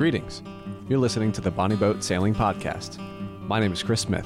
Greetings. 0.00 0.42
You're 0.88 0.98
listening 0.98 1.30
to 1.32 1.42
the 1.42 1.50
Bonnie 1.50 1.76
Boat 1.76 2.02
Sailing 2.02 2.34
Podcast. 2.34 2.98
My 3.46 3.60
name 3.60 3.70
is 3.70 3.82
Chris 3.82 4.00
Smith. 4.00 4.24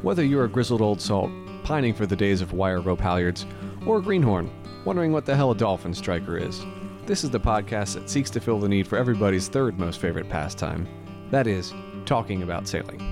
Whether 0.00 0.24
you're 0.24 0.44
a 0.44 0.48
grizzled 0.48 0.80
old 0.80 0.98
salt, 0.98 1.30
pining 1.62 1.92
for 1.92 2.06
the 2.06 2.16
days 2.16 2.40
of 2.40 2.54
wire 2.54 2.80
rope 2.80 3.00
halyards, 3.00 3.44
or 3.86 3.98
a 3.98 4.02
greenhorn, 4.02 4.50
wondering 4.86 5.12
what 5.12 5.26
the 5.26 5.36
hell 5.36 5.50
a 5.50 5.54
dolphin 5.54 5.92
striker 5.92 6.38
is, 6.38 6.64
this 7.04 7.22
is 7.22 7.28
the 7.28 7.38
podcast 7.38 7.96
that 7.96 8.08
seeks 8.08 8.30
to 8.30 8.40
fill 8.40 8.58
the 8.58 8.66
need 8.66 8.88
for 8.88 8.96
everybody's 8.96 9.48
third 9.48 9.78
most 9.78 10.00
favorite 10.00 10.30
pastime 10.30 10.88
that 11.30 11.46
is, 11.46 11.74
talking 12.06 12.42
about 12.42 12.66
sailing. 12.66 13.11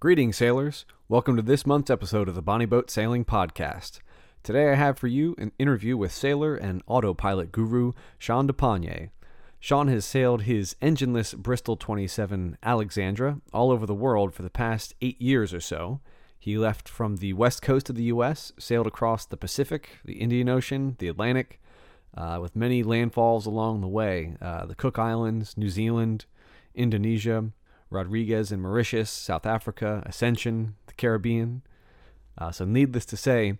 Greetings, 0.00 0.36
sailors. 0.36 0.86
Welcome 1.08 1.34
to 1.34 1.42
this 1.42 1.66
month's 1.66 1.90
episode 1.90 2.28
of 2.28 2.36
the 2.36 2.40
Bonnie 2.40 2.66
Boat 2.66 2.88
Sailing 2.88 3.24
Podcast. 3.24 3.98
Today 4.44 4.70
I 4.70 4.76
have 4.76 4.96
for 4.96 5.08
you 5.08 5.34
an 5.38 5.50
interview 5.58 5.96
with 5.96 6.12
sailor 6.12 6.54
and 6.54 6.84
autopilot 6.86 7.50
guru 7.50 7.94
Sean 8.16 8.46
D'Epagnier. 8.46 9.10
Sean 9.58 9.88
has 9.88 10.04
sailed 10.04 10.42
his 10.42 10.76
engineless 10.80 11.36
Bristol 11.36 11.76
27 11.76 12.58
Alexandra 12.62 13.40
all 13.52 13.72
over 13.72 13.86
the 13.86 13.92
world 13.92 14.32
for 14.32 14.42
the 14.42 14.50
past 14.50 14.94
eight 15.00 15.20
years 15.20 15.52
or 15.52 15.60
so. 15.60 16.00
He 16.38 16.56
left 16.56 16.88
from 16.88 17.16
the 17.16 17.32
west 17.32 17.60
coast 17.60 17.90
of 17.90 17.96
the 17.96 18.04
U.S., 18.04 18.52
sailed 18.56 18.86
across 18.86 19.26
the 19.26 19.36
Pacific, 19.36 19.98
the 20.04 20.20
Indian 20.20 20.48
Ocean, 20.48 20.94
the 21.00 21.08
Atlantic, 21.08 21.60
uh, 22.16 22.38
with 22.40 22.54
many 22.54 22.84
landfalls 22.84 23.46
along 23.46 23.80
the 23.80 23.88
way 23.88 24.36
uh, 24.40 24.64
the 24.64 24.76
Cook 24.76 24.96
Islands, 24.96 25.56
New 25.56 25.70
Zealand, 25.70 26.26
Indonesia, 26.72 27.50
Rodrigues 27.90 28.52
and 28.52 28.62
Mauritius, 28.62 29.10
South 29.10 29.46
Africa, 29.46 30.02
Ascension, 30.06 30.74
the 30.86 30.94
Caribbean. 30.94 31.62
Uh, 32.36 32.50
so, 32.50 32.64
needless 32.64 33.04
to 33.06 33.16
say, 33.16 33.58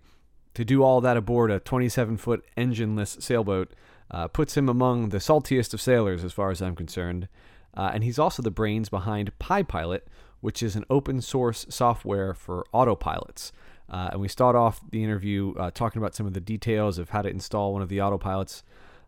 to 0.55 0.65
do 0.65 0.83
all 0.83 1.01
that 1.01 1.17
aboard 1.17 1.51
a 1.51 1.61
27 1.61 2.17
foot 2.17 2.45
engineless 2.57 3.23
sailboat 3.23 3.73
uh, 4.11 4.29
puts 4.29 4.57
him 4.57 4.69
among 4.69 5.11
the 5.11 5.19
saltiest 5.19 5.75
of 5.75 5.81
sailors, 5.81 6.25
as 6.25 6.33
far 6.33 6.51
as 6.51 6.63
I'm 6.63 6.75
concerned. 6.75 7.29
Uh, 7.77 7.91
and 7.93 8.03
he's 8.03 8.19
also 8.19 8.43
the 8.43 8.51
brains 8.51 8.89
behind 8.89 9.37
Pypilot, 9.39 10.01
which 10.41 10.63
is 10.63 10.77
an 10.77 10.85
open 10.89 11.21
source 11.21 11.67
software 11.69 12.35
for 12.35 12.65
autopilots. 12.73 13.53
Uh, 13.91 14.11
and 14.13 14.21
we 14.21 14.29
start 14.29 14.55
off 14.55 14.81
the 14.91 15.03
interview 15.03 15.55
uh, 15.55 15.71
talking 15.71 16.01
about 16.01 16.15
some 16.15 16.27
of 16.27 16.35
the 16.35 16.41
details 16.41 16.99
of 16.99 17.11
how 17.11 17.23
to 17.23 17.29
install 17.29 17.73
one 17.73 17.83
of 17.83 17.89
the 17.89 17.99
autopilots 17.99 18.63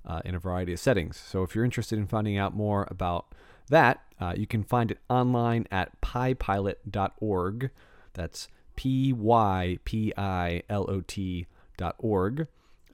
uh, 0.07 0.21
in 0.25 0.35
a 0.35 0.39
variety 0.39 0.73
of 0.73 0.81
settings. 0.81 1.17
So 1.17 1.43
if 1.43 1.55
you're 1.55 1.65
interested 1.65 1.99
in 1.99 2.07
finding 2.07 2.39
out 2.39 2.55
more 2.55 2.87
about 2.91 3.35
that, 3.69 4.03
uh, 4.21 4.35
you 4.37 4.47
can 4.47 4.63
find 4.63 4.91
it 4.91 4.99
online 5.09 5.67
at 5.71 6.01
pypilot.org. 6.01 7.71
That's 8.15 8.49
P 8.77 9.13
Y 9.13 9.79
P 9.85 10.13
I 10.17 10.63
L 10.69 10.87
O 10.89 11.01
T 11.01 11.47
dot 11.77 11.97
org. 11.99 12.47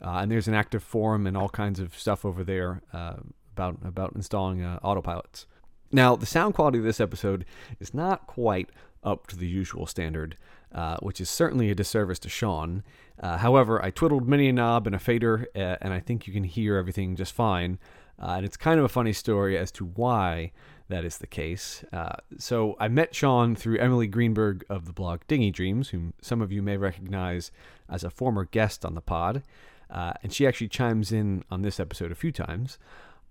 Uh, 0.03 0.19
and 0.19 0.31
there's 0.31 0.49
an 0.49 0.55
active 0.55 0.83
forum 0.83 1.27
and 1.27 1.37
all 1.37 1.49
kinds 1.49 1.81
of 1.81 1.99
stuff 1.99 2.25
over 2.25 2.45
there 2.45 2.83
uh, 2.93 3.17
about 3.55 3.79
about 3.85 4.15
installing 4.15 4.61
autopilots. 4.61 5.47
Now, 5.93 6.17
the 6.17 6.27
sound 6.27 6.55
quality 6.55 6.79
of 6.79 6.85
this 6.85 7.01
episode 7.01 7.45
is 7.81 7.95
not 7.95 8.27
quite 8.27 8.71
up 9.05 9.27
to 9.29 9.37
the 9.37 9.47
usual 9.47 9.87
standard, 9.87 10.37
uh, 10.75 10.97
which 10.99 11.21
is 11.21 11.31
certainly 11.31 11.71
a 11.71 11.75
disservice 11.75 12.19
to 12.21 12.29
Sean. 12.29 12.83
Uh, 13.21 13.39
however, 13.39 13.83
I 13.83 13.91
twiddled 13.91 14.29
many 14.29 14.49
a 14.49 14.53
knob 14.53 14.87
and 14.87 14.97
a 14.97 14.99
fader, 14.99 15.47
uh, 15.55 15.77
and 15.81 15.93
I 15.93 16.01
think 16.01 16.27
you 16.27 16.33
can 16.33 16.45
hear 16.45 16.77
everything 16.77 17.17
just 17.17 17.33
fine. 17.33 17.79
Uh, 18.21 18.33
and 18.37 18.45
it's 18.45 18.57
kind 18.57 18.79
of 18.79 18.85
a 18.85 18.89
funny 18.89 19.13
story 19.13 19.57
as 19.57 19.71
to 19.73 19.85
why 19.85 20.53
that 20.89 21.05
is 21.05 21.19
the 21.19 21.27
case. 21.27 21.85
Uh, 21.93 22.17
so 22.39 22.77
I 22.79 22.89
met 22.89 23.15
Sean 23.15 23.57
through 23.57 23.79
Emily 23.79 24.07
Greenberg 24.07 24.65
of 24.69 24.87
the 24.87 24.93
blog 24.93 25.21
Dinghy 25.27 25.51
Dreams, 25.51 25.91
whom 25.91 26.15
some 26.23 26.41
of 26.41 26.53
you 26.53 26.63
may 26.63 26.77
recognize 26.77 27.51
as 27.89 28.05
a 28.05 28.11
former 28.11 28.45
guest 28.45 28.85
on 28.85 28.95
the 28.95 29.01
pod. 29.01 29.43
Uh, 29.91 30.13
and 30.23 30.33
she 30.33 30.47
actually 30.47 30.69
chimes 30.69 31.13
in 31.13 31.45
on 31.51 31.63
this 31.63 31.79
episode 31.79 32.11
a 32.11 32.17
few 32.17 32.33
times. 32.33 32.79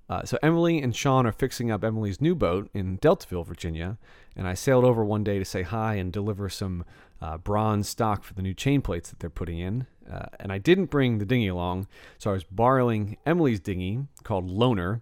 Uh, 0.07 0.23
so 0.23 0.37
Emily 0.43 0.81
and 0.81 0.95
Sean 0.95 1.25
are 1.25 1.31
fixing 1.31 1.71
up 1.71 1.83
Emily's 1.83 2.21
new 2.21 2.35
boat 2.35 2.69
in 2.73 2.99
Deltaville, 2.99 3.45
Virginia, 3.45 3.97
and 4.35 4.47
I 4.47 4.53
sailed 4.53 4.85
over 4.85 5.03
one 5.03 5.23
day 5.23 5.39
to 5.39 5.45
say 5.45 5.63
hi 5.63 5.95
and 5.95 6.13
deliver 6.13 6.47
some 6.47 6.85
uh, 7.21 7.37
bronze 7.37 7.89
stock 7.89 8.23
for 8.23 8.33
the 8.33 8.43
new 8.43 8.53
chain 8.53 8.81
plates 8.81 9.09
that 9.09 9.19
they're 9.19 9.29
putting 9.29 9.57
in. 9.57 9.87
Uh, 10.11 10.27
and 10.39 10.51
I 10.51 10.59
didn't 10.59 10.91
bring 10.91 11.17
the 11.17 11.25
dinghy 11.25 11.47
along, 11.47 11.87
so 12.19 12.29
I 12.29 12.33
was 12.33 12.43
borrowing 12.43 13.17
Emily's 13.25 13.59
dinghy 13.59 14.05
called 14.23 14.47
Loner 14.47 15.01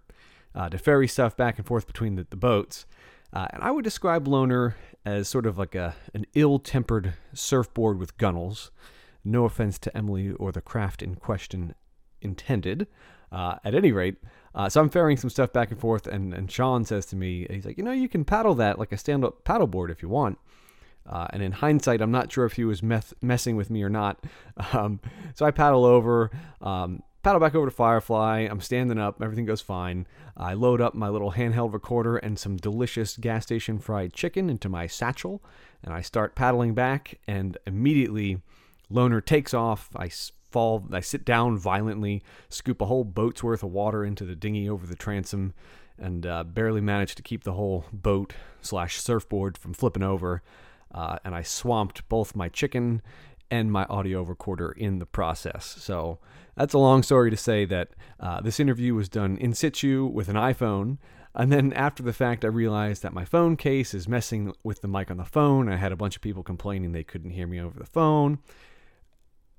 uh, 0.55 0.69
to 0.69 0.77
ferry 0.77 1.07
stuff 1.07 1.35
back 1.35 1.57
and 1.57 1.65
forth 1.65 1.87
between 1.87 2.15
the, 2.15 2.25
the 2.29 2.35
boats. 2.35 2.85
Uh, 3.31 3.47
and 3.51 3.63
I 3.63 3.71
would 3.71 3.83
describe 3.83 4.27
Loner 4.27 4.75
as 5.05 5.27
sort 5.27 5.45
of 5.45 5.57
like 5.57 5.75
a 5.75 5.95
an 6.13 6.25
ill-tempered 6.33 7.13
surfboard 7.33 7.97
with 7.97 8.17
gunnels. 8.17 8.71
No 9.25 9.45
offense 9.45 9.79
to 9.79 9.97
Emily 9.97 10.31
or 10.31 10.51
the 10.51 10.61
craft 10.61 11.01
in 11.01 11.15
question 11.15 11.75
intended. 12.21 12.87
Uh, 13.31 13.57
at 13.65 13.73
any 13.73 13.91
rate, 13.91 14.17
uh, 14.53 14.69
so 14.69 14.79
I'm 14.79 14.89
ferrying 14.89 15.17
some 15.17 15.31
stuff 15.31 15.51
back 15.51 15.71
and 15.71 15.79
forth, 15.79 16.05
and, 16.05 16.35
and 16.35 16.51
Sean 16.51 16.85
says 16.85 17.07
to 17.07 17.15
me, 17.15 17.47
he's 17.49 17.65
like, 17.65 17.79
you 17.79 17.83
know, 17.83 17.91
you 17.91 18.07
can 18.07 18.23
paddle 18.23 18.53
that 18.55 18.77
like 18.77 18.91
a 18.91 18.97
stand 18.97 19.25
up 19.25 19.43
paddleboard 19.43 19.89
if 19.89 20.03
you 20.03 20.09
want. 20.09 20.37
Uh, 21.09 21.27
and 21.31 21.41
in 21.41 21.51
hindsight, 21.51 22.01
I'm 22.01 22.11
not 22.11 22.31
sure 22.31 22.45
if 22.45 22.53
he 22.53 22.63
was 22.63 22.81
meth- 22.81 23.13
messing 23.21 23.55
with 23.55 23.69
me 23.69 23.83
or 23.83 23.89
not. 23.89 24.23
Um, 24.71 24.99
so 25.33 25.47
I 25.47 25.51
paddle 25.51 25.83
over, 25.83 26.29
um, 26.61 27.01
paddle 27.23 27.39
back 27.39 27.55
over 27.55 27.67
to 27.67 27.71
Firefly. 27.71 28.47
I'm 28.51 28.59
standing 28.59 28.99
up, 28.99 29.21
everything 29.21 29.45
goes 29.45 29.61
fine. 29.61 30.05
I 30.35 30.53
load 30.53 30.81
up 30.81 30.93
my 30.93 31.07
little 31.07 31.31
handheld 31.31 31.73
recorder 31.73 32.17
and 32.17 32.37
some 32.37 32.57
delicious 32.57 33.15
gas 33.15 33.43
station 33.43 33.79
fried 33.79 34.13
chicken 34.13 34.49
into 34.49 34.67
my 34.67 34.87
satchel, 34.87 35.41
and 35.81 35.93
I 35.93 36.01
start 36.01 36.35
paddling 36.35 36.73
back, 36.73 37.19
and 37.25 37.57
immediately 37.65 38.41
Loner 38.89 39.21
takes 39.21 39.53
off. 39.53 39.89
I 39.95 40.09
fall. 40.51 40.85
I 40.91 40.99
sit 40.99 41.23
down 41.23 41.57
violently, 41.57 42.23
scoop 42.49 42.81
a 42.81 42.85
whole 42.85 43.05
boat's 43.05 43.41
worth 43.41 43.63
of 43.63 43.71
water 43.71 44.03
into 44.03 44.25
the 44.25 44.35
dinghy 44.35 44.69
over 44.69 44.85
the 44.85 44.95
transom, 44.95 45.53
and 45.97 46.25
uh, 46.25 46.43
barely 46.43 46.81
manage 46.81 47.15
to 47.15 47.23
keep 47.23 47.43
the 47.43 47.53
whole 47.53 47.85
boat 47.93 48.33
slash 48.61 48.99
surfboard 48.99 49.57
from 49.57 49.73
flipping 49.73 50.03
over. 50.03 50.43
Uh, 50.93 51.17
and 51.23 51.33
I 51.33 51.41
swamped 51.41 52.07
both 52.09 52.35
my 52.35 52.49
chicken 52.49 53.01
and 53.49 53.71
my 53.71 53.85
audio 53.85 54.23
recorder 54.23 54.71
in 54.71 54.99
the 54.99 55.05
process. 55.05 55.65
So 55.79 56.19
that's 56.55 56.73
a 56.73 56.79
long 56.79 57.03
story 57.03 57.29
to 57.29 57.37
say 57.37 57.65
that 57.65 57.89
uh, 58.19 58.41
this 58.41 58.59
interview 58.59 58.93
was 58.93 59.09
done 59.09 59.37
in 59.37 59.53
situ 59.53 60.05
with 60.05 60.29
an 60.29 60.35
iPhone. 60.35 60.97
And 61.35 61.51
then 61.51 61.73
after 61.73 62.03
the 62.03 62.13
fact, 62.13 62.45
I 62.45 62.49
realized 62.49 63.01
that 63.01 63.13
my 63.13 63.25
phone 63.25 63.57
case 63.57 63.93
is 63.93 64.07
messing 64.07 64.53
with 64.63 64.81
the 64.81 64.87
mic 64.87 65.09
on 65.09 65.17
the 65.17 65.25
phone. 65.25 65.67
I 65.67 65.77
had 65.77 65.91
a 65.91 65.95
bunch 65.95 66.15
of 66.15 66.21
people 66.21 66.43
complaining 66.43 66.91
they 66.91 67.03
couldn't 67.03 67.31
hear 67.31 67.47
me 67.47 67.59
over 67.59 67.79
the 67.79 67.85
phone 67.85 68.39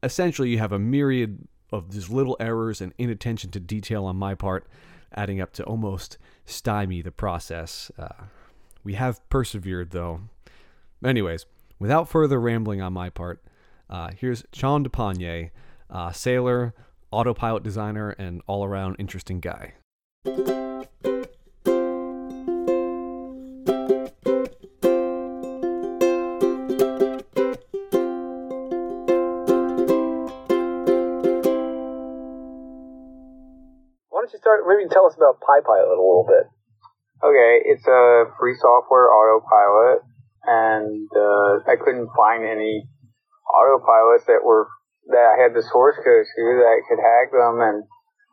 essentially 0.05 0.51
you 0.51 0.59
have 0.59 0.73
a 0.73 0.79
myriad 0.79 1.49
of 1.73 1.91
these 1.91 2.11
little 2.11 2.37
errors 2.39 2.81
and 2.81 2.93
inattention 2.99 3.51
to 3.51 3.59
detail 3.59 4.05
on 4.05 4.17
my 4.17 4.35
part, 4.35 4.69
adding 5.15 5.41
up 5.41 5.53
to 5.55 5.65
almost 5.65 6.19
stymie 6.45 7.03
the 7.03 7.11
process. 7.11 7.91
Uh, 7.99 8.25
we 8.85 8.95
have 8.95 9.27
persevered, 9.31 9.91
though. 9.91 10.21
Anyways, 11.05 11.47
without 11.79 12.09
further 12.09 12.39
rambling 12.39 12.81
on 12.81 12.93
my 12.93 13.11
part, 13.11 13.43
uh, 13.91 14.11
here's 14.17 14.45
Sean 14.53 14.83
D'Epagnier, 14.83 15.51
uh, 15.91 16.13
sailor, 16.13 16.75
autopilot 17.15 17.63
designer, 17.63 18.11
and 18.11 18.43
all 18.47 18.65
around 18.65 18.97
interesting 18.99 19.39
guy. 19.41 19.75
Why 20.25 20.33
don't 34.21 34.33
you 34.33 34.39
start? 34.39 34.65
Maybe 34.67 34.89
tell 34.91 35.07
us 35.07 35.15
about 35.17 35.41
Pypilot 35.41 35.87
a 35.87 35.91
little 35.91 36.27
bit. 36.29 36.47
Okay, 37.23 37.63
it's 37.65 37.87
a 37.87 38.25
free 38.39 38.57
software 38.61 39.09
autopilot, 39.09 40.03
and 40.45 41.09
uh, 41.17 41.71
I 41.71 41.77
couldn't 41.77 42.09
find 42.17 42.45
any 42.45 42.89
autopilots 43.49 44.27
that 44.27 44.43
were 44.45 44.67
that 45.13 45.27
I 45.35 45.37
had 45.43 45.53
the 45.53 45.65
source 45.65 45.97
code 46.01 46.25
to 46.25 46.45
that 46.65 46.85
could 46.89 47.01
hack 47.01 47.33
them 47.33 47.61
and 47.61 47.85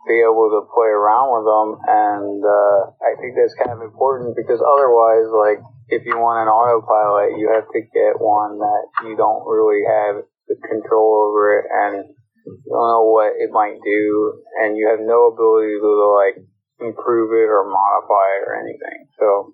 be 0.07 0.23
able 0.23 0.50
to 0.50 0.65
play 0.73 0.89
around 0.89 1.29
with 1.35 1.45
them. 1.45 1.69
And 1.85 2.41
uh, 2.41 2.79
I 3.06 3.12
think 3.19 3.38
that's 3.38 3.57
kind 3.59 3.75
of 3.75 3.85
important 3.85 4.35
because 4.35 4.62
otherwise, 4.63 5.29
like 5.29 5.62
if 5.91 6.07
you 6.07 6.18
want 6.18 6.41
an 6.41 6.50
autopilot, 6.50 7.38
you 7.38 7.51
have 7.53 7.68
to 7.69 7.81
get 7.91 8.18
one 8.18 8.57
that 8.57 8.83
you 9.06 9.13
don't 9.19 9.45
really 9.45 9.83
have 9.85 10.23
the 10.47 10.57
control 10.68 11.29
over 11.29 11.59
it 11.59 11.65
and 11.69 12.15
you 12.45 12.71
don't 12.73 12.89
know 12.89 13.06
what 13.06 13.38
it 13.38 13.53
might 13.53 13.77
do, 13.85 14.41
and 14.63 14.75
you 14.75 14.89
have 14.89 15.00
no 15.00 15.29
ability 15.29 15.77
to 15.77 15.91
like 16.18 16.41
improve 16.81 17.29
it 17.38 17.45
or 17.45 17.69
modify 17.69 18.41
it 18.41 18.50
or 18.50 18.57
anything. 18.57 19.06
So 19.19 19.53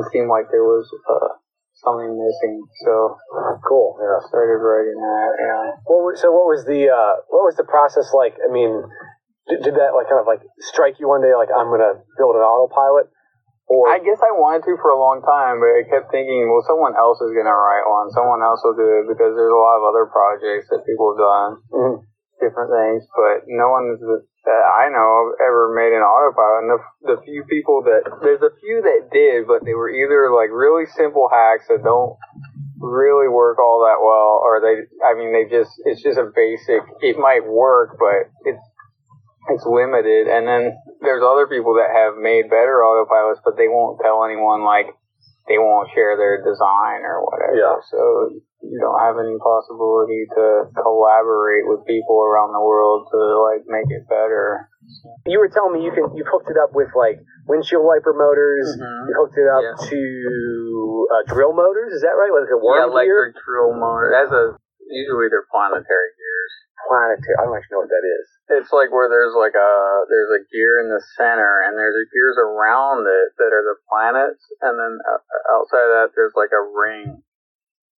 it 0.00 0.04
seemed 0.12 0.30
like 0.32 0.48
there 0.50 0.64
was 0.64 0.88
uh, 1.04 1.36
something 1.82 2.12
missing. 2.16 2.62
So 2.84 3.16
cool. 3.66 3.96
Yeah, 4.00 4.20
started 4.28 4.60
writing 4.60 4.98
that. 5.00 5.30
Yeah. 5.40 5.64
Well, 5.88 6.12
so 6.16 6.32
what 6.32 6.48
was 6.48 6.64
the 6.64 6.88
uh, 6.90 7.22
what 7.28 7.44
was 7.44 7.56
the 7.56 7.64
process 7.68 8.12
like? 8.12 8.36
I 8.40 8.52
mean, 8.52 8.72
did, 9.48 9.62
did 9.62 9.74
that 9.76 9.92
like 9.92 10.08
kind 10.08 10.20
of 10.20 10.26
like 10.26 10.40
strike 10.60 10.96
you 10.98 11.08
one 11.08 11.22
day? 11.22 11.34
Like 11.36 11.52
I'm 11.52 11.68
gonna 11.70 12.00
build 12.18 12.36
an 12.36 12.42
autopilot, 12.44 13.08
Or 13.66 13.90
I 13.90 13.98
guess 13.98 14.22
I 14.22 14.30
wanted 14.34 14.62
to 14.66 14.78
for 14.78 14.94
a 14.94 14.98
long 14.98 15.22
time, 15.26 15.58
but 15.58 15.74
I 15.74 15.82
kept 15.86 16.10
thinking, 16.14 16.46
well, 16.46 16.62
someone 16.66 16.94
else 16.94 17.18
is 17.18 17.34
going 17.34 17.50
to 17.50 17.58
write 17.58 17.82
one. 17.82 18.06
Someone 18.14 18.38
else 18.38 18.62
will 18.62 18.78
do 18.78 18.86
it 19.02 19.10
because 19.10 19.34
there's 19.34 19.50
a 19.50 19.58
lot 19.58 19.82
of 19.82 19.90
other 19.90 20.06
projects 20.06 20.70
that 20.70 20.86
people 20.86 21.14
have 21.14 21.20
done, 21.22 21.50
Mhm. 21.74 21.96
Different 22.40 22.70
things, 22.70 23.08
but 23.16 23.44
no 23.48 23.70
one 23.70 23.96
that 23.96 24.62
I 24.62 24.88
know 24.88 25.34
ever 25.42 25.74
made 25.74 25.96
an 25.96 26.04
autopilot. 26.04 26.62
And 26.62 26.70
the, 26.70 26.80
the 27.14 27.18
few 27.24 27.44
people 27.48 27.82
that, 27.84 28.06
there's 28.22 28.42
a 28.42 28.54
few 28.60 28.82
that 28.82 29.10
did, 29.10 29.46
but 29.46 29.64
they 29.64 29.74
were 29.74 29.90
either 29.90 30.30
like 30.30 30.50
really 30.52 30.86
simple 30.86 31.28
hacks 31.28 31.66
that 31.68 31.82
don't 31.82 32.14
really 32.78 33.28
work 33.28 33.58
all 33.58 33.88
that 33.88 33.98
well, 33.98 34.38
or 34.44 34.60
they, 34.60 34.84
I 35.02 35.16
mean, 35.16 35.32
they 35.32 35.48
just, 35.48 35.72
it's 35.84 36.02
just 36.02 36.18
a 36.18 36.30
basic, 36.30 36.84
it 37.00 37.18
might 37.18 37.46
work, 37.46 37.96
but 37.98 38.30
it's, 38.44 38.62
it's 39.48 39.64
limited. 39.64 40.28
And 40.28 40.46
then 40.46 40.76
there's 41.00 41.22
other 41.24 41.46
people 41.46 41.80
that 41.80 41.90
have 41.90 42.20
made 42.20 42.50
better 42.50 42.84
autopilots, 42.84 43.40
but 43.44 43.56
they 43.56 43.68
won't 43.68 44.00
tell 44.02 44.24
anyone 44.24 44.62
like 44.62 44.94
they 45.48 45.58
won't 45.58 45.88
share 45.94 46.16
their 46.18 46.42
design 46.42 47.06
or 47.06 47.22
whatever. 47.22 47.54
Yeah. 47.54 47.78
So 47.90 48.34
you 48.66 48.78
don't 48.82 48.98
have 48.98 49.14
any 49.22 49.38
possibility 49.38 50.26
to 50.34 50.66
collaborate 50.74 51.64
with 51.70 51.86
people 51.86 52.18
around 52.18 52.50
the 52.50 52.60
world 52.62 53.06
to 53.14 53.18
like 53.46 53.62
make 53.70 53.86
it 53.94 54.08
better. 54.10 54.68
you 55.26 55.38
were 55.38 55.48
telling 55.50 55.74
me 55.78 55.86
you 55.86 55.92
can 55.94 56.10
you've 56.18 56.26
hooked 56.30 56.50
it 56.50 56.58
up 56.58 56.74
with 56.74 56.90
like 56.98 57.22
windshield 57.46 57.86
wiper 57.86 58.10
motors. 58.14 58.66
Mhm. 58.74 59.06
You 59.08 59.14
hooked 59.22 59.38
it 59.38 59.46
up 59.46 59.62
Yeah. 59.62 59.78
to 59.90 60.00
uh, 61.14 61.22
drill 61.30 61.54
motors. 61.54 61.92
Is 61.94 62.02
that 62.02 62.18
right? 62.18 62.30
Like 62.34 62.50
a 62.50 62.58
worm 62.58 62.90
yeah, 62.90 63.02
gear? 63.06 63.30
electric 63.30 63.44
drill 63.46 63.72
motor. 63.74 64.10
That's 64.10 64.32
a 64.34 64.58
usually 64.90 65.30
they're 65.30 65.46
planetary 65.50 66.10
gears. 66.18 66.52
Planetary. 66.86 67.34
I 67.36 67.42
don't 67.44 67.58
actually 67.58 67.74
know 67.74 67.84
what 67.84 67.94
that 67.94 68.06
is. 68.06 68.26
It's 68.62 68.70
like 68.70 68.94
where 68.94 69.10
there's 69.10 69.34
like 69.34 69.58
a 69.58 69.72
there's 70.06 70.38
a 70.38 70.46
gear 70.54 70.78
in 70.78 70.86
the 70.86 71.02
center, 71.18 71.66
and 71.66 71.74
there's 71.74 71.98
gears 72.14 72.38
around 72.38 73.02
it 73.10 73.34
that 73.42 73.50
are 73.50 73.66
the 73.66 73.78
planets, 73.90 74.42
and 74.62 74.78
then 74.78 74.94
uh, 75.02 75.20
outside 75.50 75.90
of 75.90 75.94
that 75.98 76.10
there's 76.14 76.38
like 76.38 76.54
a 76.54 76.62
ring 76.62 77.26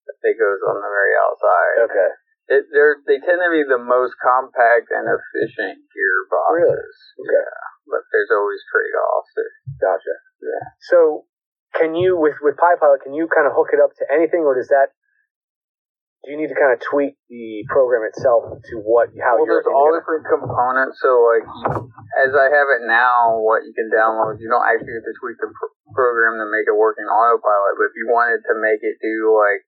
that 0.09 0.35
goes 0.41 0.61
on 0.65 0.81
the 0.81 0.89
very 0.89 1.15
outside. 1.21 1.77
Okay. 1.85 2.11
It, 2.49 2.65
they're 2.73 2.97
they 3.05 3.21
tend 3.21 3.45
to 3.45 3.53
be 3.53 3.61
the 3.69 3.77
most 3.77 4.17
compact 4.25 4.89
and 4.89 5.05
efficient 5.05 5.85
gearboxes. 5.93 6.65
Really? 6.65 6.81
Okay. 6.81 7.45
Yeah, 7.45 7.61
but 7.93 8.03
there's 8.09 8.33
always 8.33 8.65
trade 8.73 8.97
offs. 8.97 9.37
Gotcha. 9.77 10.17
Yeah. 10.41 10.65
So, 10.89 11.29
can 11.77 11.93
you 11.93 12.17
with 12.17 12.41
with 12.41 12.57
PyPilot? 12.57 13.05
Can 13.05 13.13
you 13.13 13.29
kind 13.29 13.45
of 13.45 13.53
hook 13.53 13.77
it 13.77 13.85
up 13.85 13.93
to 14.01 14.05
anything, 14.09 14.49
or 14.49 14.57
does 14.57 14.73
that? 14.73 14.97
Do 16.27 16.35
you 16.35 16.39
need 16.43 16.51
to 16.51 16.59
kind 16.59 16.75
of 16.75 16.83
tweak 16.83 17.15
the 17.31 17.63
program 17.71 18.03
itself 18.11 18.59
to 18.59 18.75
what 18.83 19.15
how 19.23 19.39
well, 19.39 19.47
you're? 19.47 19.63
there's 19.63 19.71
all 19.71 19.95
different 19.95 20.27
components. 20.27 20.99
So, 20.99 21.15
like, 21.23 21.47
as 22.19 22.35
I 22.35 22.51
have 22.51 22.69
it 22.75 22.83
now, 22.91 23.39
what 23.39 23.63
you 23.63 23.71
can 23.71 23.87
download, 23.87 24.43
you 24.43 24.51
don't 24.51 24.67
actually 24.67 24.99
have 24.99 25.07
to 25.07 25.15
tweak 25.23 25.39
the 25.39 25.47
pr- 25.47 25.79
program 25.95 26.43
to 26.43 26.47
make 26.51 26.67
it 26.67 26.75
work 26.75 26.99
in 26.99 27.07
autopilot. 27.07 27.79
But 27.79 27.95
if 27.95 27.95
you 27.95 28.11
wanted 28.11 28.43
to 28.51 28.55
make 28.59 28.83
it 28.83 28.99
do, 28.99 29.31
like, 29.31 29.63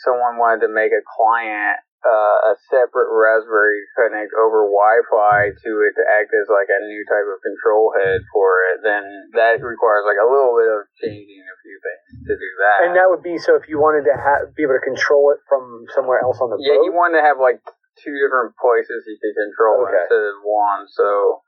someone 0.00 0.40
wanted 0.40 0.64
to 0.64 0.72
make 0.72 0.96
a 0.96 1.04
client 1.04 1.83
uh, 2.04 2.52
a 2.52 2.54
separate 2.68 3.08
Raspberry 3.08 3.80
connect 3.96 4.36
over 4.36 4.68
Wi-Fi 4.68 5.56
to 5.56 5.70
it 5.88 5.92
to 5.96 6.04
act 6.20 6.28
as 6.36 6.52
like 6.52 6.68
a 6.68 6.80
new 6.84 7.02
type 7.08 7.24
of 7.24 7.40
control 7.40 7.96
head 7.96 8.20
for 8.28 8.60
it, 8.72 8.84
then 8.84 9.02
that 9.32 9.64
requires 9.64 10.04
like 10.04 10.20
a 10.20 10.28
little 10.28 10.52
bit 10.52 10.68
of 10.68 10.84
changing 11.00 11.40
a 11.40 11.56
few 11.64 11.76
things 11.80 12.04
to 12.28 12.34
do 12.36 12.50
that. 12.60 12.78
And 12.84 12.92
that 12.94 13.08
would 13.08 13.24
be 13.24 13.40
so 13.40 13.56
if 13.56 13.64
you 13.72 13.80
wanted 13.80 14.04
to 14.04 14.14
ha- 14.20 14.44
be 14.52 14.68
able 14.68 14.76
to 14.76 14.84
control 14.84 15.32
it 15.32 15.40
from 15.48 15.88
somewhere 15.96 16.20
else 16.20 16.38
on 16.44 16.52
the 16.52 16.60
Yeah, 16.60 16.76
boat. 16.76 16.84
you 16.84 16.92
wanted 16.92 17.18
to 17.20 17.24
have 17.24 17.40
like 17.40 17.64
two 17.96 18.12
different 18.20 18.52
places 18.60 19.08
you 19.08 19.16
could 19.16 19.32
control 19.32 19.88
Okay. 19.88 19.96
instead 20.04 20.24
of 20.28 20.44
one. 20.44 20.84
So 20.92 21.40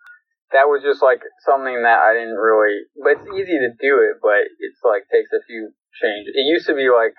that 0.57 0.71
was 0.73 0.81
just 0.81 1.03
like 1.05 1.21
something 1.45 1.85
that 1.85 2.01
I 2.01 2.17
didn't 2.17 2.41
really. 2.41 2.89
But 2.97 3.21
it's 3.21 3.29
easy 3.29 3.61
to 3.61 3.71
do 3.77 4.01
it, 4.09 4.25
but 4.25 4.49
it's 4.63 4.81
like 4.81 5.05
takes 5.13 5.37
a 5.37 5.43
few 5.45 5.75
changes. 6.01 6.33
It 6.33 6.49
used 6.49 6.65
to 6.71 6.75
be 6.75 6.89
like 6.89 7.13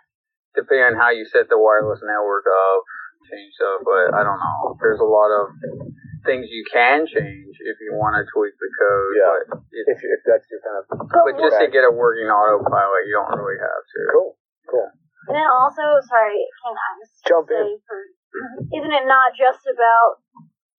depending 0.56 0.90
on 0.90 0.98
how 0.98 1.14
you 1.14 1.22
set 1.30 1.50
the 1.54 1.60
wireless 1.60 2.02
network 2.02 2.50
up, 2.50 2.82
change 3.28 3.52
stuff. 3.56 3.84
But 3.84 4.16
I 4.16 4.24
don't 4.24 4.40
know. 4.40 4.76
There's 4.80 5.04
a 5.04 5.08
lot 5.08 5.30
of 5.30 5.44
things 6.26 6.48
you 6.52 6.64
can 6.68 7.08
change 7.08 7.54
if 7.60 7.78
you 7.80 7.96
want 7.96 8.20
to 8.20 8.24
tweak 8.32 8.56
the 8.58 8.70
code. 8.72 9.14
Yeah. 9.16 9.32
But, 9.32 9.44
it, 9.72 9.86
if, 9.92 9.98
you, 10.04 10.10
if 10.12 10.22
that's 10.28 10.48
your 10.52 10.60
kind 10.64 10.78
of 10.80 10.84
but 10.88 11.36
just 11.40 11.60
to 11.60 11.68
get 11.72 11.88
a 11.88 11.94
working 11.94 12.28
autopilot, 12.28 13.08
you 13.08 13.16
don't 13.16 13.32
really 13.36 13.60
have 13.60 13.84
to. 13.84 14.00
cool, 14.12 14.32
cool. 14.68 14.90
And 15.28 15.36
then 15.36 15.48
also, 15.48 15.84
sorry, 16.08 16.40
can 16.64 16.72
I 16.72 16.90
just 17.04 17.20
Jump 17.28 17.52
say 17.52 17.60
in. 17.60 17.80
for 17.84 18.00
isn't 18.72 18.94
it 18.94 19.08
not 19.08 19.36
just 19.36 19.66
about 19.68 20.24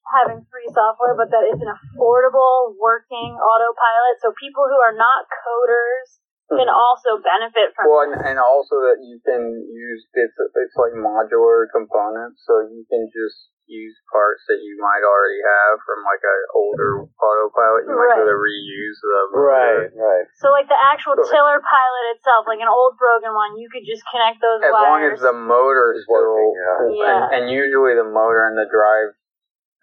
having 0.09 0.45
free 0.49 0.69
software, 0.73 1.13
but 1.17 1.29
that 1.33 1.45
it's 1.49 1.61
an 1.61 1.69
affordable 1.69 2.73
working 2.81 3.37
autopilot, 3.37 4.21
so 4.25 4.33
people 4.37 4.65
who 4.69 4.81
are 4.81 4.97
not 4.97 5.29
coders 5.29 6.23
can 6.57 6.71
also 6.73 7.21
benefit 7.21 7.77
from 7.77 7.85
Well, 7.85 8.03
it. 8.09 8.17
and, 8.17 8.35
and 8.35 8.37
also 8.41 8.81
that 8.89 9.05
you 9.05 9.21
can 9.21 9.43
use 9.69 10.01
it's 10.17 10.37
it's 10.37 10.77
like 10.81 10.97
modular 10.97 11.69
components, 11.69 12.41
so 12.49 12.65
you 12.73 12.89
can 12.89 13.09
just 13.13 13.53
use 13.69 13.93
parts 14.09 14.41
that 14.49 14.65
you 14.65 14.81
might 14.81 15.05
already 15.05 15.45
have 15.45 15.77
from 15.85 16.01
like 16.09 16.25
an 16.25 16.41
older 16.57 17.05
autopilot. 17.21 17.85
You 17.85 17.93
might 17.93 18.17
be 18.17 18.25
able 18.25 18.33
to 18.33 18.41
reuse 18.41 18.97
them. 19.05 19.29
Right, 19.37 19.93
right. 19.93 20.25
So 20.41 20.49
like 20.57 20.73
the 20.73 20.81
actual 20.81 21.21
Sure. 21.21 21.29
tiller 21.29 21.61
pilot 21.61 22.05
itself, 22.17 22.49
like 22.49 22.65
an 22.65 22.73
old 22.73 22.97
broken 22.97 23.37
one, 23.37 23.61
you 23.61 23.69
could 23.69 23.85
just 23.85 24.01
connect 24.09 24.41
those 24.41 24.65
As 24.65 24.73
long 24.73 25.05
as 25.05 25.21
the 25.21 25.37
motor 25.37 25.93
Is 25.93 26.09
working, 26.09 26.49
yeah. 26.57 26.81
Yeah. 26.97 27.05
and, 27.13 27.23
and 27.29 27.43
usually 27.53 27.93
the 27.93 28.09
motor 28.09 28.49
and 28.49 28.57
the 28.57 28.65
drive 28.73 29.13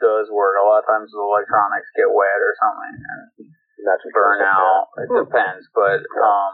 does 0.01 0.33
work. 0.33 0.57
A 0.57 0.65
lot 0.65 0.81
of 0.81 0.89
times 0.89 1.13
the 1.13 1.21
electronics 1.21 1.88
get 1.94 2.09
wet 2.09 2.41
or 2.41 2.53
something 2.57 2.93
and 3.05 3.22
And 3.38 3.53
that's 3.84 4.03
what 4.08 4.13
burn 4.15 4.39
goes 4.39 4.48
out. 4.48 4.86
It 5.03 5.10
depends, 5.27 5.67
but 5.75 6.00
um, 6.05 6.53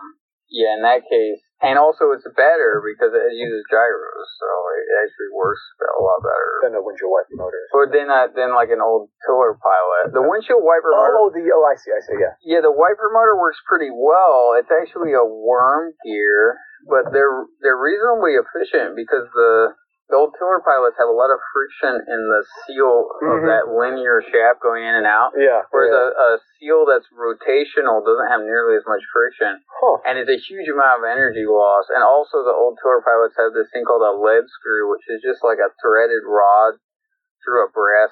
yeah, 0.49 0.75
in 0.75 0.81
that 0.83 1.05
case, 1.05 1.39
and 1.61 1.77
also 1.77 2.11
it's 2.11 2.25
better 2.35 2.81
because 2.81 3.13
it 3.13 3.37
uses 3.37 3.61
gyros, 3.69 4.27
so 4.41 4.49
it 4.75 4.85
actually 5.05 5.31
works 5.37 5.61
a 5.79 6.01
lot 6.01 6.19
better. 6.25 6.51
Than 6.65 6.73
the 6.75 6.83
windshield 6.83 7.13
wiper 7.13 7.35
motor. 7.37 7.63
Or 7.71 7.85
then, 7.87 8.09
uh, 8.11 8.33
then 8.35 8.51
like 8.51 8.73
an 8.73 8.81
old 8.83 9.13
tiller 9.23 9.55
pilot. 9.55 10.11
The 10.11 10.25
windshield 10.25 10.65
wiper 10.65 10.91
motor, 10.91 11.15
Oh, 11.21 11.29
the 11.31 11.45
oh, 11.53 11.63
I 11.63 11.77
see, 11.79 11.93
I 11.93 12.01
see. 12.03 12.17
Yeah. 12.19 12.33
yeah, 12.43 12.61
the 12.65 12.73
wiper 12.73 13.13
motor 13.13 13.37
works 13.39 13.61
pretty 13.63 13.93
well. 13.93 14.57
It's 14.59 14.73
actually 14.73 15.13
a 15.15 15.23
worm 15.23 15.93
gear, 16.03 16.57
but 16.89 17.13
they're 17.13 17.47
they're 17.63 17.79
reasonably 17.79 18.35
efficient 18.35 18.97
because 18.97 19.29
the 19.31 19.77
old 20.13 20.35
tiller 20.39 20.59
pilots 20.63 20.95
have 20.99 21.07
a 21.07 21.15
lot 21.15 21.31
of 21.31 21.39
friction 21.53 22.01
in 22.07 22.21
the 22.29 22.41
seal 22.65 23.09
of 23.21 23.37
Mhm. 23.41 23.47
that 23.47 23.67
linear 23.71 24.21
shaft 24.21 24.59
going 24.59 24.83
in 24.83 24.95
and 24.95 25.05
out. 25.07 25.31
Yeah. 25.35 25.63
Whereas 25.71 25.91
yeah. 25.93 26.11
a, 26.11 26.35
a 26.35 26.39
seal 26.59 26.85
that's 26.85 27.07
rotational 27.13 28.03
doesn't 28.03 28.27
have 28.27 28.41
nearly 28.41 28.75
as 28.75 28.85
much 28.85 29.01
friction 29.13 29.61
Huh. 29.81 29.97
and 30.05 30.17
it's 30.19 30.29
a 30.29 30.37
huge 30.37 30.67
amount 30.69 31.01
of 31.01 31.05
energy 31.05 31.45
loss. 31.45 31.89
And 31.89 32.03
also, 32.03 32.43
the 32.43 32.53
old 32.53 32.77
tiller 32.81 33.01
pilots 33.01 33.35
have 33.37 33.53
this 33.53 33.69
thing 33.71 33.85
called 33.85 34.03
a 34.03 34.13
lead 34.17 34.47
screw, 34.49 34.89
which 34.91 35.05
is 35.09 35.21
just 35.21 35.43
like 35.43 35.59
a 35.59 35.71
threaded 35.81 36.23
rod 36.25 36.75
through 37.43 37.65
a 37.65 37.71
brass 37.71 38.11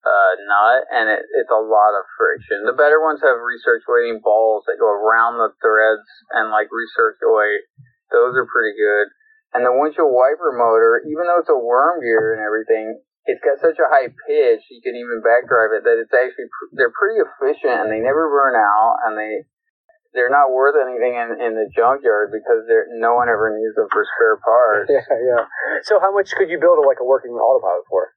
uh, 0.00 0.32
nut, 0.48 0.88
and 0.90 1.10
it, 1.12 1.20
it's 1.36 1.52
a 1.52 1.60
lot 1.60 1.92
of 1.92 2.08
friction. 2.16 2.64
The 2.64 2.72
better 2.72 3.04
ones 3.04 3.20
have 3.20 3.36
recirculating 3.36 4.22
balls 4.24 4.64
that 4.64 4.80
go 4.80 4.88
around 4.88 5.36
the 5.36 5.52
threads 5.60 6.08
and 6.32 6.48
like 6.50 6.68
recirculate. 6.72 7.68
Those 8.10 8.32
are 8.34 8.48
pretty 8.48 8.72
good. 8.80 9.12
And 9.52 9.66
the 9.66 9.74
windshield 9.74 10.14
wiper 10.14 10.54
motor, 10.54 11.02
even 11.06 11.26
though 11.26 11.42
it's 11.42 11.50
a 11.50 11.58
worm 11.58 11.98
gear 12.00 12.38
and 12.38 12.42
everything, 12.42 13.02
it's 13.26 13.42
got 13.44 13.60
such 13.60 13.76
a 13.76 13.90
high 13.90 14.08
pitch 14.08 14.64
you 14.72 14.80
can 14.80 14.96
even 14.96 15.20
backdrive 15.20 15.76
it 15.76 15.84
that 15.84 16.00
it's 16.00 16.14
actually 16.14 16.48
they're 16.72 16.94
pretty 16.94 17.20
efficient 17.20 17.84
and 17.84 17.92
they 17.92 18.00
never 18.00 18.26
burn 18.32 18.56
out 18.56 18.96
and 19.06 19.18
they 19.18 19.44
they're 20.10 20.32
not 20.32 20.50
worth 20.50 20.74
anything 20.74 21.14
in, 21.14 21.38
in 21.38 21.52
the 21.54 21.70
junkyard 21.70 22.34
because 22.34 22.66
no 22.98 23.14
one 23.14 23.30
ever 23.30 23.54
needs 23.54 23.78
them 23.78 23.86
for 23.94 24.02
spare 24.02 24.42
parts. 24.42 24.90
Yeah, 24.90 25.06
yeah. 25.06 25.44
So 25.86 26.00
how 26.02 26.10
much 26.10 26.34
could 26.34 26.50
you 26.50 26.58
build 26.58 26.82
a, 26.82 26.84
like 26.86 26.98
a 26.98 27.06
working 27.06 27.30
autopilot 27.30 27.86
for? 27.86 28.10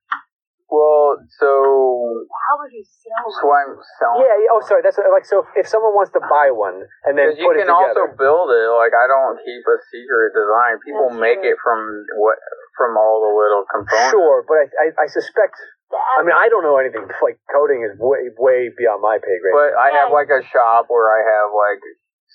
Well, 0.71 1.19
so 1.37 1.49
How 1.49 2.53
would 2.63 2.73
you 2.73 2.81
sell 2.81 3.25
so 3.29 3.45
it? 3.45 3.53
I'm 3.53 3.71
selling. 3.99 4.25
Yeah. 4.25 4.35
yeah, 4.47 4.53
Oh, 4.55 4.61
sorry. 4.65 4.81
That's 4.81 4.97
like 4.97 5.27
so. 5.27 5.45
If, 5.45 5.63
if 5.63 5.65
someone 5.69 5.93
wants 5.93 6.11
to 6.17 6.21
buy 6.23 6.49
one 6.49 6.87
and 7.05 7.13
then 7.13 7.29
Because 7.29 7.39
you 7.39 7.45
put 7.45 7.57
it 7.61 7.67
can 7.67 7.73
also 7.73 8.09
together, 8.09 8.17
build 8.17 8.49
it. 8.49 8.67
Like 8.73 8.95
I 8.95 9.05
don't 9.05 9.37
keep 9.43 9.63
a 9.67 9.77
secret 9.93 10.33
design. 10.33 10.81
People 10.81 11.13
That's 11.13 11.21
make 11.21 11.39
true. 11.43 11.53
it 11.53 11.57
from 11.61 11.79
what 12.17 12.37
from 12.73 12.97
all 12.97 13.21
the 13.21 13.33
little 13.37 13.63
components. 13.69 14.11
sure. 14.17 14.41
But 14.49 14.65
I, 14.65 14.65
I, 14.81 14.87
I 15.03 15.07
suspect. 15.11 15.53
I 15.93 16.25
mean, 16.25 16.33
I 16.33 16.49
don't 16.49 16.65
know 16.65 16.81
anything. 16.81 17.05
Like 17.21 17.37
coding 17.53 17.85
is 17.85 17.93
way, 18.01 18.33
way 18.41 18.73
beyond 18.73 19.05
my 19.05 19.21
pay 19.21 19.37
grade. 19.37 19.53
But 19.53 19.77
I 19.77 19.93
have 20.01 20.09
like 20.09 20.33
a 20.33 20.41
shop 20.49 20.89
where 20.89 21.05
I 21.13 21.21
have 21.21 21.53
like 21.53 21.81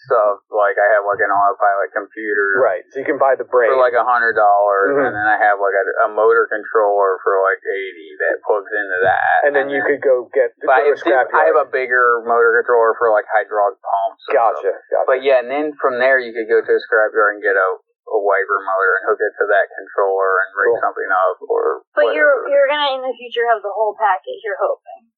stuff. 0.06 0.44
Like 0.52 0.78
I 0.78 0.86
have 0.94 1.02
like 1.08 1.18
an 1.22 1.32
autopilot 1.32 1.90
computer. 1.96 2.60
right. 2.62 2.84
So 2.94 3.00
you 3.02 3.06
can 3.08 3.18
buy 3.18 3.34
the 3.34 3.48
brain. 3.48 3.72
For 3.72 3.80
like 3.80 3.96
a 3.98 4.04
hundred 4.06 4.38
dollars, 4.38 4.94
Mhm. 4.94 5.06
and 5.08 5.12
then 5.16 5.26
I 5.26 5.38
have 5.40 5.58
like 5.58 5.74
a, 5.74 5.84
a 6.06 6.08
motor 6.14 6.46
controller 6.46 7.18
for 7.24 7.34
like 7.42 7.58
eighty 7.64 8.08
that 8.22 8.42
plugs 8.46 8.70
into 8.70 8.98
that. 9.06 9.36
and 9.48 9.52
then 9.56 9.68
you 9.70 9.82
could 9.82 10.02
go 10.02 10.30
get 10.34 10.54
go 10.62 10.66
But 10.70 10.86
to 10.86 10.90
a 10.90 10.92
it's 10.94 11.00
scrap 11.02 11.30
I 11.34 11.48
have 11.50 11.58
a 11.58 11.68
bigger 11.68 12.22
motor 12.26 12.58
controller 12.62 12.94
for 12.98 13.10
like 13.10 13.26
hydraulic 13.30 13.78
pumps. 13.82 14.22
Gotcha. 14.30 14.60
stuff. 14.60 14.82
Gotcha. 14.92 15.06
But 15.10 15.20
yeah, 15.26 15.40
and 15.42 15.50
then 15.50 15.74
from 15.80 15.98
there 15.98 16.18
you 16.22 16.30
could 16.36 16.46
go 16.50 16.60
to 16.62 16.72
a 16.74 16.80
scrapyard 16.82 17.38
and 17.38 17.42
get 17.42 17.56
a, 17.58 17.68
a 18.08 18.18
wiper 18.22 18.58
motor 18.64 18.92
and 19.00 19.04
hook 19.12 19.20
it 19.20 19.32
to 19.40 19.44
that 19.50 19.66
controller 19.72 20.32
and 20.46 20.48
rig 20.56 20.70
Cool. 20.72 20.80
something 20.84 21.10
up 21.12 21.36
or. 21.48 21.62
But 21.94 22.14
you're 22.14 22.46
you're 22.48 22.68
gonna 22.70 22.94
in 22.96 23.02
the 23.04 23.14
future 23.18 23.44
have 23.50 23.60
the 23.62 23.72
whole 23.74 23.92
package. 23.98 24.40
You're 24.46 24.60
hoping. 24.60 25.12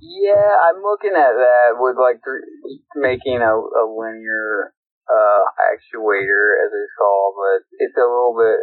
Yeah, 0.00 0.48
I'm 0.68 0.82
looking 0.82 1.14
at 1.14 1.34
that 1.34 1.78
with 1.78 1.96
like 1.96 2.20
th- 2.20 2.80
making 2.96 3.40
a, 3.40 3.54
a 3.54 3.84
linear 3.86 4.74
uh, 5.06 5.42
actuator, 5.70 6.44
as 6.64 6.70
it's 6.72 6.94
called, 6.98 7.34
but 7.36 7.58
it's 7.78 7.96
a 7.96 8.04
little 8.04 8.34
bit 8.36 8.58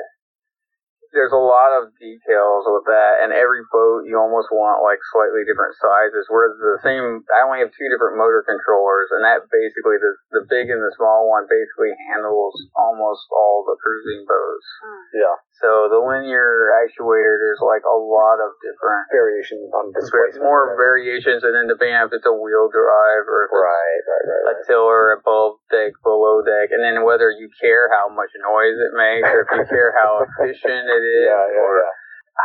there's 1.12 1.36
a 1.36 1.40
lot 1.40 1.76
of 1.76 1.92
details 2.00 2.64
with 2.68 2.88
that, 2.88 3.20
and 3.24 3.36
every 3.36 3.64
boat 3.68 4.08
you 4.08 4.16
almost 4.16 4.48
want 4.52 4.80
like 4.80 5.00
slightly 5.12 5.44
different 5.44 5.76
sizes. 5.76 6.28
Where 6.32 6.56
the 6.56 6.80
same, 6.84 7.24
I 7.36 7.44
only 7.44 7.60
have 7.60 7.72
two 7.76 7.88
different 7.92 8.16
motor 8.16 8.44
controllers, 8.48 9.12
and 9.12 9.24
that 9.28 9.48
basically 9.52 10.00
the 10.00 10.12
the 10.32 10.44
big 10.48 10.72
and 10.72 10.80
the 10.80 10.96
small 10.96 11.28
one 11.28 11.52
basically 11.52 11.92
handles 12.12 12.56
almost 12.76 13.28
all 13.36 13.68
the 13.68 13.76
cruising 13.84 14.24
boats. 14.24 14.68
Yeah. 15.12 15.36
So 15.62 15.86
the 15.94 16.02
linear 16.02 16.74
actuator, 16.82 17.38
there's 17.38 17.62
like 17.62 17.86
a 17.86 17.94
lot 17.94 18.42
of 18.42 18.58
different 18.66 19.06
variations 19.14 19.70
on 19.78 19.94
displacement. 19.94 20.42
more 20.42 20.74
right? 20.74 20.82
variations, 20.82 21.46
and 21.46 21.54
then 21.54 21.70
depending 21.70 22.02
if 22.02 22.10
it's 22.10 22.26
a 22.26 22.34
wheel 22.34 22.66
drive 22.74 23.30
or 23.30 23.46
if 23.46 23.54
Right, 23.54 24.02
right, 24.10 24.26
right, 24.26 24.46
a 24.52 24.66
tiller 24.66 25.14
above 25.22 25.62
deck, 25.70 25.94
below 26.02 26.42
deck, 26.42 26.74
and 26.74 26.82
then 26.82 27.06
whether 27.06 27.30
you 27.30 27.46
care 27.62 27.94
how 27.94 28.10
much 28.10 28.34
noise 28.42 28.74
it 28.74 28.94
makes, 28.98 29.30
or 29.30 29.46
if 29.46 29.50
you 29.54 29.64
care 29.70 29.94
how 29.94 30.26
efficient 30.26 30.90
it 30.90 31.04
is, 31.22 31.30
Yeah, 31.30 31.46
yeah, 31.46 31.62
or 31.62 31.72
yeah. 31.86 31.94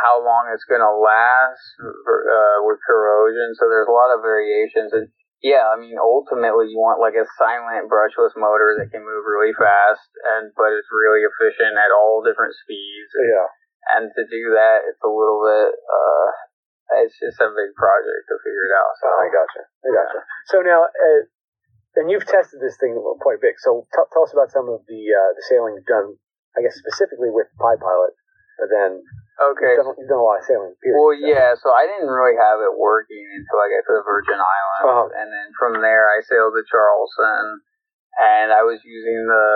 how 0.05 0.21
long 0.21 0.53
it's 0.53 0.69
going 0.69 0.85
to 0.85 0.93
last 0.93 1.63
uh, 1.81 2.57
with 2.69 2.77
corrosion. 2.85 3.57
So 3.57 3.65
there's 3.65 3.89
a 3.89 3.97
lot 3.97 4.13
of 4.13 4.21
variations, 4.21 4.93
and 4.93 5.09
yeah, 5.45 5.69
I 5.69 5.77
mean, 5.77 6.01
ultimately 6.01 6.73
you 6.73 6.81
want 6.81 6.97
like 6.97 7.13
a 7.13 7.29
silent 7.37 7.85
brushless 7.91 8.33
motor 8.33 8.73
that 8.81 8.89
can 8.89 9.05
move 9.05 9.23
really 9.25 9.53
fast, 9.53 10.09
and 10.37 10.49
but 10.57 10.73
it's 10.73 10.89
really 10.89 11.21
efficient 11.21 11.77
at 11.77 11.93
all 11.93 12.25
different 12.25 12.57
speeds. 12.57 13.11
Yeah. 13.13 13.47
And 13.97 14.11
to 14.11 14.23
do 14.27 14.51
that, 14.57 14.83
it's 14.89 14.99
a 15.05 15.11
little 15.11 15.39
bit. 15.45 15.71
Uh, 15.77 16.27
it's 17.05 17.15
just 17.19 17.39
a 17.39 17.51
big 17.51 17.71
project 17.75 18.23
to 18.31 18.35
figure 18.41 18.65
it 18.67 18.75
out. 18.75 18.91
So 18.99 19.05
Oh, 19.11 19.19
I 19.21 19.27
gotcha. 19.27 19.61
I 19.63 19.89
gotcha. 19.91 20.19
So 20.49 20.57
now, 20.63 20.87
uh, 20.87 21.21
and 21.99 22.09
you've 22.09 22.25
tested 22.25 22.61
this 22.61 22.77
thing 22.79 22.97
quite 23.21 23.41
big. 23.41 23.57
So 23.61 23.85
t- 23.93 24.09
tell 24.13 24.25
us 24.25 24.33
about 24.33 24.51
some 24.51 24.67
of 24.69 24.85
the 24.89 25.01
uh, 25.13 25.31
the 25.37 25.43
sailing 25.45 25.77
you've 25.77 25.89
done. 25.89 26.17
I 26.57 26.65
guess 26.65 26.81
specifically 26.81 27.29
with 27.29 27.45
Pypilot, 27.61 28.17
but 28.57 28.69
then 28.73 29.05
okay, 29.37 29.73
you've, 29.77 29.85
done, 29.85 29.95
you've 29.97 30.09
done 30.09 30.21
a 30.21 30.27
lot 30.27 30.41
of 30.41 30.45
sailing. 30.49 30.73
Period. 30.81 30.97
Well, 30.97 31.13
yeah. 31.13 31.53
So 31.57 31.69
I 31.73 31.85
didn't 31.85 32.09
really 32.09 32.37
have 32.37 32.59
it 32.61 32.73
working 32.73 33.21
until 33.37 33.57
I 33.61 33.67
got 33.73 33.83
to 33.87 33.93
the 34.01 34.05
Virgin 34.07 34.39
Islands, 34.41 34.85
Uh-huh. 34.87 35.07
and 35.21 35.27
then 35.29 35.47
from 35.57 35.77
there 35.81 36.09
I 36.09 36.21
sailed 36.25 36.53
to 36.57 36.63
Charleston, 36.67 37.61
and 38.17 38.47
I 38.53 38.65
was 38.65 38.81
using 38.81 39.21
the 39.29 39.49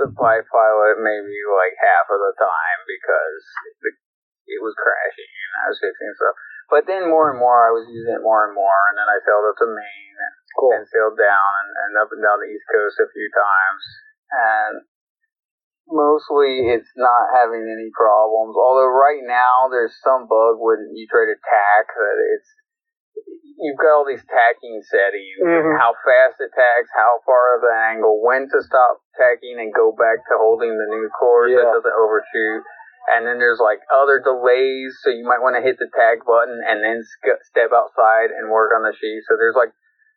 the 0.00 0.08
Pypilot 0.16 0.96
maybe 1.04 1.36
like 1.52 1.76
half 1.80 2.08
of 2.08 2.20
the 2.20 2.34
time 2.40 2.78
because 2.88 3.42
the, 3.84 3.90
it 4.56 4.60
was 4.64 4.72
crashing 4.78 5.32
and 5.32 5.52
I 5.60 5.64
was 5.72 5.78
fixing 5.82 6.12
stuff. 6.16 6.36
But 6.66 6.82
then 6.90 7.06
more 7.06 7.30
and 7.30 7.38
more 7.38 7.68
I 7.68 7.72
was 7.76 7.86
using 7.86 8.18
it 8.18 8.26
more 8.26 8.42
and 8.42 8.54
more, 8.56 8.78
and 8.90 8.96
then 8.98 9.06
I 9.06 9.22
sailed 9.22 9.46
up 9.46 9.58
to 9.62 9.68
Maine 9.70 10.16
and, 10.18 10.34
Cool. 10.58 10.70
and 10.74 10.82
sailed 10.88 11.14
down 11.14 11.50
and, 11.62 11.70
and 11.78 11.92
up 12.02 12.10
and 12.10 12.18
down 12.24 12.42
the 12.42 12.50
East 12.50 12.66
Coast 12.72 12.98
a 12.98 13.06
few 13.12 13.28
times, 13.30 13.82
and 14.34 14.74
mostly 15.88 16.66
it's 16.70 16.90
not 16.96 17.30
having 17.34 17.62
any 17.62 17.90
problems. 17.94 18.54
Although 18.58 18.90
right 18.90 19.22
now 19.22 19.68
there's 19.70 19.94
some 20.02 20.26
bug 20.26 20.58
when 20.58 20.90
you 20.94 21.06
try 21.10 21.26
to 21.26 21.38
tack 21.38 21.86
that 21.94 22.18
it's 22.36 22.50
you've 23.56 23.80
got 23.80 23.96
all 23.96 24.04
these 24.04 24.24
tacking 24.28 24.82
settings, 24.84 25.40
Mhm. 25.40 25.78
how 25.80 25.94
fast 26.04 26.36
it 26.40 26.52
tacks, 26.52 26.90
how 26.92 27.20
far 27.24 27.56
of 27.56 27.64
an 27.64 27.96
angle, 27.96 28.20
when 28.20 28.48
to 28.50 28.62
stop 28.62 29.00
tacking 29.16 29.58
and 29.58 29.72
go 29.72 29.92
back 29.92 30.18
to 30.28 30.36
holding 30.36 30.76
the 30.76 30.86
new 30.92 31.08
course 31.18 31.50
Yeah. 31.50 31.64
that 31.64 31.72
doesn't 31.72 31.94
overshoot. 31.94 32.62
And 33.08 33.26
then 33.26 33.38
there's 33.38 33.60
like 33.60 33.80
other 33.90 34.18
delays, 34.18 34.98
so 35.00 35.08
you 35.10 35.24
might 35.24 35.40
want 35.40 35.56
to 35.56 35.62
hit 35.62 35.78
the 35.78 35.88
tack 35.96 36.24
button 36.26 36.60
and 36.66 36.84
then 36.84 37.02
sk- 37.02 37.42
step 37.44 37.72
outside 37.72 38.30
and 38.30 38.50
work 38.50 38.74
on 38.74 38.82
the 38.82 38.92
sheet. 38.92 39.22
So 39.26 39.36
there's 39.38 39.56
like 39.56 39.72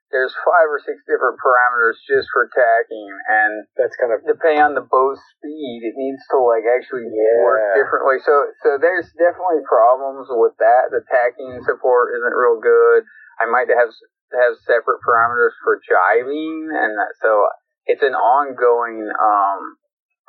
there's 0.09 0.33
five 0.41 0.67
or 0.69 0.81
six 0.81 0.97
different 1.05 1.37
parameters 1.37 2.01
just 2.09 2.25
for 2.33 2.49
tacking, 2.49 3.11
and 3.29 3.65
That's 3.77 3.93
kind 4.01 4.09
of 4.13 4.25
depending 4.25 4.61
on 4.65 4.73
the 4.73 4.85
boat's 4.85 5.21
speed, 5.37 5.85
it 5.85 5.93
needs 5.97 6.21
to 6.33 6.37
like 6.41 6.65
actually 6.65 7.05
Yeah. 7.09 7.45
work 7.45 7.61
differently. 7.77 8.17
So, 8.25 8.33
so 8.65 8.69
there's 8.81 9.09
definitely 9.17 9.61
problems 9.69 10.27
with 10.33 10.57
that. 10.57 10.89
The 10.89 11.05
tacking 11.07 11.61
support 11.65 12.13
isn't 12.17 12.35
real 12.35 12.57
good. 12.57 13.05
I 13.39 13.45
might 13.45 13.69
have 13.69 13.93
have 14.33 14.53
separate 14.65 15.01
parameters 15.01 15.57
for 15.65 15.81
jiving, 15.81 16.69
and 16.69 16.97
that, 16.97 17.13
so 17.21 17.49
it's 17.89 18.05
an 18.05 18.13
ongoing 18.13 19.09
um, 19.09 19.61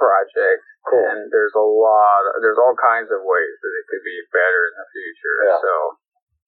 project. 0.01 0.65
cool. 0.89 1.05
And 1.05 1.29
there's 1.29 1.53
a 1.53 1.61
lot, 1.61 2.25
there's 2.41 2.57
all 2.57 2.73
kinds 2.81 3.13
of 3.13 3.21
ways 3.21 3.55
that 3.61 3.73
it 3.77 3.85
could 3.93 4.05
be 4.05 4.17
better 4.33 4.61
in 4.73 4.75
the 4.81 4.89
future. 4.89 5.37
Yeah. 5.53 5.61
So, 5.61 5.73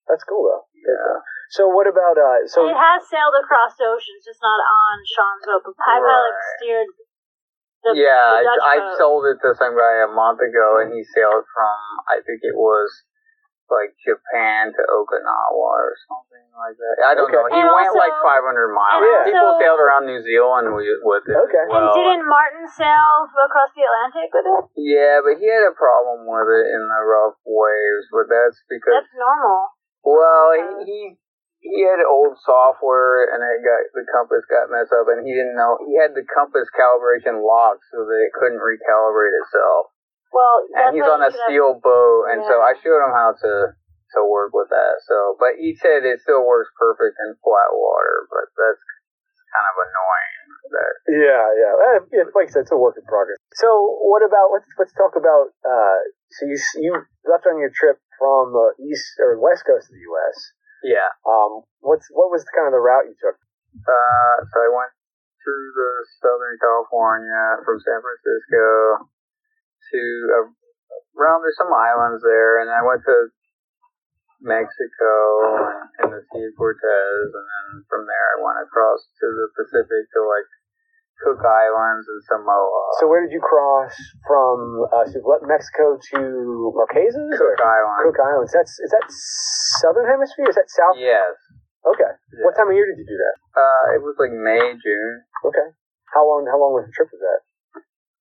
That's 0.09 0.25
cool 0.25 0.44
though. 0.50 0.64
Yeah. 0.75 1.23
So 1.54 1.68
what 1.68 1.87
about 1.87 2.16
uh? 2.16 2.49
So 2.49 2.64
it 2.68 2.75
has 2.76 3.00
sailed 3.06 3.37
across 3.38 3.76
oceans, 3.78 4.25
just 4.25 4.40
not 4.42 4.59
on 4.61 4.94
Sean's 5.04 5.44
boat. 5.47 5.62
But 5.68 5.76
Pi 5.76 5.85
Pilot 6.00 6.09
Right. 6.09 6.49
steered 6.59 6.90
the, 7.82 7.90
yeah, 7.99 8.40
the 8.47 8.62
I, 8.62 8.78
I 8.78 8.94
sold 8.97 9.26
it 9.26 9.42
to 9.42 9.52
some 9.59 9.75
guy 9.75 10.06
a 10.06 10.11
month 10.11 10.38
ago, 10.38 10.78
and 10.80 10.94
he 10.94 11.02
sailed 11.02 11.44
from 11.50 11.76
I 12.09 12.23
think 12.25 12.40
it 12.47 12.54
was 12.56 12.88
like 13.73 13.97
Japan 14.04 14.68
to 14.68 14.82
Okinawa 14.85 15.56
or 15.80 15.97
something 16.09 16.44
like 16.52 16.76
that. 16.76 16.97
I 17.09 17.16
don't 17.16 17.25
Okay. 17.32 17.40
know. 17.40 17.49
He 17.49 17.56
And 17.64 17.73
went 17.73 17.88
also- 17.88 18.04
like 18.04 18.12
500 18.21 18.68
miles. 18.76 19.00
and 19.00 19.25
People 19.32 19.56
sailed 19.56 19.80
around 19.80 20.04
New 20.04 20.21
Zealand 20.21 20.76
with 20.76 20.88
with 21.04 21.25
it. 21.28 21.37
Okay. 21.49 21.64
Well. 21.73 21.88
and 21.88 21.97
didn't 21.97 22.28
Martin 22.28 22.68
sail 22.68 23.28
across 23.44 23.73
the 23.73 23.80
Atlantic 23.85 24.28
with 24.32 24.44
it? 24.47 24.62
yeah, 24.76 25.21
but 25.25 25.40
he 25.40 25.49
had 25.49 25.64
a 25.68 25.73
problem 25.76 26.28
with 26.28 26.49
it 26.52 26.66
in 26.68 26.82
the 26.85 27.00
rough 27.04 27.37
waves. 27.49 28.04
But 28.12 28.28
that's 28.28 28.61
because 28.68 29.04
That's 29.04 29.16
normal. 29.16 29.73
Well, 30.04 30.52
he. 30.54 30.85
he 30.85 31.00
he 31.62 31.87
had 31.87 32.02
old 32.02 32.35
software 32.42 33.30
and 33.30 33.38
it 33.38 33.62
got 33.62 33.87
the 33.94 34.02
compass 34.11 34.42
got 34.50 34.66
messed 34.66 34.90
up 34.90 35.06
and 35.06 35.23
he 35.23 35.30
didn't 35.30 35.54
know 35.54 35.78
he 35.87 35.94
had 35.94 36.11
the 36.11 36.26
compass 36.26 36.66
calibration 36.75 37.38
locked 37.38 37.87
so 37.94 38.02
that 38.02 38.18
it 38.18 38.35
couldn't 38.35 38.59
recalibrate 38.59 39.30
itself. 39.47 39.94
Well, 40.35 40.66
and 40.75 40.90
he's 40.99 41.06
on 41.06 41.23
a 41.23 41.30
should 41.30 41.38
have- 41.38 41.47
steel 41.47 41.78
boat, 41.78 42.35
and 42.35 42.42
so 42.42 42.59
I 42.59 42.75
showed 42.82 42.99
him 42.99 43.14
how 43.14 43.38
to 43.38 43.52
to 43.78 44.21
work 44.26 44.50
with 44.52 44.68
that. 44.75 45.06
So, 45.06 45.38
but 45.38 45.54
he 45.56 45.78
said 45.78 46.02
it 46.02 46.21
still 46.26 46.42
works 46.44 46.68
perfect 46.75 47.14
in 47.23 47.38
flat 47.40 47.71
water, 47.71 48.26
but 48.26 48.50
that's 48.59 48.82
kind 49.54 49.66
of 49.71 49.76
annoying. 49.87 50.41
That 50.73 50.93
yeah, 51.12 51.45
yeah. 51.52 51.73
Uh, 51.76 52.00
yeah, 52.09 52.25
like 52.33 52.49
I 52.49 52.52
said, 52.57 52.64
it's 52.64 52.73
a 52.73 52.81
work 52.81 52.97
in 52.97 53.05
progress. 53.05 53.37
So 53.61 53.69
what 54.09 54.25
about 54.25 54.49
let's 54.57 54.69
let's 54.81 54.95
talk 54.97 55.14
about 55.21 55.52
uh. 55.61 56.00
So 56.41 56.49
you 56.49 56.57
you 56.81 56.93
left 57.29 57.45
on 57.45 57.61
your 57.61 57.69
trip 57.69 58.00
from 58.17 58.57
the 58.57 58.73
east 58.81 59.21
or 59.21 59.37
west 59.37 59.69
coast 59.69 59.93
of 59.93 59.95
the 59.95 60.05
U.S. 60.09 60.37
yeah. 60.97 61.11
Um, 61.29 61.69
what's 61.85 62.09
what 62.09 62.33
was 62.33 62.41
the, 62.49 62.52
kind 62.57 62.64
of 62.64 62.73
the 62.73 62.81
route 62.81 63.05
you 63.05 63.17
took? 63.21 63.37
Uh, 63.85 64.37
so 64.49 64.57
I 64.64 64.69
went 64.73 64.93
through 65.45 65.67
the 65.76 65.93
Southern 66.25 66.57
California 66.57 67.61
from 67.69 67.76
San 67.85 68.00
Francisco 68.00 68.67
to 69.93 70.02
uh, 70.41 70.49
around 71.21 71.45
there's 71.45 71.61
some 71.61 71.73
islands 71.73 72.25
there, 72.25 72.64
and 72.64 72.73
I 72.73 72.81
went 72.81 73.05
to 73.05 73.29
Mexico 74.43 75.12
and, 75.55 75.79
and 76.00 76.09
the 76.17 76.23
Sea 76.33 76.49
of 76.49 76.55
Cortez, 76.59 77.29
and 77.31 77.47
then 77.47 77.67
from 77.87 78.09
there 78.09 78.26
I 78.35 78.43
went 78.43 78.64
across 78.64 79.05
to 79.05 79.26
the 79.29 79.47
Pacific 79.55 80.02
to 80.17 80.21
like 80.26 80.49
Cook 81.23 81.38
Islands 81.38 82.07
and 82.11 82.21
Samoa. 82.26 82.83
So 82.99 83.07
where 83.07 83.23
did 83.23 83.31
you 83.31 83.38
cross 83.38 83.95
from? 84.26 84.59
Uh, 84.91 85.07
so 85.07 85.23
you 85.23 85.25
left 85.25 85.47
Mexico 85.47 85.95
to 85.95 86.19
Marquesas? 86.75 87.38
or- 87.38 87.55
Cook 87.55 87.62
Islands. 87.62 88.02
Cook 88.11 88.19
Islands. 88.19 88.50
That's 88.52 88.75
is 88.83 88.91
that 88.91 89.07
southern 89.79 90.07
hemisphere? 90.11 90.50
Is 90.50 90.59
that 90.59 90.67
south? 90.69 90.99
Yes. 90.99 91.35
Okay. 91.87 92.11
Yeah. 92.11 92.43
What 92.47 92.55
time 92.59 92.71
of 92.71 92.75
year 92.75 92.87
did 92.91 92.99
you 92.99 93.07
do 93.07 93.19
that? 93.19 93.37
Uh, 93.55 93.85
it 93.99 94.00
was 94.02 94.14
like 94.19 94.31
May, 94.35 94.75
June. 94.79 95.14
Okay. 95.47 95.69
How 96.14 96.26
long? 96.26 96.47
How 96.50 96.59
long 96.59 96.75
was 96.75 96.87
the 96.87 96.95
trip? 96.95 97.11
Was 97.11 97.23
that? 97.23 97.41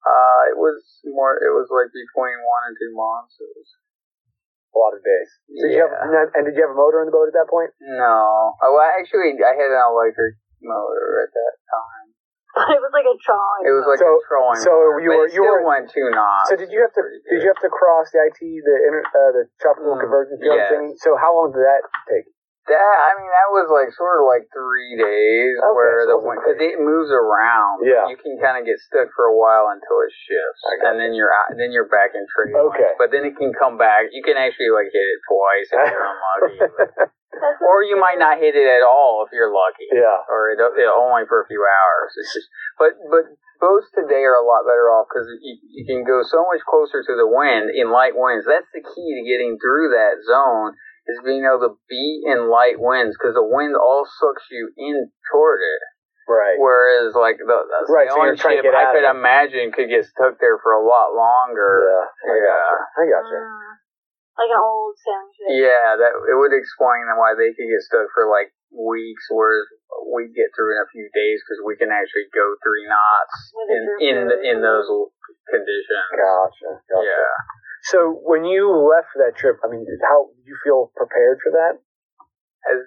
Uh, 0.02 0.42
it 0.54 0.58
was 0.58 0.82
more. 1.10 1.38
It 1.38 1.54
was 1.54 1.70
like 1.70 1.90
between 1.94 2.38
one 2.42 2.64
and 2.70 2.76
two 2.78 2.90
months. 2.94 3.38
It 3.38 3.50
was 3.54 3.70
A 4.74 4.78
lot 4.80 4.96
of 4.98 5.04
days. 5.04 5.30
So 5.52 5.68
did 5.68 5.76
you 5.78 5.84
have, 5.84 5.94
Yeah. 5.94 6.32
and 6.38 6.42
did 6.48 6.56
you 6.56 6.64
have 6.66 6.72
a 6.74 6.80
motor 6.80 7.04
on 7.04 7.10
the 7.10 7.14
boat 7.14 7.28
at 7.30 7.36
that 7.38 7.50
point? 7.52 7.70
no. 7.82 8.56
Oh, 8.56 8.70
well, 8.74 8.88
actually, 8.98 9.36
I 9.38 9.54
had 9.54 9.70
an 9.70 9.84
electric 9.94 10.40
motor 10.64 11.22
at 11.28 11.32
that 11.36 11.54
time. 11.70 12.01
it 12.76 12.82
was 12.84 12.94
like 12.94 13.08
a 13.08 13.16
trolling. 13.22 13.64
It 13.64 13.74
was 13.76 13.86
like 13.88 14.00
So- 14.04 14.12
a 14.12 14.28
trolling. 14.28 14.60
so 14.60 14.74
you 15.00 15.10
but 15.12 15.18
were- 15.18 15.28
it 15.28 15.34
you 15.36 15.44
still 15.44 15.58
were- 15.62 15.68
went 15.68 15.88
two 15.90 16.08
knots. 16.12 16.50
So 16.52 16.56
did 16.60 16.72
you 16.72 16.82
have 16.84 16.94
to? 16.94 17.02
Did 17.32 17.42
you 17.44 17.50
have 17.50 17.62
to 17.64 17.72
cross 17.72 18.12
the 18.12 18.20
IT, 18.28 18.40
the 18.42 18.76
inter, 18.88 19.04
uh, 19.08 19.32
the 19.38 19.44
tropical 19.64 19.96
Mm, 19.96 20.02
convergence 20.04 20.40
field 20.42 20.58
yes. 20.60 20.70
thing? 20.70 20.86
So 21.00 21.16
how 21.16 21.32
long 21.36 21.52
did 21.56 21.64
that 21.64 21.82
take? 22.12 22.28
That 22.70 22.78
I 22.78 23.18
mean, 23.18 23.26
that 23.26 23.50
was 23.50 23.74
like 23.74 23.90
sort 23.98 24.22
of 24.22 24.30
like 24.30 24.46
three 24.54 24.94
days 24.94 25.58
Okay, 25.58 25.74
where 25.74 26.06
so 26.06 26.14
the 26.14 26.18
it 26.22 26.36
because 26.38 26.58
it 26.62 26.78
moves 26.78 27.10
around. 27.10 27.82
Yeah. 27.82 28.06
you 28.06 28.14
can 28.22 28.38
kind 28.38 28.54
of 28.62 28.70
get 28.70 28.78
stuck 28.78 29.10
for 29.18 29.26
a 29.26 29.36
while 29.36 29.74
until 29.74 29.98
it 30.06 30.14
shifts, 30.14 30.62
I 30.70 30.94
and 30.94 31.02
then 31.02 31.18
you're 31.18 31.34
out, 31.34 31.58
then 31.58 31.74
you're 31.74 31.90
back 31.90 32.14
in 32.14 32.22
trade. 32.30 32.54
Okay. 32.54 32.94
lanes. 32.94 32.98
but 33.02 33.10
then 33.10 33.26
it 33.26 33.34
can 33.34 33.50
come 33.58 33.82
back. 33.82 34.14
You 34.14 34.22
can 34.22 34.38
actually 34.38 34.70
like 34.70 34.94
hit 34.94 35.02
it 35.02 35.20
twice 35.26 35.68
if 35.74 35.80
you're 35.90 36.06
unlucky, 36.06 36.58
That's 36.78 37.12
or 37.70 37.84
you 37.84 37.96
might 38.00 38.20
not 38.20 38.38
hit 38.38 38.56
it 38.56 38.68
at 38.68 38.84
all 38.84 39.24
if 39.26 39.32
you're 39.32 39.52
lucky. 39.52 39.88
yeah. 39.92 40.20
or 40.28 40.52
it, 40.52 40.60
it 40.60 40.90
only 40.92 41.24
for 41.28 41.42
a 41.42 41.48
few 41.48 41.64
hours. 41.64 42.12
It's 42.20 42.34
just, 42.36 42.48
but 42.78 42.98
but 43.10 43.32
boats 43.62 43.88
today 43.94 44.26
are 44.26 44.36
a 44.36 44.46
lot 44.46 44.66
better 44.66 44.90
off 44.92 45.08
because 45.08 45.30
you, 45.40 45.56
you 45.70 45.84
can 45.86 46.04
go 46.04 46.26
so 46.26 46.44
much 46.50 46.66
closer 46.66 47.06
to 47.06 47.14
the 47.16 47.30
wind 47.30 47.72
in 47.72 47.94
light 47.94 48.18
winds. 48.18 48.44
That's 48.50 48.68
the 48.74 48.84
key 48.84 49.08
to 49.16 49.22
getting 49.24 49.56
through 49.62 49.94
that 49.96 50.20
zone. 50.26 50.76
is 51.08 51.22
being 51.24 51.46
able 51.46 51.62
to 51.72 51.74
be 51.90 52.26
in 52.26 52.50
light 52.50 52.82
winds 52.82 53.16
because 53.18 53.38
the 53.38 53.46
wind 53.46 53.78
all 53.78 54.04
sucks 54.06 54.50
you 54.50 54.74
in 54.78 55.10
toward 55.32 55.62
it. 55.62 55.82
Right. 56.30 56.56
Whereas 56.58 57.14
like 57.18 57.38
the, 57.42 57.46
the 57.48 57.80
Right, 57.92 58.08
so 58.08 58.16
sailing 58.16 58.28
you're 58.34 58.40
trying 58.40 58.58
to 58.62 58.64
ship, 58.64 58.72
get 58.72 58.78
I 58.78 58.94
could 58.94 59.08
imagine 59.10 59.72
could 59.74 59.90
get 59.90 60.06
stuck 60.06 60.40
there 60.40 60.58
for 60.62 60.74
a 60.74 60.84
lot 60.84 61.12
longer. 61.12 61.86
Yeah. 61.86 62.06
I 62.08 62.36
Yeah. 62.38 62.46
gotcha. 62.50 62.78
I 62.98 63.04
gotcha. 63.10 63.40
Mm. 63.42 63.72
Like 64.40 64.52
an 64.52 64.64
old 64.64 64.96
sailing 64.96 65.32
ship. 65.36 65.48
Yeah, 65.68 66.00
that 66.00 66.12
it 66.16 66.36
would 66.40 66.56
explain 66.56 67.06
why 67.20 67.36
they 67.36 67.52
could 67.52 67.68
get 67.68 67.84
stuck 67.84 68.08
for 68.16 68.32
like 68.32 68.56
weeks, 68.72 69.28
whereas 69.28 69.68
we 70.08 70.32
get 70.32 70.50
through 70.56 70.76
in 70.76 70.80
a 70.80 70.88
few 70.90 71.08
days 71.12 71.44
because 71.44 71.60
we 71.68 71.76
can 71.76 71.92
actually 71.92 72.32
go 72.32 72.56
three 72.64 72.88
knots 72.88 73.36
in 73.68 73.84
in 74.00 74.18
the, 74.32 74.38
in 74.40 74.58
those 74.64 74.88
conditions. 75.52 76.08
Gotcha. 76.16 76.80
gotcha. 76.80 77.04
Yeah. 77.04 77.36
So 77.92 78.24
when 78.24 78.48
you 78.48 78.72
left 78.72 79.12
that 79.20 79.36
trip, 79.36 79.60
I 79.66 79.68
mean, 79.68 79.84
how 80.08 80.32
did 80.32 80.48
you 80.48 80.56
feel 80.64 80.94
prepared 80.96 81.44
for 81.44 81.52
that? 81.52 81.82
As 82.72 82.80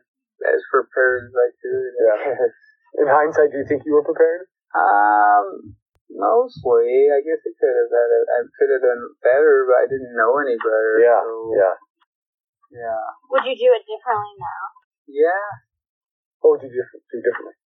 as 0.48 0.60
prepared 0.72 1.28
as 1.28 1.34
I 1.34 1.48
could. 1.60 1.92
Yeah. 2.00 2.46
In 2.94 3.10
hindsight, 3.10 3.50
do 3.50 3.58
you 3.58 3.66
think 3.66 3.82
you 3.84 3.92
were 3.92 4.06
prepared? 4.06 4.46
Um, 4.70 5.74
mostly. 6.10 7.08
I 7.12 7.20
guess 7.24 7.40
it 7.44 7.54
could 7.56 7.74
have 7.74 7.90
done 7.92 8.10
it. 8.12 8.24
I 8.28 8.38
could 8.48 8.70
have 8.76 8.84
done 8.84 9.02
better, 9.24 9.54
but 9.68 9.76
I 9.82 9.86
didn't 9.88 10.12
know 10.16 10.32
any 10.42 10.56
better. 10.60 10.92
Yeah. 11.00 11.20
so, 11.22 11.32
Yeah. 11.54 11.74
yeah, 12.84 13.04
Would 13.30 13.44
you 13.48 13.56
do 13.56 13.68
it 13.72 13.84
differently 13.86 14.34
now? 14.40 14.62
yeah. 15.08 15.46
What 16.40 16.60
would 16.60 16.62
you 16.68 16.72
do, 16.72 16.82
do 16.84 17.16
differently? 17.24 17.56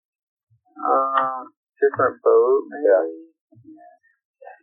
Um, 0.79 1.51
different 1.83 2.23
boat, 2.23 2.63
maybe. 2.71 3.27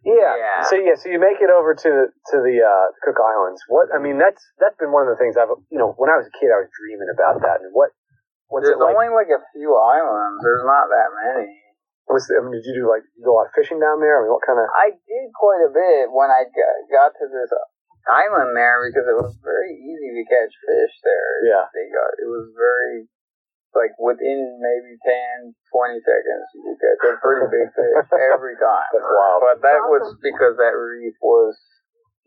Yeah. 0.05 0.37
Yeah. 0.37 0.61
So 0.69 0.77
yeah, 0.77 0.93
so 0.95 1.09
you 1.09 1.17
make 1.19 1.41
it 1.41 1.49
over 1.49 1.73
to 1.73 1.91
to 2.13 2.35
the 2.45 2.55
uh, 2.61 2.87
Cook 3.01 3.17
Islands. 3.17 3.59
What 3.67 3.89
I 3.89 3.97
mean, 3.97 4.21
that's 4.21 4.39
that's 4.61 4.77
been 4.77 4.93
one 4.93 5.09
of 5.09 5.17
the 5.17 5.19
things 5.19 5.33
I've 5.35 5.49
you 5.73 5.81
know 5.81 5.97
when 5.97 6.13
I 6.13 6.21
was 6.21 6.29
a 6.29 6.35
kid, 6.37 6.53
I 6.53 6.61
was 6.61 6.69
dreaming 6.77 7.09
about 7.09 7.41
that. 7.41 7.65
And 7.65 7.73
what 7.73 7.89
what's 8.47 8.69
There's 8.69 8.77
it 8.77 8.85
like? 8.85 8.93
only 8.93 9.09
like 9.11 9.33
a 9.33 9.41
few 9.57 9.73
islands. 9.73 10.39
There's 10.45 10.61
not 10.63 10.85
that 10.93 11.09
many. 11.09 11.49
The, 12.05 12.21
I 12.37 12.41
mean, 12.45 12.53
did 12.61 12.65
you 12.69 12.85
do 12.85 12.85
like 12.87 13.01
you 13.17 13.25
do 13.25 13.33
a 13.33 13.35
lot 13.35 13.49
of 13.49 13.55
fishing 13.57 13.81
down 13.81 13.97
there? 13.97 14.21
I 14.21 14.23
mean, 14.23 14.31
what 14.31 14.45
kind 14.45 14.61
of? 14.61 14.69
I 14.71 14.93
did 14.93 15.25
quite 15.33 15.65
a 15.65 15.71
bit 15.73 16.13
when 16.13 16.29
I 16.29 16.45
got, 16.45 16.75
got 16.93 17.11
to 17.17 17.25
this 17.27 17.49
island 18.05 18.53
there 18.53 18.85
because 18.85 19.09
it 19.09 19.17
was 19.17 19.33
very 19.41 19.73
easy 19.73 20.13
to 20.13 20.23
catch 20.29 20.53
fish 20.53 20.93
there. 21.01 21.33
Yeah. 21.49 21.65
They 21.73 21.89
got 21.89 22.11
it 22.21 22.29
was 22.29 22.53
very 22.53 23.09
like 23.73 23.91
within 23.99 24.39
maybe 24.61 24.95
10, 25.03 25.51
20 25.51 25.99
seconds 25.99 26.45
you 26.55 26.61
could 26.63 26.79
catch 26.79 27.01
a 27.11 27.19
pretty 27.19 27.49
big 27.51 27.67
fish 27.73 28.07
every 28.31 28.55
time. 28.55 28.87
That's 28.93 29.09
wild. 29.09 29.41
But 29.43 29.57
that 29.65 29.81
was 29.89 30.15
because 30.21 30.55
that 30.61 30.77
reef 30.77 31.17
was 31.19 31.57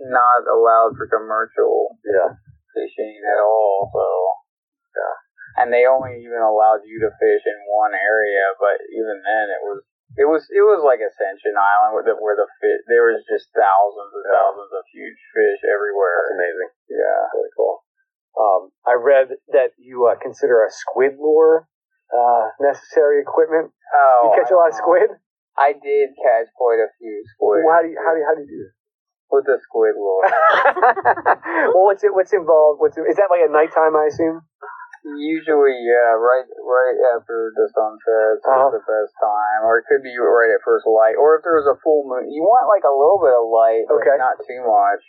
not 0.03 0.45
allowed 0.45 0.99
for 0.99 1.07
commercial 1.09 1.97
Yeah. 2.05 2.35
fishing 2.75 3.15
at 3.25 3.41
all. 3.41 3.89
So 3.95 4.05
yeah, 4.99 5.15
and 5.59 5.75
they 5.75 5.85
only 5.85 6.23
even 6.23 6.41
allowed 6.41 6.87
you 6.87 7.03
to 7.03 7.11
fish 7.19 7.43
in 7.45 7.59
one 7.69 7.93
area, 7.93 8.55
but 8.63 8.79
even 8.95 9.19
then 9.21 9.47
it 9.51 9.63
was 9.67 9.79
it 10.17 10.27
was 10.27 10.43
it 10.55 10.65
was 10.65 10.81
like 10.87 11.03
Ascension 11.03 11.59
Island 11.59 11.93
where 11.99 12.07
the 12.07 12.15
where 12.17 12.39
the 12.39 12.49
fish 12.63 12.81
there 12.89 13.11
was 13.11 13.21
just 13.29 13.51
thousands 13.53 14.13
and 14.15 14.27
thousands 14.31 14.71
of 14.73 14.83
huge 14.95 15.21
fish 15.35 15.61
everywhere. 15.67 16.17
That's 16.25 16.39
amazing. 16.39 16.71
Yeah. 16.95 17.21
Really 17.35 17.53
cool. 17.59 17.77
Um, 18.39 18.63
I 18.87 18.95
read 18.95 19.35
that 19.51 19.75
you 19.77 20.07
uh, 20.07 20.15
consider 20.23 20.63
a 20.63 20.71
squid 20.71 21.19
lure 21.19 21.67
uh, 22.15 22.55
necessary 22.63 23.21
equipment. 23.21 23.75
Oh, 23.93 24.31
You 24.31 24.39
catch 24.39 24.53
a 24.53 24.57
lot 24.57 24.71
of 24.71 24.79
squid. 24.79 25.11
I 25.59 25.75
did 25.75 26.15
catch 26.15 26.47
quite 26.55 26.79
a 26.79 26.87
few 27.03 27.19
squid 27.35 27.67
Well, 27.67 27.75
how 27.75 27.83
do 27.83 27.91
you 27.91 27.99
how 27.99 28.15
do 28.15 28.21
you, 28.23 28.27
how 28.31 28.35
do 28.39 28.47
you 28.47 28.49
do 28.49 28.59
this? 28.63 28.75
with 29.31 29.45
the 29.45 29.59
squid 29.61 29.93
lure. 29.99 30.25
well, 31.77 31.85
what's 31.85 32.03
it? 32.03 32.15
What's 32.15 32.33
involved? 32.33 32.81
What's 32.81 32.97
is 32.97 33.17
that 33.21 33.29
like 33.29 33.45
at 33.45 33.53
nighttime? 33.53 33.93
I 33.97 34.09
assume. 34.09 34.41
Usually, 35.17 35.77
yeah, 35.89 36.13
right, 36.13 36.45
right 36.61 36.99
after 37.17 37.53
the 37.57 37.67
sunset 37.73 38.45
Uh-huh. 38.45 38.69
is 38.69 38.73
the 38.77 38.85
best 38.85 39.13
time, 39.17 39.61
or 39.65 39.79
it 39.81 39.87
could 39.89 40.03
be 40.05 40.13
right 40.21 40.53
at 40.53 40.61
first 40.61 40.85
light, 40.85 41.17
or 41.17 41.39
if 41.39 41.45
there 41.45 41.57
was 41.57 41.67
a 41.71 41.79
full 41.81 42.05
moon. 42.05 42.29
You 42.29 42.45
want 42.45 42.69
like 42.69 42.85
a 42.85 42.93
little 42.93 43.21
bit 43.23 43.33
of 43.33 43.47
light, 43.49 43.85
but 43.89 44.05
Okay. 44.05 44.17
not 44.21 44.37
too 44.45 44.61
much. 44.67 45.03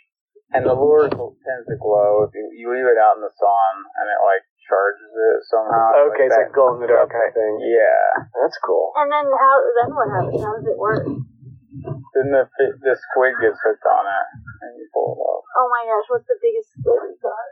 And 0.52 0.66
the 0.66 0.74
lure 0.74 1.06
tends 1.06 1.66
to 1.70 1.76
glow 1.78 2.24
if 2.26 2.34
you, 2.34 2.42
you 2.58 2.66
leave 2.74 2.86
it 2.86 2.98
out 2.98 3.14
in 3.14 3.22
the 3.22 3.30
sun, 3.30 3.72
and 4.00 4.06
it 4.10 4.20
like 4.24 4.42
charges 4.66 5.12
it 5.14 5.38
somehow. 5.46 6.10
Okay, 6.10 6.26
it's 6.26 6.34
like 6.34 6.50
that. 6.50 6.54
glow 6.58 6.74
in 6.74 6.80
the 6.82 6.90
dark 6.90 7.10
kind 7.10 7.28
of 7.28 7.34
thing. 7.34 7.54
Yeah. 7.62 8.02
That's 8.34 8.58
cool. 8.66 8.90
And 8.98 9.12
then 9.12 9.30
how? 9.30 9.54
Then 9.78 9.94
what 9.94 10.08
happens? 10.10 10.42
How 10.42 10.52
does 10.58 10.66
it 10.66 10.78
work? 10.78 11.06
Then 12.18 12.34
the 12.34 12.42
the 12.82 12.94
squid 12.98 13.38
gets 13.38 13.62
hooked 13.62 13.86
on 13.86 14.04
it, 14.10 14.26
and 14.66 14.70
you 14.74 14.90
pull 14.90 15.14
it 15.14 15.22
off. 15.22 15.44
Oh 15.54 15.70
my 15.70 15.86
gosh! 15.86 16.06
What's 16.10 16.26
the 16.26 16.38
biggest 16.42 16.74
squid 16.74 17.14
you 17.14 17.18
got? 17.22 17.46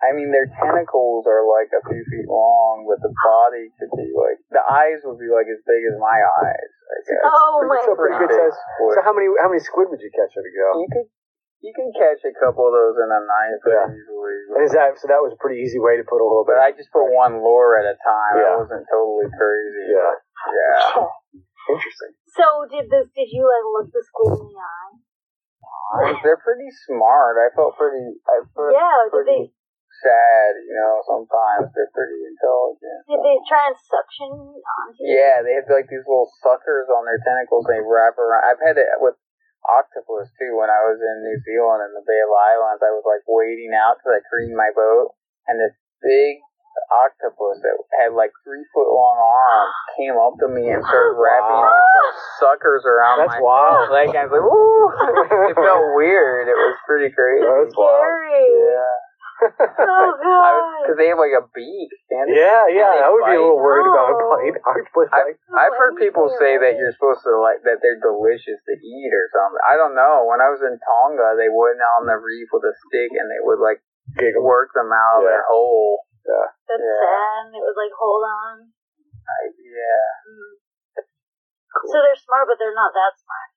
I 0.00 0.16
mean, 0.16 0.32
their 0.32 0.48
tentacles 0.48 1.28
are 1.28 1.44
like 1.44 1.68
a 1.76 1.82
few 1.84 2.00
feet 2.08 2.24
long, 2.24 2.88
but 2.88 3.04
the 3.04 3.12
body 3.12 3.68
could 3.76 3.92
be 4.00 4.08
like 4.16 4.40
the 4.48 4.64
eyes 4.64 5.04
would 5.04 5.20
be 5.20 5.28
like 5.28 5.44
as 5.48 5.60
big 5.68 5.82
as 5.92 5.96
my 6.00 6.16
eyes. 6.16 6.72
I 6.90 6.96
guess. 7.04 7.20
Oh 7.36 7.62
my 7.68 7.78
So 7.84 7.92
pretty 7.94 8.16
good 8.16 8.32
size. 8.32 8.56
So 8.96 9.00
how 9.04 9.12
many 9.12 9.28
how 9.36 9.52
many 9.52 9.60
squid 9.60 9.92
would 9.92 10.00
you 10.00 10.08
catch 10.16 10.32
at 10.32 10.40
a 10.42 10.52
go? 10.56 10.68
You 10.80 10.88
could 10.88 11.08
you 11.60 11.72
can 11.76 11.92
catch 11.92 12.24
a 12.24 12.32
couple 12.40 12.64
of 12.64 12.72
those 12.72 12.96
in 12.96 13.08
a 13.12 13.20
night 13.20 13.60
Yeah. 13.68 13.86
usually. 13.92 14.36
And 14.56 14.60
is 14.64 14.72
that 14.72 14.96
so? 14.96 15.04
That 15.12 15.20
was 15.20 15.36
a 15.36 15.40
pretty 15.40 15.60
easy 15.60 15.76
way 15.76 16.00
to 16.00 16.04
put 16.08 16.24
a 16.24 16.26
little 16.26 16.48
bit. 16.48 16.56
But 16.56 16.64
I 16.64 16.72
just 16.72 16.88
put 16.88 17.04
one 17.12 17.44
lure 17.44 17.76
at 17.76 17.84
a 17.84 17.96
time. 18.00 18.34
Yeah. 18.40 18.56
I 18.56 18.64
wasn't 18.64 18.88
totally 18.88 19.28
crazy. 19.36 19.84
Yeah. 19.92 20.12
Yeah. 20.48 21.04
Interesting. 21.76 22.16
So 22.32 22.64
did 22.72 22.88
this? 22.88 23.12
Did 23.12 23.28
you 23.28 23.44
like 23.44 23.64
look 23.68 23.92
the 23.92 24.00
squid 24.00 24.40
in 24.40 24.48
the 24.48 24.56
eye? 24.56 26.16
They're 26.24 26.40
pretty 26.40 26.72
smart. 26.88 27.36
I 27.36 27.52
felt 27.52 27.76
pretty. 27.76 28.16
I 28.24 28.40
felt 28.56 28.72
Yeah. 28.72 28.96
Did 29.12 29.28
they? 29.28 29.42
Pretty 30.00 30.08
sad. 30.08 30.50
You 30.64 30.74
know, 30.76 30.94
sometimes 31.06 31.68
they're 31.76 31.92
pretty 31.92 32.20
intelligent. 32.24 33.00
Did 33.08 33.20
they 33.20 33.36
try 33.48 33.68
and 33.68 33.76
suction 33.76 34.32
onto 34.56 35.00
you? 35.04 35.12
Yeah, 35.16 35.44
they 35.44 35.54
have 35.60 35.68
like 35.68 35.88
these 35.92 36.04
little 36.08 36.30
suckers 36.40 36.88
on 36.88 37.04
their 37.04 37.20
tentacles. 37.20 37.66
They 37.68 37.80
wrap 37.84 38.16
around. 38.16 38.44
I've 38.48 38.62
had 38.64 38.76
it 38.80 38.88
with 39.00 39.16
octopus 39.68 40.32
too. 40.40 40.56
When 40.56 40.72
I 40.72 40.80
was 40.88 40.98
in 41.00 41.16
New 41.24 41.38
Zealand 41.44 41.84
in 41.84 41.92
the 41.92 42.04
Bay 42.06 42.20
of 42.24 42.32
Islands, 42.32 42.82
I 42.84 42.92
was 42.96 43.04
like 43.04 43.24
wading 43.28 43.76
out 43.76 44.00
because 44.00 44.20
I 44.20 44.28
cleaned 44.28 44.56
my 44.56 44.72
boat, 44.72 45.12
and 45.48 45.60
this 45.60 45.76
big 46.00 46.40
octopus 46.90 47.60
that 47.60 47.76
had 48.00 48.14
like 48.16 48.30
three 48.46 48.62
foot 48.72 48.88
long 48.88 49.18
arms 49.20 49.74
came 49.98 50.16
up 50.16 50.32
to 50.40 50.48
me 50.48 50.70
and 50.70 50.80
started 50.86 51.18
wrapping 51.18 51.60
Wow. 51.60 51.76
its 52.08 52.22
suckers 52.40 52.82
around 52.88 53.20
That's 53.26 53.36
my 53.36 53.42
wild. 53.42 53.90
leg. 53.92 54.08
I 54.16 54.24
was 54.24 54.32
like, 54.32 54.46
"Ooh!" 54.48 54.88
it 55.50 55.56
felt 55.60 55.86
weird. 55.98 56.48
It 56.48 56.56
was 56.56 56.78
pretty 56.86 57.12
crazy. 57.12 57.42
That's 57.44 57.74
wild. 57.76 58.00
Scary. 58.00 58.48
Yeah. 58.64 58.96
Oh 59.40 60.10
god. 60.20 60.52
Because 60.84 60.98
they 61.00 61.08
have 61.08 61.20
like 61.20 61.32
a 61.36 61.44
beak. 61.56 61.90
can't 62.12 62.28
they? 62.28 62.36
Yeah, 62.40 62.68
yeah. 62.68 63.04
I 63.04 63.08
would 63.08 63.24
be 63.24 63.36
a 63.36 63.40
little 63.40 63.56
worried 63.60 63.88
about 63.88 64.12
a 64.12 64.16
No. 64.16 64.28
bite. 64.36 64.56
Octopus 64.70 65.08
I, 65.12 65.18
bite. 65.32 65.38
I've 65.56 65.76
heard 65.76 65.96
people 65.96 66.28
say 66.36 66.60
that 66.60 66.76
you're 66.76 66.92
supposed 66.92 67.24
to 67.24 67.36
like 67.40 67.64
that 67.64 67.80
they're 67.80 68.00
delicious 68.00 68.60
to 68.64 68.74
eat 68.76 69.12
or 69.12 69.26
something. 69.32 69.62
I 69.64 69.74
don't 69.80 69.96
know. 69.96 70.28
When 70.28 70.40
I 70.44 70.48
was 70.52 70.60
in 70.60 70.76
Tonga, 70.76 71.36
they 71.40 71.48
went 71.48 71.80
out 71.80 72.04
on 72.04 72.06
the 72.08 72.18
reef 72.20 72.48
with 72.52 72.64
a 72.68 72.74
stick 72.88 73.10
and 73.16 73.26
they 73.32 73.40
would 73.44 73.60
like 73.62 73.80
Giggle. 74.18 74.42
work 74.44 74.72
them 74.76 74.92
out 74.92 75.22
of 75.22 75.28
their 75.28 75.44
hole. 75.48 76.04
That's 76.24 76.80
Yeah. 76.82 77.00
sad. 77.00 77.42
It 77.56 77.64
was 77.64 77.76
like 77.80 77.94
hold 77.96 78.22
on. 78.26 78.54
I, 78.68 79.38
yeah. 79.56 80.06
Mm. 80.28 80.52
So 81.86 81.96
they're 82.02 82.18
smart, 82.18 82.50
but 82.50 82.58
they're 82.58 82.74
not 82.74 82.90
that 82.92 83.14
smart. 83.16 83.48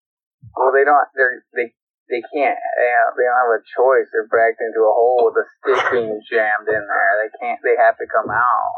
Well, 0.54 0.72
they 0.72 0.86
don't. 0.86 1.02
They're 1.18 1.42
they. 1.58 1.74
They 2.12 2.20
can't. 2.20 2.60
They 2.60 2.90
don't, 2.92 3.14
they 3.16 3.26
don't 3.26 3.42
have 3.48 3.56
a 3.56 3.64
choice. 3.64 4.08
They're 4.12 4.28
backed 4.28 4.60
into 4.60 4.84
a 4.84 4.92
hole 4.92 5.24
with 5.24 5.40
a 5.40 5.46
stick 5.48 5.80
being 5.96 6.20
jammed 6.28 6.68
in 6.68 6.84
there. 6.84 7.12
They 7.24 7.32
can't. 7.40 7.60
They 7.64 7.80
have 7.80 7.96
to 7.96 8.06
come 8.12 8.28
out. 8.28 8.72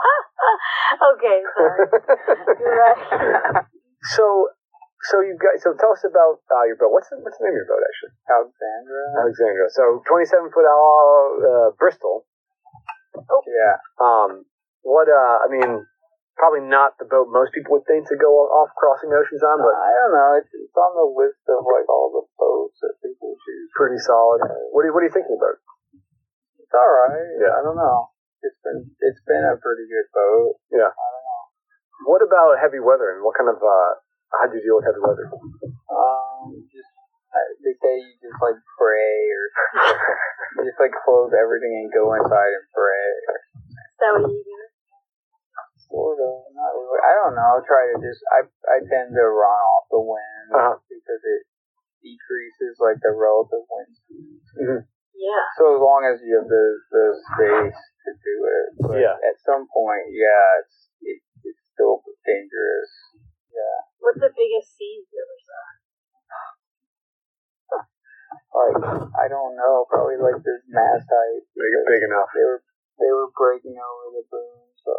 okay, 1.17 1.41
sorry. 1.57 1.89
You're 2.61 2.77
right. 2.77 3.65
so, 4.13 4.53
so 5.09 5.25
you 5.25 5.33
guys. 5.41 5.65
So 5.65 5.73
tell 5.73 5.97
us 5.97 6.05
about 6.05 6.45
uh, 6.53 6.69
your 6.69 6.77
boat. 6.77 6.93
What's 6.93 7.09
the 7.09 7.17
What's 7.17 7.41
the 7.41 7.49
name 7.49 7.57
of 7.57 7.65
your 7.65 7.69
boat 7.69 7.81
actually? 7.81 8.13
Alexandra. 8.29 9.01
Alexandra. 9.17 9.65
So 9.73 9.83
twenty 10.05 10.29
seven 10.29 10.53
foot 10.53 10.69
uh, 10.69 11.73
Bristol. 11.81 12.29
Oh. 13.17 13.41
Yeah. 13.49 13.81
Um, 13.97 14.45
what? 14.85 15.09
Uh, 15.09 15.37
I 15.41 15.47
mean, 15.49 15.81
probably 16.35 16.67
not 16.67 16.99
the 16.99 17.07
boat 17.07 17.31
most 17.31 17.55
people 17.55 17.79
would 17.79 17.87
think 17.87 18.07
to 18.11 18.17
go 18.19 18.31
off 18.51 18.71
crossing 18.75 19.11
oceans 19.11 19.43
on, 19.43 19.59
but 19.63 19.75
I 19.75 19.89
don't 19.91 20.13
know. 20.15 20.31
It's, 20.39 20.51
it's 20.51 20.75
on 20.75 20.91
the 20.95 21.09
list 21.15 21.41
of 21.47 21.63
like 21.63 21.87
all 21.87 22.11
the 22.11 22.25
boats 22.35 22.77
that 22.83 22.95
people 22.99 23.35
choose. 23.39 23.67
pretty 23.75 23.99
solid. 24.03 24.43
What 24.75 24.83
are 24.83 24.91
you 24.91 24.93
What 24.93 25.01
do 25.03 25.07
you 25.07 25.15
think 25.15 25.27
of 25.31 25.35
the 25.39 25.43
boat? 25.43 25.59
It's 26.59 26.75
all 26.75 26.91
right. 27.07 27.29
Yeah. 27.39 27.53
I 27.55 27.61
don't 27.63 27.79
know. 27.79 28.11
It's 28.43 28.59
been 28.61 28.83
it's 28.99 29.23
been 29.25 29.45
a 29.47 29.55
pretty 29.57 29.87
good 29.87 30.07
boat. 30.11 30.59
Yeah. 30.69 30.91
I 30.91 31.07
don't 31.15 31.25
know. 31.25 31.43
What 32.11 32.21
about 32.21 32.59
heavy 32.59 32.83
weather 32.83 33.15
and 33.15 33.23
what 33.23 33.39
kind 33.39 33.47
of? 33.49 33.57
Uh, 33.57 33.91
how 34.35 34.51
do 34.51 34.59
you 34.59 34.63
deal 34.63 34.77
with 34.77 34.85
heavy 34.85 34.99
weather? 34.99 35.31
Um, 35.31 36.51
just 36.67 36.91
uh, 37.31 37.49
they 37.63 37.71
say 37.79 37.93
you 38.03 38.13
just 38.19 38.35
like 38.43 38.59
pray 38.75 39.15
or 39.31 39.43
you 40.59 40.67
just 40.67 40.81
like 40.81 40.91
close 41.07 41.31
everything 41.31 41.87
and 41.87 41.89
go 41.95 42.11
inside 42.19 42.51
and 42.51 42.67
pray. 42.75 43.07
So 43.95 44.03
that 44.03 44.11
what 44.19 44.27
you 44.27 44.54
I 47.05 47.11
don't 47.21 47.35
know. 47.37 47.45
I'll 47.53 47.67
try 47.69 47.85
to 47.93 47.97
just 48.01 48.21
I 48.33 48.39
I 48.65 48.77
tend 48.89 49.13
to 49.13 49.25
run 49.29 49.61
off 49.69 49.85
the 49.93 50.01
wind 50.01 50.47
Uh-huh. 50.53 50.75
because 50.89 51.21
it 51.21 51.41
decreases 52.01 52.81
like 52.81 52.97
the 53.01 53.13
relative 53.13 53.65
wind 53.69 53.93
speed. 53.93 54.41
Mhm. 54.57 54.81
Yeah. 55.13 55.45
So 55.57 55.75
as 55.77 55.81
long 55.81 56.01
as 56.09 56.19
you 56.25 56.35
have 56.41 56.49
the 56.49 56.65
the 56.91 57.05
space 57.33 57.81
to 58.05 58.11
do 58.17 58.35
it, 58.45 58.67
but 58.89 58.97
Yeah. 58.99 59.15
at 59.21 59.37
some 59.45 59.67
point, 59.69 60.09
yeah, 60.11 60.45
it's 60.65 60.89
it, 61.01 61.21
it's 61.45 61.63
still 61.73 62.01
dangerous. 62.25 62.91
Yeah, 63.53 63.77
What's 64.03 64.19
the 64.19 64.33
biggest 64.35 64.75
seas 64.75 65.07
you 65.07 65.19
ever 65.21 65.39
saw? 65.47 65.63
like 68.55 68.77
I 69.15 69.27
don't 69.27 69.55
know, 69.55 69.85
probably 69.89 70.17
like 70.19 70.39
this 70.43 70.63
mast 70.67 71.07
height. 71.07 71.43
Big, 71.55 71.71
big 71.87 72.03
enough. 72.03 72.29
They 72.35 72.43
were 72.43 72.61
they 72.99 73.11
were 73.11 73.31
breaking 73.35 73.75
over 73.79 74.05
the 74.15 74.23
boom, 74.31 74.59
so 74.83 74.95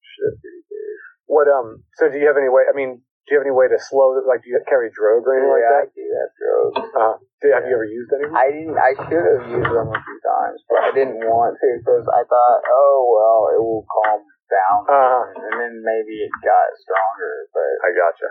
shit, 0.00 0.32
pretty 0.40 0.64
big. 0.68 0.96
What 1.26 1.48
um? 1.48 1.82
So 1.96 2.08
do 2.10 2.18
you 2.18 2.26
have 2.28 2.36
any 2.36 2.48
way? 2.52 2.64
I 2.68 2.74
mean, 2.76 3.00
do 3.00 3.28
you 3.32 3.38
have 3.40 3.46
any 3.48 3.56
way 3.56 3.68
to 3.72 3.80
slow? 3.80 4.12
the- 4.12 4.28
Like, 4.28 4.44
do 4.44 4.52
you 4.52 4.60
carry 4.68 4.92
drogue 4.92 5.24
or 5.24 5.32
anything 5.36 5.54
like 5.56 5.64
that? 5.64 5.84
I 5.88 5.92
do 5.96 6.04
have 6.04 6.30
drogues. 6.36 6.76
Uh, 6.94 7.14
do, 7.40 7.44
have 7.56 7.64
you 7.64 7.74
ever 7.76 7.88
used 7.88 8.10
any? 8.12 8.28
I 8.32 8.46
didn't. 8.52 8.76
I 8.76 8.92
should 8.92 9.24
have 9.24 9.44
used 9.48 9.72
them 9.72 9.88
a 9.88 10.00
few 10.04 10.18
times, 10.20 10.58
but 10.68 10.78
I 10.84 10.90
didn't 10.92 11.20
want 11.24 11.56
to 11.56 11.68
because 11.80 12.04
I 12.12 12.22
thought, 12.28 12.58
oh 12.68 12.96
well, 13.08 13.40
it 13.56 13.60
will 13.64 13.84
calm 13.88 14.20
down, 14.52 14.78
Uh-huh. 14.84 15.22
and 15.48 15.54
then 15.56 15.72
maybe 15.80 16.14
it 16.20 16.32
got 16.44 16.68
stronger. 16.84 17.48
But 17.56 17.72
I 17.84 17.88
gotcha. 17.96 18.28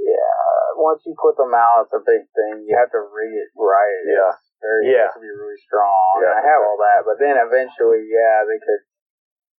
yeah, 0.00 0.80
once 0.80 1.04
you 1.04 1.12
put 1.20 1.36
them 1.36 1.52
out, 1.52 1.84
it's 1.88 1.96
a 1.96 2.00
big 2.04 2.24
thing. 2.32 2.64
You 2.68 2.76
have 2.80 2.88
to 2.96 3.00
rig 3.04 3.32
it 3.32 3.48
right. 3.56 4.00
Yeah. 4.08 4.32
It's 4.32 4.48
very, 4.64 4.82
Yeah. 4.88 5.08
It 5.08 5.12
has 5.12 5.20
to 5.20 5.24
be 5.24 5.32
really 5.32 5.60
strong. 5.60 6.24
Yeah. 6.24 6.32
And 6.32 6.40
I 6.40 6.42
have 6.48 6.60
all 6.64 6.78
that, 6.80 7.00
but 7.04 7.16
then 7.20 7.36
eventually, 7.36 8.08
yeah, 8.08 8.44
they 8.48 8.56
could. 8.60 8.82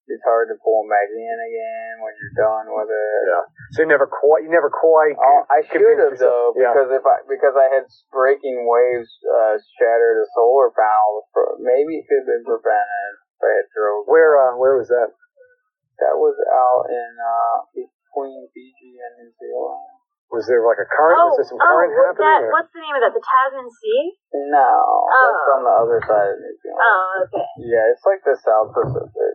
It's 0.08 0.24
hard 0.24 0.48
to 0.48 0.56
pull 0.63 0.84
them 0.84 0.89
back 0.89 1.12
in 1.12 1.38
again 1.52 1.93
when 2.00 2.15
you're 2.15 2.38
done 2.39 2.67
with 2.72 2.88
it. 2.88 3.22
Yeah. 3.28 3.43
So 3.76 3.78
you 3.84 3.89
never 3.91 4.08
quite, 4.08 4.48
you 4.48 4.52
never 4.52 4.72
quite. 4.72 5.20
Oh, 5.20 5.41
I 5.52 5.67
should 5.67 5.84
convinced 5.84 6.00
have 6.00 6.15
yourself- 6.15 6.56
though, 6.56 6.63
yeah. 6.63 6.72
because 6.72 6.89
if 6.96 7.04
I 7.04 7.15
because 7.28 7.56
I 7.60 7.67
had 7.76 7.84
breaking 8.15 8.63
waves 8.63 9.12
uh, 9.28 9.60
shatter 9.76 10.24
the 10.24 10.28
solar 10.32 10.72
panels. 10.72 11.28
For, 11.36 11.60
maybe 11.60 12.00
it 12.00 12.08
could 12.08 12.24
have 12.24 12.30
been 12.39 12.48
prevented 12.48 13.12
if 13.36 13.41
I 13.43 13.52
had 13.60 13.67
drogue. 13.76 14.08
Where 14.08 14.39
uh, 14.39 14.56
where 14.56 14.80
was 14.80 14.88
that? 14.88 15.12
That 16.00 16.15
was 16.15 16.39
out 16.39 16.86
in 16.88 17.12
uh, 17.20 17.56
between 17.76 18.48
Fiji 18.56 18.96
and 19.04 19.12
New 19.28 19.32
Zealand. 19.36 19.91
Was 20.28 20.43
there 20.43 20.60
like 20.60 20.76
a 20.76 20.84
current? 20.91 21.15
oh, 21.24 21.32
was 21.32 21.39
there 21.39 21.48
some 21.48 21.60
oh, 21.60 21.67
current 21.72 21.91
what- 21.96 22.04
happening? 22.12 22.28
that, 22.28 22.41
or- 22.48 22.52
what's 22.52 22.72
the 22.76 22.84
name 22.84 22.96
of 22.96 23.02
that? 23.04 23.15
The 23.15 23.24
Tasman 23.24 23.67
Sea? 23.72 24.04
No, 24.52 24.72
that's 25.08 25.39
Oh. 25.39 25.56
on 25.56 25.62
the 25.63 25.76
other 25.88 26.00
side 26.04 26.30
of 26.36 26.38
New 26.43 26.56
Zealand. 26.60 26.84
Oh, 26.84 27.24
okay. 27.32 27.48
Yeah, 27.63 27.88
it's 27.96 28.04
like 28.04 28.20
the 28.28 28.36
South 28.36 28.76
Pacific, 28.76 29.08
Oh, 29.08 29.27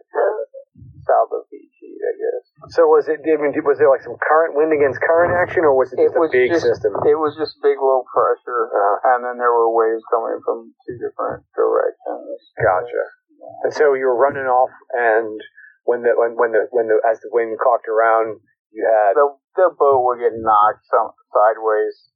south 1.07 1.31
of 1.35 1.43
Fiji, 1.51 1.99
I 1.99 2.13
guess. 2.19 2.45
So 2.75 2.87
was 2.87 3.09
it? 3.11 3.21
I 3.27 3.37
mean, 3.41 3.53
was 3.67 3.79
there 3.79 3.91
like 3.91 4.03
some 4.07 4.17
current 4.23 4.55
wind 4.55 4.71
against 4.73 5.03
current 5.03 5.35
action, 5.35 5.67
or 5.67 5.75
was 5.75 5.91
it 5.93 5.99
just 5.99 6.15
It 6.15 6.23
a 6.23 6.31
big 6.31 6.51
just- 6.55 6.67
system? 6.67 6.95
It 7.07 7.19
was 7.19 7.35
just 7.37 7.59
big 7.63 7.79
low 7.83 8.07
pressure, 8.11 8.63
Uh, 8.71 8.97
and 9.15 9.25
then 9.27 9.37
there 9.39 9.53
were 9.53 9.71
waves 9.71 10.03
coming 10.11 10.39
from 10.47 10.71
two 10.87 10.97
different 10.99 11.43
directions. 11.55 12.39
Gotcha. 12.59 13.05
and 13.67 13.73
so 13.75 13.95
you 13.95 14.07
were 14.07 14.15
running 14.17 14.47
off, 14.47 14.71
and 14.95 15.41
when 15.85 16.03
the 16.07 16.15
when, 16.15 16.37
when 16.39 16.53
the 16.55 16.69
when 16.71 16.87
the 16.87 17.03
as 17.03 17.19
the 17.21 17.31
wind 17.35 17.59
cocked 17.59 17.89
around, 17.91 18.39
you 18.71 18.87
had 18.87 19.17
the 19.19 19.35
the 19.59 19.69
boat 19.75 20.01
would 20.07 20.19
get 20.23 20.33
knocked 20.39 20.87
some 20.87 21.11
sideways. 21.35 22.09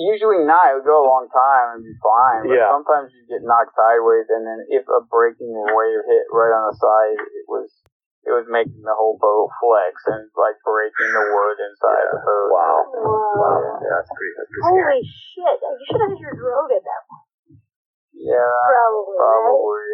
Usually 0.00 0.42
not. 0.48 0.72
It 0.72 0.74
would 0.80 0.88
go 0.88 1.04
a 1.04 1.06
long 1.06 1.28
time 1.28 1.76
and 1.76 1.84
be 1.84 1.94
fine. 2.02 2.48
But 2.48 2.56
Yeah. 2.56 2.72
sometimes 2.72 3.12
you 3.14 3.22
get 3.28 3.44
knocked 3.46 3.76
sideways, 3.76 4.26
and 4.32 4.42
then 4.46 4.64
if 4.72 4.88
a 4.88 5.00
breaking 5.06 5.52
wave 5.52 6.02
hit 6.08 6.24
right 6.32 6.50
on 6.56 6.72
the 6.72 6.76
side, 6.76 7.20
it 7.20 7.46
was 7.46 7.68
it 8.28 8.32
was 8.36 8.44
making 8.52 8.84
the 8.84 8.92
whole 8.96 9.16
boat 9.16 9.48
flex 9.60 9.94
and 10.12 10.28
like 10.36 10.56
breaking 10.64 11.10
the 11.12 11.24
wood 11.32 11.58
inside 11.60 12.04
the 12.12 12.20
boat. 12.20 12.48
wow, 12.52 12.78
Whoa. 12.92 13.32
wow, 13.40 13.58
yeah, 13.80 13.96
that's 14.00 14.12
pretty 14.12 14.32
that's 14.36 14.50
pretty 14.52 14.64
scary. 14.68 15.00
Holy 15.00 15.04
shit. 15.08 15.56
You 15.60 15.84
should 15.88 16.00
have 16.04 16.12
had 16.12 16.20
your 16.20 16.34
drogue 16.36 16.72
at 16.76 16.84
that 16.84 17.02
point. 17.08 17.28
Yeah, 18.12 18.36
Probably. 18.36 19.16
Right? 19.16 19.24
probably. 19.24 19.88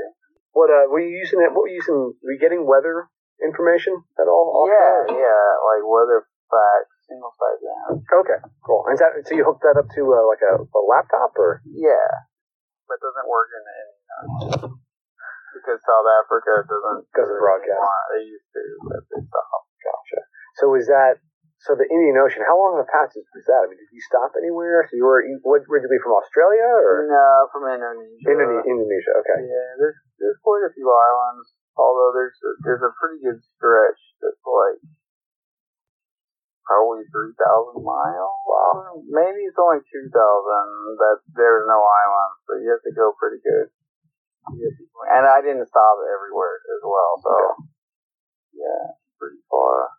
What 0.56 0.68
uh, 0.72 0.84
were 0.90 1.04
you 1.04 1.14
using? 1.20 1.38
It? 1.44 1.52
What 1.54 1.68
were 1.68 1.72
you 1.72 1.78
using? 1.78 2.16
Were 2.18 2.32
you 2.34 2.40
getting 2.42 2.66
weather 2.66 3.06
information 3.44 3.92
at 4.18 4.26
all? 4.26 4.66
Yeah, 4.66 5.06
offshore? 5.06 5.20
yeah, 5.20 5.46
like 5.62 5.84
weather 5.86 6.26
fax, 6.50 6.88
single 7.06 7.30
sideband. 7.36 8.02
Okay, 8.02 8.40
cool. 8.64 8.82
And 8.88 8.96
is 8.96 9.00
that 9.04 9.14
so? 9.22 9.36
You 9.36 9.44
hooked 9.44 9.62
that 9.62 9.76
up 9.78 9.86
to 9.94 10.02
uh, 10.10 10.24
like 10.26 10.42
a, 10.42 10.58
a 10.64 10.80
laptop, 10.88 11.36
or 11.38 11.60
Yeah, 11.68 12.08
but 12.88 12.98
it 12.98 13.04
doesn't 13.04 13.28
work 13.30 13.48
in 13.52 13.62
any 13.68 14.76
because 15.66 15.82
South 15.82 16.06
Africa 16.22 16.62
doesn't 16.62 17.10
Doesn't 17.10 17.42
broadcast. 17.42 17.82
want- 17.82 18.06
They 18.14 18.22
used 18.30 18.46
to, 18.54 18.62
but 18.86 19.02
they 19.10 19.20
stopped. 19.26 19.66
gotcha. 19.82 20.20
So 20.62 20.70
is 20.78 20.86
that 20.86 21.18
so? 21.58 21.74
The 21.74 21.90
Indian 21.90 22.22
Ocean. 22.22 22.46
How 22.46 22.54
long 22.54 22.78
of 22.78 22.86
a 22.86 22.90
passage 22.94 23.26
was 23.34 23.42
that? 23.50 23.64
I 23.64 23.66
mean, 23.66 23.74
did 23.82 23.90
you 23.90 23.98
stop 24.06 24.30
anywhere? 24.38 24.86
So 24.86 24.94
you 24.94 25.02
were 25.02 25.26
you, 25.26 25.42
originally 25.42 25.98
from 25.98 26.14
Australia 26.14 26.70
or 26.70 27.10
No, 27.10 27.26
from 27.50 27.66
Indonesia. 27.66 28.30
Indone- 28.30 28.62
Indonesia? 28.62 29.12
Okay. 29.26 29.40
Yeah, 29.50 29.68
there's 29.82 29.98
there's 30.22 30.38
quite 30.46 30.62
a 30.62 30.70
few 30.70 30.86
islands. 30.86 31.50
Although 31.76 32.14
there's 32.14 32.38
a, 32.40 32.50
there's 32.64 32.84
a 32.86 32.92
pretty 32.96 33.20
good 33.20 33.36
stretch 33.42 34.00
that's 34.24 34.40
like 34.48 34.80
probably 36.64 37.04
three 37.12 37.34
thousand 37.36 37.84
miles. 37.84 38.36
Wow. 38.48 38.96
Maybe 39.04 39.44
it's 39.44 39.60
only 39.60 39.84
two 39.86 40.06
thousand. 40.08 40.68
That 40.98 41.16
there's 41.36 41.66
no 41.68 41.78
islands, 41.84 42.38
but 42.48 42.56
you 42.64 42.68
have 42.72 42.84
to 42.84 42.94
go 42.96 43.12
pretty 43.20 43.44
good. 43.44 43.68
You 44.54 44.62
have 44.70 44.76
to- 44.78 45.10
And 45.16 45.24
I 45.26 45.38
didn't 45.42 45.66
stop 45.66 45.96
everywhere 46.06 46.54
as 46.76 46.82
well, 46.86 47.12
so 47.22 47.32
yeah, 48.54 48.94
pretty 49.18 49.42
far. 49.50 49.90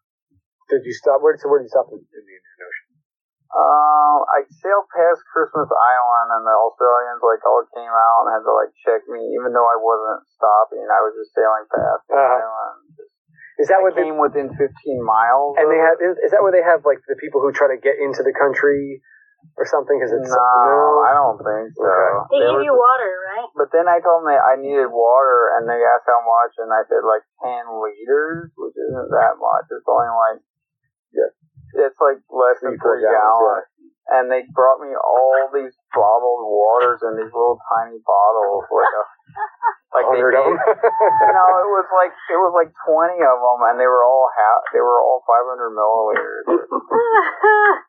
Did 0.70 0.84
you 0.84 0.94
stop? 0.94 1.22
Where? 1.24 1.36
So 1.40 1.48
where 1.48 1.60
did 1.64 1.72
you 1.72 1.76
stop 1.76 1.88
in, 1.92 2.00
in 2.00 2.24
the 2.28 2.36
Indian 2.36 2.60
Ocean? 2.64 2.88
Um, 3.48 4.28
I 4.28 4.44
sailed 4.52 4.92
past 4.92 5.24
Christmas 5.32 5.72
Island, 5.72 6.28
and 6.36 6.44
the 6.44 6.52
Australians 6.52 7.24
like 7.24 7.40
all 7.48 7.64
came 7.72 7.88
out 7.88 8.28
and 8.28 8.36
had 8.36 8.44
to 8.44 8.52
like 8.52 8.76
check 8.84 9.08
me, 9.08 9.24
even 9.40 9.56
though 9.56 9.64
I 9.68 9.80
wasn't 9.80 10.28
stopping. 10.36 10.84
I 10.84 11.00
was 11.08 11.16
just 11.16 11.32
sailing 11.32 11.66
past 11.72 12.04
the 12.12 12.20
Uh-huh. 12.20 12.44
island. 12.44 12.78
Just, 13.00 13.12
Is 13.64 13.68
that 13.72 13.80
I 13.80 13.84
what 13.88 13.96
they? 13.96 14.12
within 14.12 14.52
15 14.52 14.60
miles. 15.00 15.56
And 15.56 15.72
they 15.72 15.80
of 15.80 15.88
have 15.88 15.98
it. 16.04 16.12
is, 16.12 16.16
is 16.28 16.30
that 16.36 16.44
where 16.44 16.52
they 16.52 16.62
have 16.66 16.84
like 16.84 17.00
the 17.08 17.16
people 17.16 17.40
who 17.40 17.56
try 17.56 17.72
to 17.72 17.80
get 17.80 17.96
into 18.04 18.20
the 18.22 18.36
country 18.36 19.00
or 19.58 19.66
something? 19.66 19.98
Because 19.98 20.14
it's 20.14 20.30
No, 20.30 21.02
I 21.06 21.14
don't 21.18 21.38
think 21.42 21.74
so. 21.74 21.82
Okay. 21.84 22.14
They 22.30 22.40
They 22.42 22.46
give 22.54 22.62
you 22.68 22.74
just- 22.74 22.82
water, 22.86 23.12
right? 23.34 23.50
But 23.58 23.70
then 23.74 23.86
I 23.90 23.98
told 24.02 24.22
them 24.26 24.30
that 24.34 24.42
I 24.46 24.56
needed 24.62 24.90
water, 24.94 25.58
and 25.58 25.66
they 25.70 25.82
asked 25.82 26.06
how 26.10 26.22
much, 26.22 26.54
and 26.62 26.70
I 26.74 26.82
said 26.90 27.02
like 27.06 27.26
10 27.42 27.66
liters, 27.82 28.50
which 28.58 28.78
isn't 28.78 29.10
that 29.14 29.38
much. 29.42 29.66
It's 29.74 29.88
only 29.90 30.10
like 30.14 30.40
Yeah. 31.14 31.30
it's 31.90 31.98
like 32.02 32.22
less 32.30 32.60
Three, 32.62 32.78
than 32.78 32.82
four 32.82 32.98
three 32.98 33.06
gallons, 33.10 33.66
gallons. 33.66 33.68
And 34.08 34.32
they 34.32 34.48
brought 34.56 34.80
me 34.80 34.96
all 34.96 35.52
these 35.52 35.76
bottled 35.92 36.48
waters 36.48 37.04
in 37.04 37.18
these 37.20 37.28
little 37.34 37.60
tiny 37.76 38.00
bottles, 38.08 38.64
like 38.72 38.94
a 38.96 39.04
like 40.00 40.06
they 40.08 40.16
hundred 40.24 40.32
of 40.40 40.46
gave- 40.48 40.64
them. 40.64 40.80
no, 41.36 41.44
it 41.60 41.68
was 41.76 41.88
like 41.92 42.14
it 42.32 42.40
was 42.40 42.54
like 42.56 42.72
twenty 42.88 43.20
of 43.20 43.36
them, 43.42 43.60
and 43.68 43.76
they 43.80 43.88
were 43.90 44.06
all 44.08 44.32
ha- 44.32 44.64
they 44.72 44.80
were 44.80 45.02
all 45.04 45.20
five 45.28 45.44
hundred 45.44 45.76
milliliters. 45.76 46.48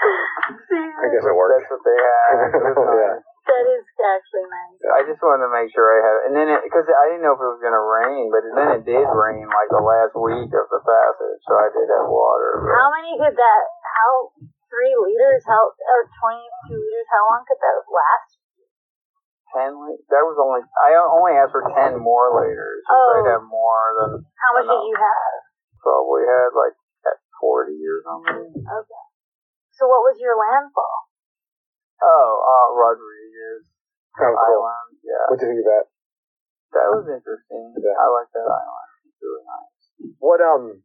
I 0.00 1.06
guess 1.12 1.24
it 1.24 1.34
worked. 1.36 1.52
That's 1.60 1.70
what 1.70 1.82
they 1.84 1.98
had. 1.98 2.34
Yeah. 3.00 3.16
that 3.56 3.66
is 3.66 3.82
actually 3.98 4.46
nice. 4.46 4.78
I 4.94 5.00
just 5.10 5.18
wanted 5.24 5.48
to 5.48 5.52
make 5.52 5.68
sure 5.74 5.82
I 5.90 5.98
had, 6.06 6.16
and 6.30 6.32
then 6.38 6.46
because 6.62 6.86
I 6.86 7.04
didn't 7.10 7.24
know 7.26 7.34
if 7.34 7.42
it 7.42 7.50
was 7.50 7.62
gonna 7.64 7.82
rain, 7.82 8.30
but 8.30 8.42
then 8.46 8.68
it 8.78 8.82
did 8.86 9.02
rain 9.10 9.42
like 9.50 9.70
the 9.74 9.82
last 9.82 10.14
week 10.14 10.50
of 10.54 10.66
the 10.70 10.80
passage, 10.86 11.40
so 11.48 11.52
I 11.58 11.68
did 11.74 11.88
have 11.90 12.06
water. 12.06 12.62
but- 12.62 12.76
How 12.78 12.88
many 12.94 13.18
could 13.18 13.34
that, 13.34 13.62
how, 13.82 14.30
three 14.70 14.94
liters, 14.94 15.42
how, 15.50 15.66
or 15.66 16.00
22 16.06 16.78
liters, 16.78 17.08
how 17.10 17.22
long 17.26 17.42
could 17.42 17.58
that 17.58 17.76
last? 17.90 18.30
Ten 19.50 19.74
That 20.14 20.22
was 20.30 20.38
only 20.38 20.62
I 20.62 20.94
only 21.10 21.34
asked 21.34 21.50
for 21.50 21.66
ten 21.74 21.98
more 21.98 22.30
liters. 22.38 22.86
Oh. 22.86 23.18
I'd 23.18 23.34
have 23.34 23.42
more 23.50 23.98
than 23.98 24.22
How 24.38 24.50
much 24.54 24.70
Enough. 24.70 24.78
did 24.78 24.94
you 24.94 24.94
have? 24.94 25.34
probably 25.82 26.22
had 26.22 26.54
like 26.54 26.76
at 27.10 27.18
forty 27.42 27.74
or 27.82 27.98
something. 28.06 28.46
Okay. 28.62 29.04
So 29.80 29.88
what 29.88 30.04
was 30.04 30.20
your 30.20 30.36
landfall? 30.36 31.08
Oh, 32.04 32.28
uh, 32.44 32.68
Rodrigues 32.76 33.64
Oh, 34.20 34.28
cool. 34.36 34.60
Island. 34.60 35.00
Yeah, 35.00 35.24
What 35.32 35.40
do 35.40 35.48
you 35.48 35.56
think 35.56 35.64
of 35.64 35.68
that? 35.72 35.84
that 36.76 36.88
was 36.92 37.08
interesting. 37.08 37.72
Yeah. 37.80 37.96
I 37.96 38.06
like 38.12 38.28
that 38.36 38.44
island. 38.44 38.92
It's 39.08 39.16
really 39.24 39.44
nice. 39.48 39.80
What 40.20 40.44
um? 40.44 40.84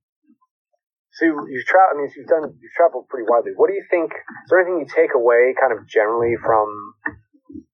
So 1.12 1.28
you, 1.28 1.34
you've 1.52 1.68
traveled. 1.68 1.92
I 1.92 1.96
mean, 2.00 2.12
you've 2.16 2.32
done. 2.32 2.48
You've 2.56 2.78
traveled 2.80 3.12
pretty 3.12 3.28
widely. 3.28 3.52
What 3.60 3.68
do 3.68 3.76
you 3.76 3.84
think? 3.92 4.16
Is 4.16 4.48
there 4.48 4.64
anything 4.64 4.80
you 4.80 4.88
take 4.88 5.12
away, 5.12 5.52
kind 5.60 5.76
of 5.76 5.84
generally, 5.88 6.40
from 6.40 6.68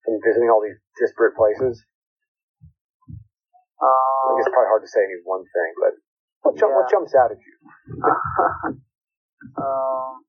from 0.02 0.14
visiting 0.26 0.50
all 0.50 0.58
these 0.62 0.78
disparate 0.98 1.38
places? 1.38 1.86
I 3.78 3.86
Um, 3.86 4.38
guess 4.38 4.46
it's 4.46 4.54
probably 4.54 4.70
hard 4.74 4.82
to 4.82 4.90
say 4.90 5.02
any 5.06 5.22
one 5.22 5.42
thing, 5.46 5.70
but 5.78 5.92
what, 6.42 6.54
jump, 6.58 6.70
what 6.74 6.86
jumps 6.90 7.14
out 7.18 7.30
at 7.34 7.38
you? 7.42 7.54
um, 9.58 10.22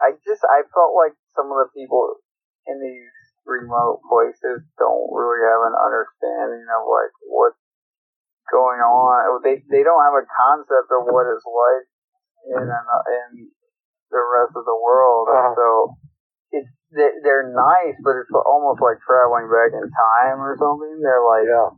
I 0.00 0.12
just 0.24 0.44
I 0.44 0.62
felt 0.72 0.92
like 0.96 1.16
some 1.34 1.48
of 1.52 1.58
the 1.64 1.70
people 1.72 2.20
in 2.68 2.76
these 2.82 3.14
remote 3.46 4.02
places 4.10 4.66
don't 4.76 5.08
really 5.14 5.40
have 5.46 5.62
an 5.70 5.76
understanding 5.78 6.66
of 6.66 6.82
like 6.84 7.14
what's 7.30 7.60
going 8.52 8.80
on. 8.82 9.40
They 9.42 9.62
they 9.70 9.82
don't 9.86 10.02
have 10.04 10.18
a 10.18 10.26
concept 10.26 10.90
of 10.92 11.06
what 11.08 11.26
it's 11.30 11.46
like 11.46 11.84
in 12.56 12.64
an, 12.66 12.86
in 13.08 13.28
the 14.10 14.22
rest 14.22 14.54
of 14.54 14.64
the 14.66 14.76
world, 14.78 15.26
Uh-huh. 15.30 15.38
and 15.38 15.56
so 15.56 15.68
it's 16.54 16.70
they, 16.94 17.10
they're 17.26 17.50
nice, 17.50 17.98
but 18.06 18.14
it's 18.22 18.30
almost 18.34 18.78
like 18.82 19.02
traveling 19.02 19.50
back 19.50 19.74
in 19.74 19.82
time 19.90 20.38
or 20.38 20.54
something. 20.58 21.00
They're 21.02 21.26
like 21.26 21.46
Yeah. 21.50 21.70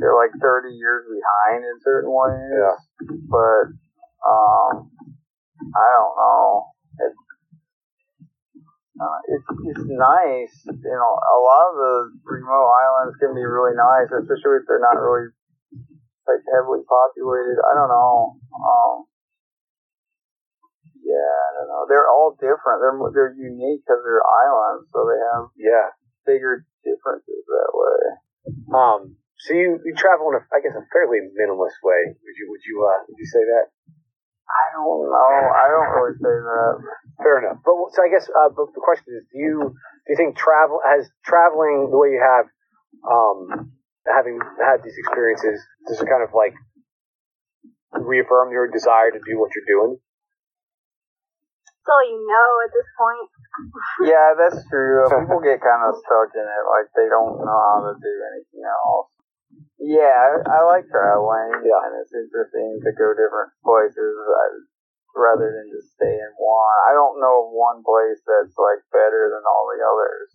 they're 0.00 0.16
like 0.16 0.32
30 0.36 0.72
years 0.76 1.04
behind 1.08 1.64
in 1.64 1.76
certain 1.80 2.12
ways. 2.12 2.52
Yeah. 2.52 2.76
But 3.28 3.64
um, 4.24 4.92
I 5.72 5.86
don't 5.96 6.16
know. 6.16 6.68
Uh, 9.00 9.18
it's 9.32 9.48
it's 9.72 9.86
nice. 9.88 10.54
You 10.68 10.92
know, 10.92 11.12
a 11.16 11.38
lot 11.40 11.64
of 11.72 11.74
the 11.80 11.94
remote 12.28 12.68
islands 12.68 13.16
can 13.16 13.32
be 13.32 13.40
really 13.40 13.72
nice, 13.72 14.12
especially 14.12 14.60
if 14.60 14.68
they're 14.68 14.84
not 14.84 15.00
really 15.00 15.32
like 16.28 16.44
heavily 16.52 16.84
populated. 16.84 17.56
I 17.64 17.72
don't 17.80 17.88
know. 17.88 18.36
Um, 18.60 18.96
yeah, 21.00 21.32
I 21.32 21.50
don't 21.56 21.68
know. 21.72 21.84
They're 21.88 22.12
all 22.12 22.36
different. 22.36 22.84
They're 22.84 23.00
they're 23.16 23.34
unique 23.40 23.82
because 23.88 24.04
they're 24.04 24.20
islands, 24.20 24.92
so 24.92 25.08
they 25.08 25.20
have 25.32 25.44
Yeah. 25.56 25.96
bigger 26.28 26.68
differences 26.84 27.42
that 27.48 27.70
way. 27.72 28.02
Um, 28.76 29.16
so 29.40 29.54
you, 29.54 29.80
you 29.84 29.94
travel 29.96 30.28
in 30.30 30.36
a, 30.36 30.42
I 30.52 30.60
guess, 30.60 30.76
a 30.76 30.84
fairly 30.92 31.24
minimalist 31.32 31.80
way. 31.82 32.12
Would 32.12 32.36
you, 32.36 32.46
would 32.52 32.64
you, 32.68 32.76
uh, 32.84 33.00
would 33.08 33.16
you 33.18 33.26
say 33.26 33.40
that? 33.56 33.64
I 34.50 34.64
don't 34.74 35.06
know. 35.06 35.32
I 35.54 35.64
don't 35.70 35.90
really 35.94 36.16
say 36.18 36.34
that. 36.34 36.74
Fair 37.22 37.38
enough. 37.38 37.62
But 37.62 37.74
so 37.94 38.02
I 38.02 38.10
guess, 38.10 38.26
uh, 38.26 38.50
but 38.50 38.74
the 38.74 38.82
question 38.82 39.14
is, 39.14 39.24
do 39.30 39.38
you, 39.38 39.56
do 39.70 40.08
you 40.10 40.16
think 40.18 40.34
travel, 40.36 40.80
has 40.82 41.06
traveling 41.22 41.88
the 41.90 41.98
way 41.98 42.18
you 42.18 42.22
have, 42.22 42.46
um, 43.06 43.72
having 44.10 44.40
had 44.58 44.82
these 44.82 44.96
experiences, 44.98 45.62
does 45.86 46.00
it 46.00 46.08
kind 46.10 46.24
of 46.26 46.34
like 46.34 46.54
reaffirm 47.94 48.50
your 48.50 48.66
desire 48.66 49.10
to 49.12 49.20
do 49.22 49.38
what 49.38 49.54
you're 49.54 49.68
doing? 49.68 49.98
That's 51.68 51.90
all 51.94 52.04
you 52.04 52.20
know 52.20 52.50
at 52.66 52.72
this 52.74 52.88
point. 52.96 53.28
Yeah, 54.06 54.32
that's 54.38 54.62
true. 54.70 55.04
People 55.10 55.42
get 55.42 55.60
kind 55.60 55.82
of 55.84 55.98
stuck 55.98 56.32
in 56.32 56.46
it, 56.46 56.64
like 56.70 56.88
they 56.96 57.10
don't 57.10 57.34
know 57.44 57.60
how 57.60 57.84
to 57.90 57.98
do 57.98 58.14
anything 58.32 58.62
else. 58.64 59.10
Yeah, 59.80 60.12
I, 60.12 60.30
I 60.44 60.60
like 60.68 60.84
traveling, 60.92 61.64
Yeah. 61.64 61.80
and 61.88 61.92
it's 62.04 62.12
interesting 62.12 62.84
to 62.84 62.90
go 62.92 63.16
different 63.16 63.48
places 63.64 64.12
I, 64.12 64.46
rather 65.16 65.48
than 65.56 65.72
just 65.72 65.96
stay 65.96 66.20
in 66.20 66.32
one. 66.36 66.78
I 66.84 66.92
don't 66.92 67.16
know 67.16 67.48
of 67.48 67.56
one 67.56 67.80
place 67.80 68.20
that's 68.28 68.52
like 68.60 68.84
better 68.92 69.32
than 69.32 69.40
all 69.48 69.64
the 69.72 69.80
others. 69.80 70.28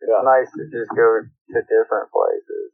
It's 0.00 0.08
Yeah. 0.10 0.24
nice 0.24 0.48
to 0.56 0.64
just 0.72 0.90
go 0.96 1.28
to 1.28 1.58
different 1.60 2.08
places. 2.08 2.72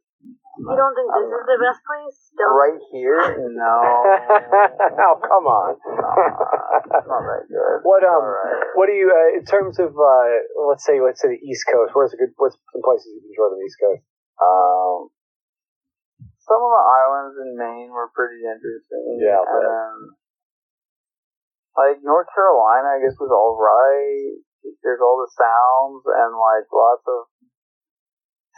You 0.59 0.75
don't 0.75 0.91
think 0.95 1.07
this 1.07 1.27
is 1.31 1.45
the 1.47 1.59
best 1.63 1.81
place? 1.87 2.17
Don't. 2.35 2.51
Right 2.55 2.81
here, 2.91 3.19
no. 3.55 3.75
oh, 5.07 5.15
come 5.23 5.45
on. 5.47 5.71
No, 5.79 6.09
it's 6.83 7.07
not 7.07 7.23
that 7.23 7.47
good. 7.47 7.79
What 7.87 8.03
um, 8.03 8.27
Alright. 8.27 8.75
what 8.75 8.87
do 8.87 8.93
you 8.93 9.07
uh, 9.07 9.39
in 9.39 9.45
terms 9.47 9.79
of 9.79 9.95
uh, 9.95 10.27
let's 10.67 10.83
say 10.83 10.99
let's 10.99 11.21
say 11.21 11.31
the 11.31 11.39
East 11.47 11.63
Coast? 11.71 11.95
Where's 11.95 12.11
a 12.11 12.17
good? 12.19 12.35
What's 12.35 12.59
some 12.75 12.83
places 12.83 13.07
you've 13.07 13.23
enjoyed 13.31 13.55
on 13.55 13.59
the 13.59 13.67
East 13.67 13.79
Coast? 13.79 14.03
Um, 14.43 15.07
some 16.49 16.61
of 16.65 16.71
the 16.73 16.85
islands 17.05 17.35
in 17.37 17.49
Maine 17.53 17.93
were 17.93 18.09
pretty 18.17 18.41
interesting. 18.41 19.21
Yeah, 19.21 19.37
and 19.37 20.09
bet. 20.09 20.17
like 21.77 21.97
North 22.01 22.25
Carolina, 22.33 22.97
I 22.97 23.01
guess 23.05 23.13
was 23.21 23.29
all 23.29 23.53
right. 23.53 24.41
There's 24.81 24.99
all 24.99 25.21
the 25.21 25.29
sounds 25.37 26.03
and 26.09 26.33
like 26.33 26.65
lots 26.73 27.05
of 27.05 27.29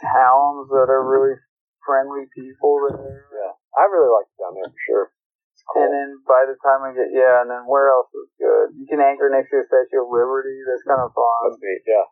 towns 0.00 0.72
that 0.72 0.88
are 0.88 1.04
really 1.04 1.36
friendly 1.84 2.24
people 2.32 2.80
there. 2.88 3.28
Yeah, 3.28 3.52
I 3.76 3.86
really 3.92 4.08
like 4.08 4.26
it 4.32 4.40
down 4.40 4.56
there 4.56 4.72
for 4.72 4.82
sure. 4.88 5.06
It's 5.52 5.64
cool. 5.68 5.84
And 5.84 5.92
then 5.92 6.10
by 6.24 6.48
the 6.48 6.56
time 6.64 6.88
I 6.88 6.96
get 6.96 7.12
yeah, 7.12 7.44
and 7.44 7.52
then 7.52 7.68
where 7.68 7.92
else 7.92 8.08
was 8.16 8.32
good? 8.40 8.72
You 8.72 8.88
can 8.88 9.04
anchor 9.04 9.28
next 9.28 9.52
to 9.52 9.60
the 9.60 9.68
Statue 9.68 10.00
of 10.00 10.08
Liberty. 10.08 10.56
That's 10.64 10.88
kind 10.88 11.04
of 11.04 11.12
fun. 11.12 11.52
That's 11.52 11.60
neat. 11.60 11.84
Yeah. 11.84 12.08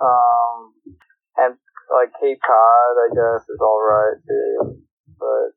Um, 0.00 0.56
and 1.36 1.52
like 1.92 2.16
Cape 2.16 2.40
Cod, 2.40 2.94
I 2.96 3.08
guess, 3.12 3.44
is 3.52 3.60
all 3.60 3.82
right 3.84 4.18
too. 4.24 4.80
But 5.18 5.54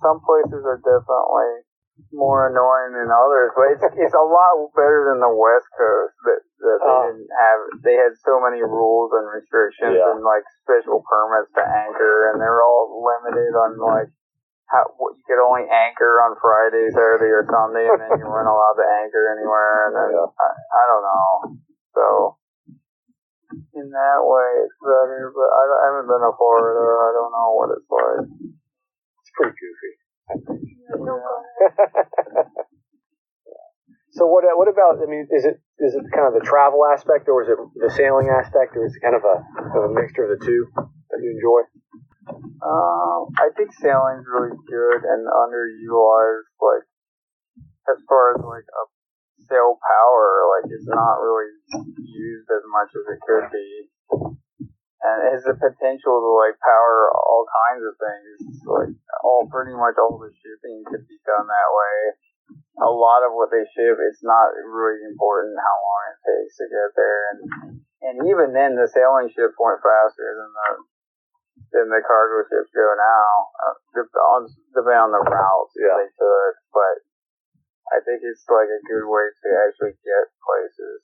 some 0.00 0.20
places 0.24 0.62
are 0.66 0.80
definitely 0.82 1.66
more 2.10 2.48
annoying 2.50 2.96
than 2.98 3.12
others. 3.12 3.52
But 3.54 3.66
it's 3.76 3.84
it's 3.96 4.16
a 4.16 4.26
lot 4.26 4.72
better 4.74 5.12
than 5.12 5.20
the 5.20 5.30
West 5.32 5.68
Coast 5.76 6.16
that 6.26 6.40
that 6.62 6.78
they 6.82 6.92
Uh. 6.96 7.02
didn't 7.12 7.30
have. 7.36 7.60
They 7.84 7.96
had 8.00 8.14
so 8.24 8.40
many 8.40 8.62
rules 8.62 9.12
and 9.14 9.26
restrictions 9.28 9.96
Yeah. 10.00 10.10
and 10.12 10.22
like 10.24 10.44
special 10.64 11.02
permits 11.06 11.52
to 11.56 11.64
anchor, 11.64 12.30
and 12.32 12.40
they're 12.40 12.62
all 12.62 13.02
limited 13.04 13.54
on 13.56 13.78
like. 13.78 14.10
How, 14.72 14.88
what, 14.96 15.12
you 15.20 15.24
could 15.28 15.36
only 15.36 15.68
anchor 15.68 16.24
on 16.24 16.32
Friday, 16.40 16.88
Saturday, 16.96 17.28
or 17.28 17.44
Sunday, 17.44 17.84
and 17.92 18.00
then 18.00 18.16
you 18.16 18.24
weren't 18.24 18.48
allowed 18.48 18.80
to 18.80 18.86
anchor 19.04 19.28
anywhere. 19.36 19.76
And 19.84 19.92
then 19.92 20.10
Yeah. 20.16 20.24
I, 20.32 20.48
I 20.48 20.82
don't 20.88 21.04
know. 21.04 21.28
So 21.92 22.04
in 23.76 23.92
that 23.92 24.20
way 24.24 24.48
it's 24.64 24.78
better, 24.80 25.28
but 25.36 25.44
I, 25.44 25.62
I 25.76 25.84
haven't 25.92 26.08
been 26.08 26.24
to 26.24 26.32
Florida. 26.40 26.88
I 26.88 27.10
don't 27.12 27.32
know 27.36 27.48
what 27.52 27.68
it's 27.76 27.90
like. 27.92 28.24
It's 29.32 29.40
pretty 29.40 29.56
goofy. 29.56 29.92
So 34.12 34.28
what? 34.28 34.44
uh, 34.44 34.52
What 34.60 34.68
about? 34.68 35.00
I 35.00 35.08
mean, 35.08 35.24
is 35.32 35.48
it 35.48 35.56
is 35.80 35.96
it 35.96 36.04
kind 36.12 36.28
of 36.28 36.36
the 36.36 36.44
travel 36.44 36.84
aspect, 36.84 37.32
or 37.32 37.40
is 37.42 37.48
it 37.48 37.56
the 37.80 37.88
sailing 37.88 38.28
aspect, 38.28 38.76
or 38.76 38.84
is 38.84 38.92
it 38.92 39.00
kind 39.00 39.16
of 39.16 39.24
a, 39.24 39.40
kind 39.56 39.72
of 39.72 39.88
a 39.88 39.94
mixture 39.96 40.28
of 40.28 40.36
the 40.36 40.44
two 40.44 40.68
that 40.76 41.18
you 41.24 41.32
enjoy? 41.32 41.64
Um, 42.60 43.32
I 43.40 43.48
think 43.56 43.72
sailing's 43.72 44.28
really 44.28 44.52
good 44.68 45.00
and 45.08 45.24
underutilized. 45.24 46.52
Like 46.60 46.84
as 47.88 48.04
far 48.04 48.36
as 48.36 48.44
like 48.44 48.68
a 48.68 48.84
sail 49.48 49.80
power, 49.80 50.28
like 50.60 50.68
it's 50.68 50.86
not 50.92 51.16
really 51.24 51.48
used 52.04 52.52
as 52.52 52.64
much 52.68 52.92
as 52.92 53.16
it 53.16 53.20
could 53.24 53.48
be. 53.48 53.88
And 55.02 55.16
it 55.26 55.30
has 55.34 55.42
the 55.42 55.58
potential 55.58 56.22
to 56.22 56.30
like 56.38 56.54
power 56.62 57.10
all 57.10 57.42
kinds 57.50 57.82
of 57.82 57.94
things. 57.98 58.62
Like 58.62 58.94
all 59.26 59.50
pretty 59.50 59.74
much 59.74 59.98
all 59.98 60.14
the 60.22 60.30
shipping 60.30 60.86
could 60.86 61.02
be 61.10 61.18
done 61.26 61.46
that 61.46 61.70
way. 61.74 61.98
A 62.86 62.90
lot 62.90 63.26
of 63.26 63.34
what 63.34 63.50
they 63.50 63.66
ship, 63.74 63.98
it's 63.98 64.22
not 64.22 64.54
really 64.62 65.02
important 65.10 65.58
how 65.58 65.76
long 65.82 66.02
it 66.14 66.20
takes 66.22 66.54
to 66.62 66.66
get 66.70 66.90
there. 66.94 67.22
And 67.34 67.40
and 68.02 68.14
even 68.26 68.50
then, 68.50 68.74
the 68.74 68.90
sailing 68.90 69.30
ships 69.30 69.54
went 69.58 69.78
faster 69.82 70.28
than 70.38 70.50
the 70.50 70.70
than 71.70 71.86
the 71.90 72.02
cargo 72.02 72.46
ships 72.46 72.70
go 72.74 72.86
now. 72.98 73.30
Uh, 73.58 73.74
on 74.34 74.50
depending 74.74 75.02
on 75.02 75.12
the 75.14 75.22
routes 75.22 75.74
Yeah. 75.78 75.98
they 75.98 76.10
took, 76.14 76.54
but 76.74 76.96
I 77.94 77.98
think 78.06 78.22
it's 78.22 78.46
like 78.48 78.70
a 78.70 78.82
good 78.88 79.06
way 79.06 79.26
to 79.30 79.48
actually 79.66 79.94
get 80.02 80.30
places. 80.42 81.00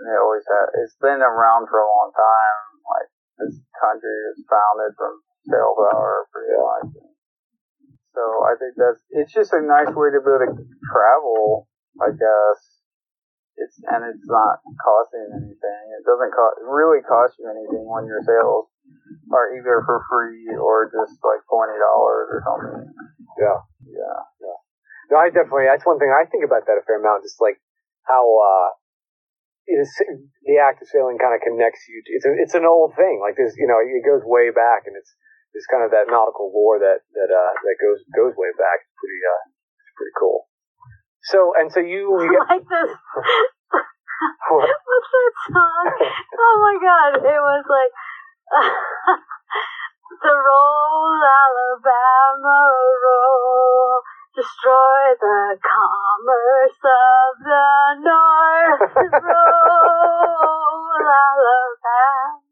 And 0.00 0.10
it 0.10 0.18
always 0.18 0.44
has. 0.48 0.68
It's 0.82 0.98
been 0.98 1.22
around 1.22 1.70
for 1.70 1.78
a 1.78 1.86
long 1.88 2.10
time. 2.10 2.58
Like 2.84 3.10
this 3.38 3.54
country 3.78 4.18
is 4.32 4.44
founded 4.46 4.92
from 4.96 5.12
sail 5.50 5.74
power, 5.76 6.26
pretty 6.30 6.54
much. 6.54 6.90
So 8.14 8.22
I 8.46 8.54
think 8.54 8.78
that's 8.78 9.02
it's 9.10 9.34
just 9.34 9.52
a 9.52 9.62
nice 9.62 9.90
way 9.90 10.14
to 10.14 10.22
be 10.22 10.30
able 10.30 10.54
to 10.54 10.64
travel. 10.86 11.66
I 11.98 12.14
guess 12.14 12.58
it's 13.58 13.78
and 13.90 14.06
it's 14.06 14.26
not 14.26 14.62
costing 14.78 15.30
anything. 15.34 15.82
It 15.98 16.06
doesn't 16.06 16.30
cost 16.30 16.62
really 16.62 17.02
cost 17.02 17.38
you 17.38 17.50
anything 17.50 17.86
when 17.86 18.06
your 18.06 18.22
sails 18.22 18.70
are 19.34 19.54
either 19.58 19.82
for 19.82 20.02
free 20.10 20.46
or 20.54 20.90
just 20.90 21.18
like 21.22 21.42
twenty 21.50 21.78
dollars 21.78 22.26
or 22.34 22.40
something. 22.46 22.86
Yeah. 23.38 23.58
Yeah. 23.82 24.18
Yeah. 24.42 24.58
No, 25.10 25.18
I 25.18 25.30
definitely. 25.34 25.66
That's 25.66 25.86
one 25.86 25.98
thing 25.98 26.14
I 26.14 26.26
think 26.30 26.46
about 26.46 26.66
that 26.66 26.78
a 26.78 26.86
fair 26.86 27.02
amount. 27.02 27.26
Just 27.26 27.42
like 27.42 27.58
how 28.06 28.22
uh, 28.22 28.68
is, 29.66 29.88
the 30.44 30.60
act 30.60 30.82
of 30.82 30.88
sailing 30.88 31.16
kind 31.16 31.32
of 31.32 31.40
connects 31.40 31.88
you. 31.88 31.98
To, 32.04 32.10
it's 32.12 32.26
a, 32.26 32.32
it's 32.36 32.56
an 32.58 32.68
old 32.68 32.92
thing. 32.96 33.20
Like 33.20 33.36
this, 33.36 33.56
you 33.56 33.66
know, 33.66 33.80
it 33.80 34.04
goes 34.04 34.22
way 34.24 34.52
back, 34.52 34.84
and 34.84 34.96
it's 34.96 35.12
it's 35.54 35.70
kind 35.70 35.86
of 35.86 35.94
that 35.94 36.10
nautical 36.10 36.50
lore 36.50 36.82
that 36.82 37.06
that 37.14 37.30
uh, 37.30 37.52
that 37.54 37.76
goes 37.80 38.02
goes 38.12 38.34
way 38.36 38.50
back. 38.58 38.82
It's 38.84 38.96
pretty 38.98 39.20
uh, 39.22 39.42
it's 39.80 39.94
pretty 39.96 40.16
cool. 40.18 40.50
So 41.24 41.54
and 41.56 41.72
so 41.72 41.80
you, 41.80 42.12
you 42.20 42.28
get 42.28 42.44
like 42.52 42.66
this. 42.66 42.90
what? 44.50 44.68
What's 44.88 45.10
that 45.14 45.32
song? 45.48 45.86
Oh 46.34 46.56
my 46.60 46.76
god! 46.82 47.12
It 47.24 47.40
was 47.40 47.64
like 47.70 47.92
the 50.22 50.34
roll, 50.34 51.20
Alabama 51.22 52.58
roll, 53.02 53.93
destroy 54.34 55.02
the 55.18 55.58
commerce 55.62 56.80
of 56.82 57.30
the 57.40 57.70
North. 58.02 58.82
roll, 59.22 60.84
Alabama. 60.98 62.42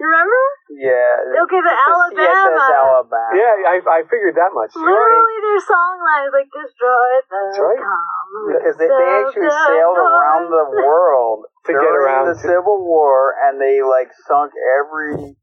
You 0.00 0.08
remember? 0.10 0.42
Yeah. 0.74 1.46
Okay, 1.46 1.60
the 1.62 1.70
It's 1.70 1.86
the 2.10 2.26
CSS 2.26 2.42
Alabama. 2.42 2.74
Alabama. 2.74 3.38
Yeah, 3.38 3.54
I, 3.70 3.76
I 3.86 4.00
figured 4.10 4.34
that 4.34 4.50
much. 4.50 4.74
You're 4.74 4.82
right. 4.82 4.98
Literally, 4.98 5.38
their 5.46 5.62
song 5.62 5.94
line 6.02 6.24
is 6.26 6.34
like 6.34 6.50
destroy 6.50 7.10
the 7.30 7.38
That's 7.38 7.60
right. 7.62 7.78
commerce 7.78 8.50
Because 8.58 8.76
they, 8.82 8.90
they 8.90 9.10
actually 9.22 9.46
the 9.52 9.62
sailed 9.70 10.00
around 10.02 10.50
the 10.50 10.66
world 10.88 11.46
To 11.70 11.72
get 11.76 11.92
around 11.94 12.34
the 12.34 12.38
to- 12.40 12.46
Civil 12.50 12.82
War, 12.82 13.36
and 13.46 13.60
they 13.62 13.78
like 13.84 14.10
sunk 14.26 14.50
every 14.80 15.38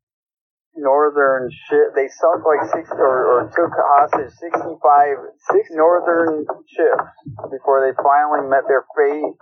northern 0.76 1.50
ship. 1.70 1.94
They 1.96 2.08
sunk 2.08 2.46
like 2.46 2.64
six 2.74 2.90
or, 2.92 3.26
or 3.26 3.52
took 3.56 3.72
hostage 3.74 4.34
sixty-five 4.38 5.18
six 5.52 5.70
northern 5.72 6.46
ships 6.68 7.08
before 7.52 7.82
they 7.86 7.94
finally 8.02 8.50
met 8.50 8.64
their 8.68 8.86
fate 8.96 9.34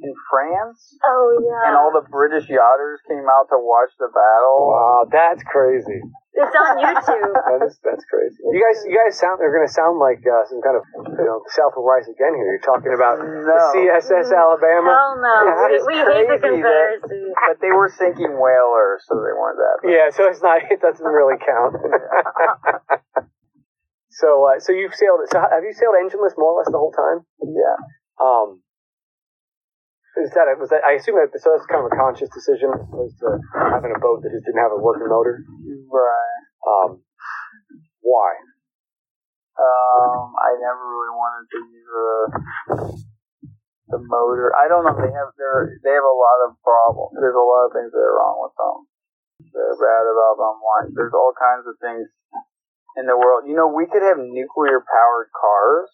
in 0.00 0.12
France, 0.30 0.96
Oh 1.04 1.40
yeah. 1.40 1.68
and 1.68 1.76
all 1.76 1.90
the 1.92 2.04
British 2.08 2.46
yachters 2.48 3.00
came 3.08 3.26
out 3.26 3.48
to 3.50 3.58
watch 3.58 3.90
the 3.98 4.08
battle. 4.12 4.70
Wow, 4.70 5.06
that's 5.10 5.42
crazy. 5.48 6.00
it's 6.36 6.52
on 6.54 6.76
YouTube. 6.78 7.32
That 7.48 7.60
is 7.64 7.80
that's 7.82 8.04
crazy. 8.10 8.36
You 8.52 8.60
guys, 8.60 8.84
you 8.84 8.92
guys 8.96 9.16
sound 9.18 9.40
they're 9.40 9.54
gonna 9.54 9.70
sound 9.72 9.96
like 9.98 10.20
uh, 10.26 10.44
some 10.50 10.60
kind 10.60 10.76
of 10.76 10.84
you 11.16 11.24
know 11.24 11.40
South 11.48 11.72
will 11.76 11.86
rise 11.88 12.04
again 12.10 12.36
here. 12.36 12.58
You're 12.58 12.66
talking 12.66 12.92
about 12.92 13.18
the 13.18 13.26
No. 13.26 13.56
CSS 13.72 14.28
Alabama. 14.34 14.92
Hell 14.92 15.14
no. 15.18 15.34
Yeah, 15.48 15.56
we 15.64 15.74
it's 15.80 15.86
we 15.88 15.94
hate 15.96 16.28
the 16.28 16.38
crazy 16.40 16.62
that- 16.62 17.34
But 17.48 17.56
they 17.64 17.72
were 17.72 17.88
sinking 17.88 18.36
whalers, 18.36 19.04
so 19.08 19.16
they 19.16 19.32
weren't 19.32 19.56
that. 19.58 19.76
bad. 19.82 19.88
Yeah, 19.90 20.06
so 20.12 20.28
it's 20.28 20.42
not. 20.42 20.60
It 20.68 20.80
doesn't 20.84 21.04
really 21.06 21.38
count. 21.40 21.76
so, 24.10 24.44
uh, 24.48 24.58
so 24.60 24.72
you've 24.72 24.94
sailed. 24.94 25.20
So, 25.30 25.40
have 25.40 25.62
you 25.64 25.72
sailed 25.72 25.94
engineless 26.00 26.36
more 26.36 26.52
or 26.52 26.58
less 26.60 26.70
the 26.70 26.78
whole 26.78 26.92
time? 26.92 27.24
Yeah. 27.40 27.76
Um, 28.20 28.60
is 30.22 30.30
that 30.32 30.48
a, 30.48 30.56
was 30.56 30.70
that? 30.72 30.80
I 30.84 30.96
assume 30.96 31.16
that 31.20 31.32
so 31.40 31.52
that's 31.52 31.68
kind 31.68 31.84
of 31.84 31.92
a 31.92 31.96
conscious 31.96 32.28
decision 32.32 32.72
as 32.72 32.82
opposed 32.88 33.16
to 33.20 33.36
having 33.52 33.92
a 33.92 34.00
boat 34.00 34.24
that 34.24 34.32
just 34.32 34.44
didn't 34.48 34.62
have 34.64 34.72
a 34.72 34.80
working 34.80 35.08
motor. 35.08 35.44
Right. 35.92 36.42
Um, 36.64 37.04
why? 38.00 38.32
Um, 39.56 40.36
I 40.36 40.56
never 40.60 40.84
really 40.84 41.14
wanted 41.16 41.46
to 41.48 41.58
use 41.68 41.88
the 41.88 42.12
the 43.96 44.00
motor. 44.02 44.52
I 44.56 44.68
don't 44.68 44.84
know. 44.84 44.96
They 44.96 45.12
have 45.12 45.30
they 45.36 45.48
they 45.84 45.94
have 45.96 46.04
a 46.04 46.16
lot 46.16 46.38
of 46.48 46.56
problems. 46.64 47.16
There's 47.20 47.36
a 47.36 47.46
lot 47.46 47.68
of 47.68 47.72
things 47.72 47.92
that 47.92 48.04
are 48.04 48.16
wrong 48.20 48.36
with 48.44 48.54
them. 48.56 48.76
They're 49.52 49.76
bad 49.76 50.04
about 50.08 50.36
them. 50.40 50.56
Like 50.60 50.88
there's 50.96 51.16
all 51.16 51.32
kinds 51.36 51.68
of 51.68 51.76
things 51.80 52.08
in 52.96 53.04
the 53.04 53.16
world. 53.16 53.44
You 53.48 53.56
know, 53.56 53.68
we 53.68 53.84
could 53.88 54.02
have 54.04 54.16
nuclear 54.16 54.80
powered 54.80 55.28
cars, 55.32 55.88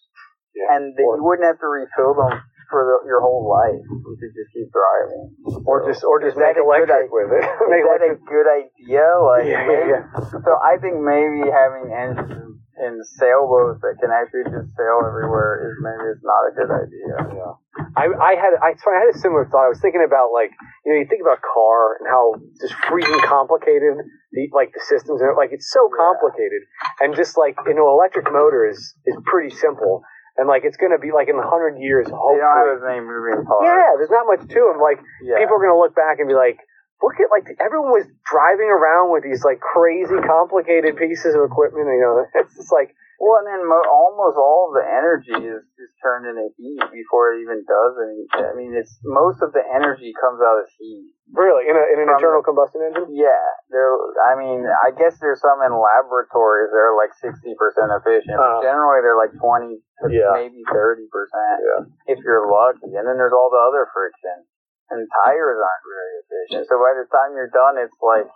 Yeah. 0.55 0.79
and 0.79 0.95
they, 0.95 1.03
you 1.03 1.23
wouldn't 1.23 1.47
have 1.47 1.59
to 1.59 1.69
refill 1.71 2.15
them 2.15 2.39
for 2.73 2.81
the, 2.89 2.97
your 3.07 3.21
whole 3.21 3.45
life. 3.45 3.77
You 3.85 4.17
could 4.17 4.33
just 4.33 4.49
keep 4.57 4.73
driving. 4.73 5.37
or 5.69 5.85
just 5.85 6.01
or 6.03 6.19
just 6.25 6.41
make 6.41 6.57
good 6.57 6.65
electric 6.65 7.13
with 7.13 7.29
it. 7.37 7.45
Is 7.45 7.69
make 7.69 7.85
that 7.85 8.01
a 8.01 8.17
good 8.17 8.49
idea? 8.49 9.05
Like, 9.21 9.45
Yeah, 9.45 9.61
yeah, 9.61 9.69
maybe, 9.69 9.89
yeah. 9.93 10.09
so 10.41 10.51
I 10.65 10.81
think 10.81 10.97
maybe 11.05 11.45
having 11.53 11.93
engines 11.93 12.57
in, 12.81 12.99
sailboats 13.21 13.79
that 13.85 14.01
can 14.01 14.09
actually 14.11 14.49
just 14.49 14.73
sail 14.75 15.05
everywhere 15.05 15.69
is 15.69 15.77
maybe 15.85 16.05
it's 16.17 16.25
not 16.25 16.43
a 16.49 16.53
good 16.57 16.73
idea. 16.73 17.15
Yeah. 17.37 17.53
I, 17.95 18.05
I 18.09 18.33
had 18.41 18.57
I, 18.65 18.73
sorry, 18.81 18.97
I 18.97 19.01
had 19.07 19.13
a 19.15 19.19
similar 19.21 19.45
thought. 19.53 19.69
I 19.69 19.73
was 19.73 19.81
thinking 19.81 20.03
about 20.05 20.33
like 20.33 20.51
you 20.85 20.93
know 20.93 20.99
you 20.99 21.07
think 21.09 21.21
about 21.23 21.45
car 21.45 22.01
and 22.01 22.09
how 22.09 22.35
just 22.61 22.73
freaking 22.89 23.21
complicated 23.29 24.01
the 24.33 24.49
like 24.57 24.73
the 24.73 24.81
systems 24.89 25.21
and 25.21 25.37
like 25.37 25.53
it's 25.53 25.69
so 25.71 25.85
Yeah. 25.93 26.01
complicated 26.01 26.63
and 27.05 27.15
just 27.15 27.37
like 27.37 27.57
you 27.69 27.77
know 27.77 27.93
electric 27.93 28.33
motor 28.33 28.65
is 28.69 28.81
is 29.07 29.17
pretty 29.29 29.55
simple 29.55 30.03
and 30.37 30.49
like 30.49 30.63
it's 30.65 30.77
gonna 30.77 30.99
be 30.99 31.13
like 31.13 31.29
in 31.29 31.37
a 31.37 31.45
hundred 31.47 31.77
years 31.79 32.07
They 32.07 32.13
don't 32.13 32.41
have 32.41 32.67
hopefully. 32.67 32.77
as 32.77 32.83
many 32.83 33.01
moving 33.05 33.45
parts. 33.45 33.65
Yeah, 33.69 33.91
there's 33.99 34.11
not 34.13 34.25
much 34.27 34.43
to 34.49 34.61
them. 34.73 34.81
Like 34.81 34.99
Yeah. 35.23 35.39
people 35.39 35.57
are 35.57 35.63
gonna 35.63 35.79
look 35.79 35.95
back 35.95 36.19
and 36.19 36.29
be 36.29 36.35
like, 36.35 36.57
look 37.03 37.19
at 37.21 37.29
like 37.35 37.51
everyone 37.61 37.91
was 37.93 38.07
driving 38.25 38.71
around 38.71 39.11
with 39.13 39.23
these 39.27 39.43
like 39.45 39.61
crazy 39.61 40.17
complicated 40.25 40.97
pieces 40.97 41.35
of 41.35 41.43
equipment. 41.45 41.87
You 41.91 42.01
know, 42.01 42.15
it's 42.41 42.55
just 42.57 42.73
like 42.73 42.95
Well, 43.23 43.39
and 43.43 43.47
then 43.47 43.63
mo- 43.69 43.87
almost 43.91 44.35
all 44.35 44.71
of 44.71 44.79
the 44.79 44.87
energy 44.87 45.35
is 45.47 45.63
just 45.79 45.95
turned 46.03 46.27
into 46.27 46.51
heat 46.59 46.83
before 46.91 47.35
it 47.35 47.43
even 47.47 47.63
does 47.63 47.95
anything. 48.03 48.43
I 48.51 48.55
mean, 48.59 48.75
it's 48.75 48.99
most 49.07 49.39
of 49.43 49.55
the 49.55 49.63
energy 49.63 50.11
comes 50.19 50.43
out 50.43 50.59
as 50.63 50.71
heat. 50.75 51.15
really 51.31 51.71
in, 51.71 51.77
a, 51.79 51.85
in 51.95 51.99
an 52.03 52.11
From 52.11 52.19
internal 52.19 52.43
combustion 52.43 52.83
engine. 52.83 53.15
Yeah, 53.15 53.47
there. 53.71 53.95
I 54.27 54.35
mean, 54.35 54.67
I 54.67 54.91
guess 54.91 55.23
there's 55.23 55.39
some 55.39 55.63
in 55.63 55.71
laboratories 55.71 56.75
that 56.75 56.83
are 56.83 56.99
like 56.99 57.15
60% 57.15 57.39
efficient. 57.55 58.37
Uh. 58.43 58.59
generally, 58.63 59.01
they're 59.07 59.19
like 59.19 59.35
20 59.39 59.79
to 59.79 60.05
Yeah. 60.11 60.35
maybe 60.35 60.67
30% 60.67 61.07
Yeah. 61.07 61.87
if 62.11 62.19
you're 62.27 62.51
lucky. 62.51 62.91
And 62.99 63.07
then 63.07 63.17
there's 63.23 63.33
all 63.35 63.51
the 63.55 63.63
other 63.63 63.87
friction. 63.95 64.51
And 64.93 65.09
tires 65.25 65.59
aren't 65.59 65.87
very 65.89 66.13
efficient. 66.21 66.63
So 66.69 66.77
by 66.77 66.93
the 67.01 67.09
time 67.09 67.33
you're 67.33 67.49
done, 67.53 67.81
it's 67.81 67.97
like, 68.05 68.29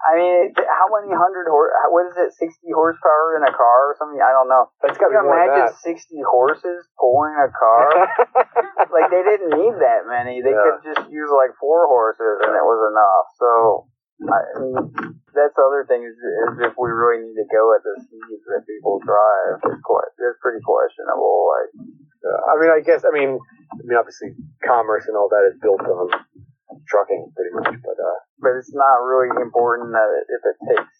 I 0.00 0.16
mean, 0.16 0.54
how 0.56 0.88
many 0.88 1.12
hundred 1.12 1.50
horse? 1.52 1.74
What 1.92 2.08
is 2.08 2.16
it? 2.16 2.32
60 2.32 2.72
horsepower 2.72 3.36
in 3.36 3.44
a 3.44 3.52
car 3.52 3.92
or 3.92 3.94
something? 4.00 4.16
I 4.22 4.32
don't 4.32 4.48
know. 4.48 4.72
That's 4.80 4.96
gotta 4.96 5.12
you 5.12 5.20
be 5.20 5.28
imagine. 5.28 5.76
60 5.76 6.24
horses 6.24 6.88
pulling 6.96 7.36
a 7.36 7.50
car? 7.52 8.08
like 8.94 9.12
they 9.12 9.20
didn't 9.20 9.52
need 9.52 9.76
that 9.82 10.08
many. 10.08 10.40
They 10.40 10.56
Yeah. 10.56 10.64
could 10.64 10.80
just 10.94 11.04
use 11.12 11.28
like 11.28 11.52
four 11.60 11.84
horses 11.90 12.40
and 12.48 12.56
it 12.56 12.64
was 12.64 12.80
enough. 12.88 13.26
So 13.36 13.50
I 14.24 14.40
mean, 14.60 14.74
that's 15.36 15.56
the 15.56 15.64
other 15.64 15.84
thing 15.88 16.04
is, 16.04 16.16
is 16.16 16.72
if 16.72 16.74
we 16.76 16.88
really 16.92 17.24
need 17.24 17.36
to 17.36 17.48
go 17.52 17.72
at 17.76 17.84
the 17.84 18.00
speeds 18.00 18.44
that 18.52 18.64
people 18.68 19.00
drive, 19.04 19.60
it's 19.64 19.80
quite 19.84 20.12
it's 20.16 20.40
pretty 20.40 20.60
questionable. 20.64 21.48
Like 21.52 21.70
I 22.24 22.52
mean, 22.60 22.70
I 22.70 22.80
guess, 22.84 23.02
I 23.04 23.12
mean, 23.14 23.38
I 23.38 23.82
mean, 23.84 23.96
obviously, 23.96 24.36
commerce 24.64 25.08
and 25.08 25.16
all 25.16 25.28
that 25.32 25.48
is 25.48 25.56
built 25.62 25.80
on 25.80 26.10
trucking, 26.86 27.32
pretty 27.32 27.52
much. 27.56 27.80
But 27.80 27.96
uh, 27.96 28.18
but 28.42 28.52
it's 28.60 28.72
not 28.76 29.00
really 29.04 29.32
important 29.40 29.92
that 29.96 30.08
it, 30.10 30.24
if 30.28 30.42
it 30.44 30.56
takes 30.68 30.94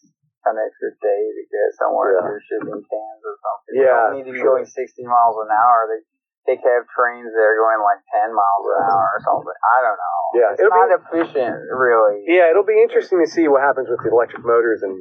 an 0.49 0.57
extra 0.57 0.89
day 1.05 1.23
to 1.37 1.43
get 1.53 1.69
somewhere 1.77 2.17
Yeah. 2.17 2.25
if 2.25 2.27
you're 2.33 2.45
shipping 2.49 2.81
cans 2.81 3.23
or 3.29 3.35
something. 3.45 3.73
You 3.77 3.85
Yeah, 3.85 4.01
don't 4.09 4.17
need 4.17 4.29
to 4.33 4.35
be 4.35 4.41
sure. 4.41 4.57
going 4.57 4.65
60 4.65 4.81
miles 5.05 5.37
an 5.45 5.53
hour. 5.53 5.85
They 5.93 6.01
they 6.49 6.57
have 6.57 6.89
trains 6.89 7.29
that 7.29 7.45
are 7.45 7.59
going 7.61 7.85
like 7.85 8.01
10 8.25 8.33
miles 8.33 8.65
an 8.73 8.81
hour 8.89 9.09
or 9.13 9.21
something. 9.21 9.53
I 9.61 9.79
don't 9.85 10.01
know. 10.01 10.19
Yeah, 10.41 10.49
it's 10.57 10.61
it'll 10.65 10.73
not 10.73 10.89
be- 10.89 11.21
efficient, 11.21 11.53
really. 11.69 12.25
yeah, 12.25 12.49
it'll 12.49 12.65
be 12.65 12.81
interesting 12.81 13.21
to 13.21 13.29
see 13.29 13.45
what 13.47 13.61
happens 13.61 13.93
with 13.93 14.01
the 14.01 14.09
electric 14.09 14.41
motors 14.41 14.81
and 14.81 14.97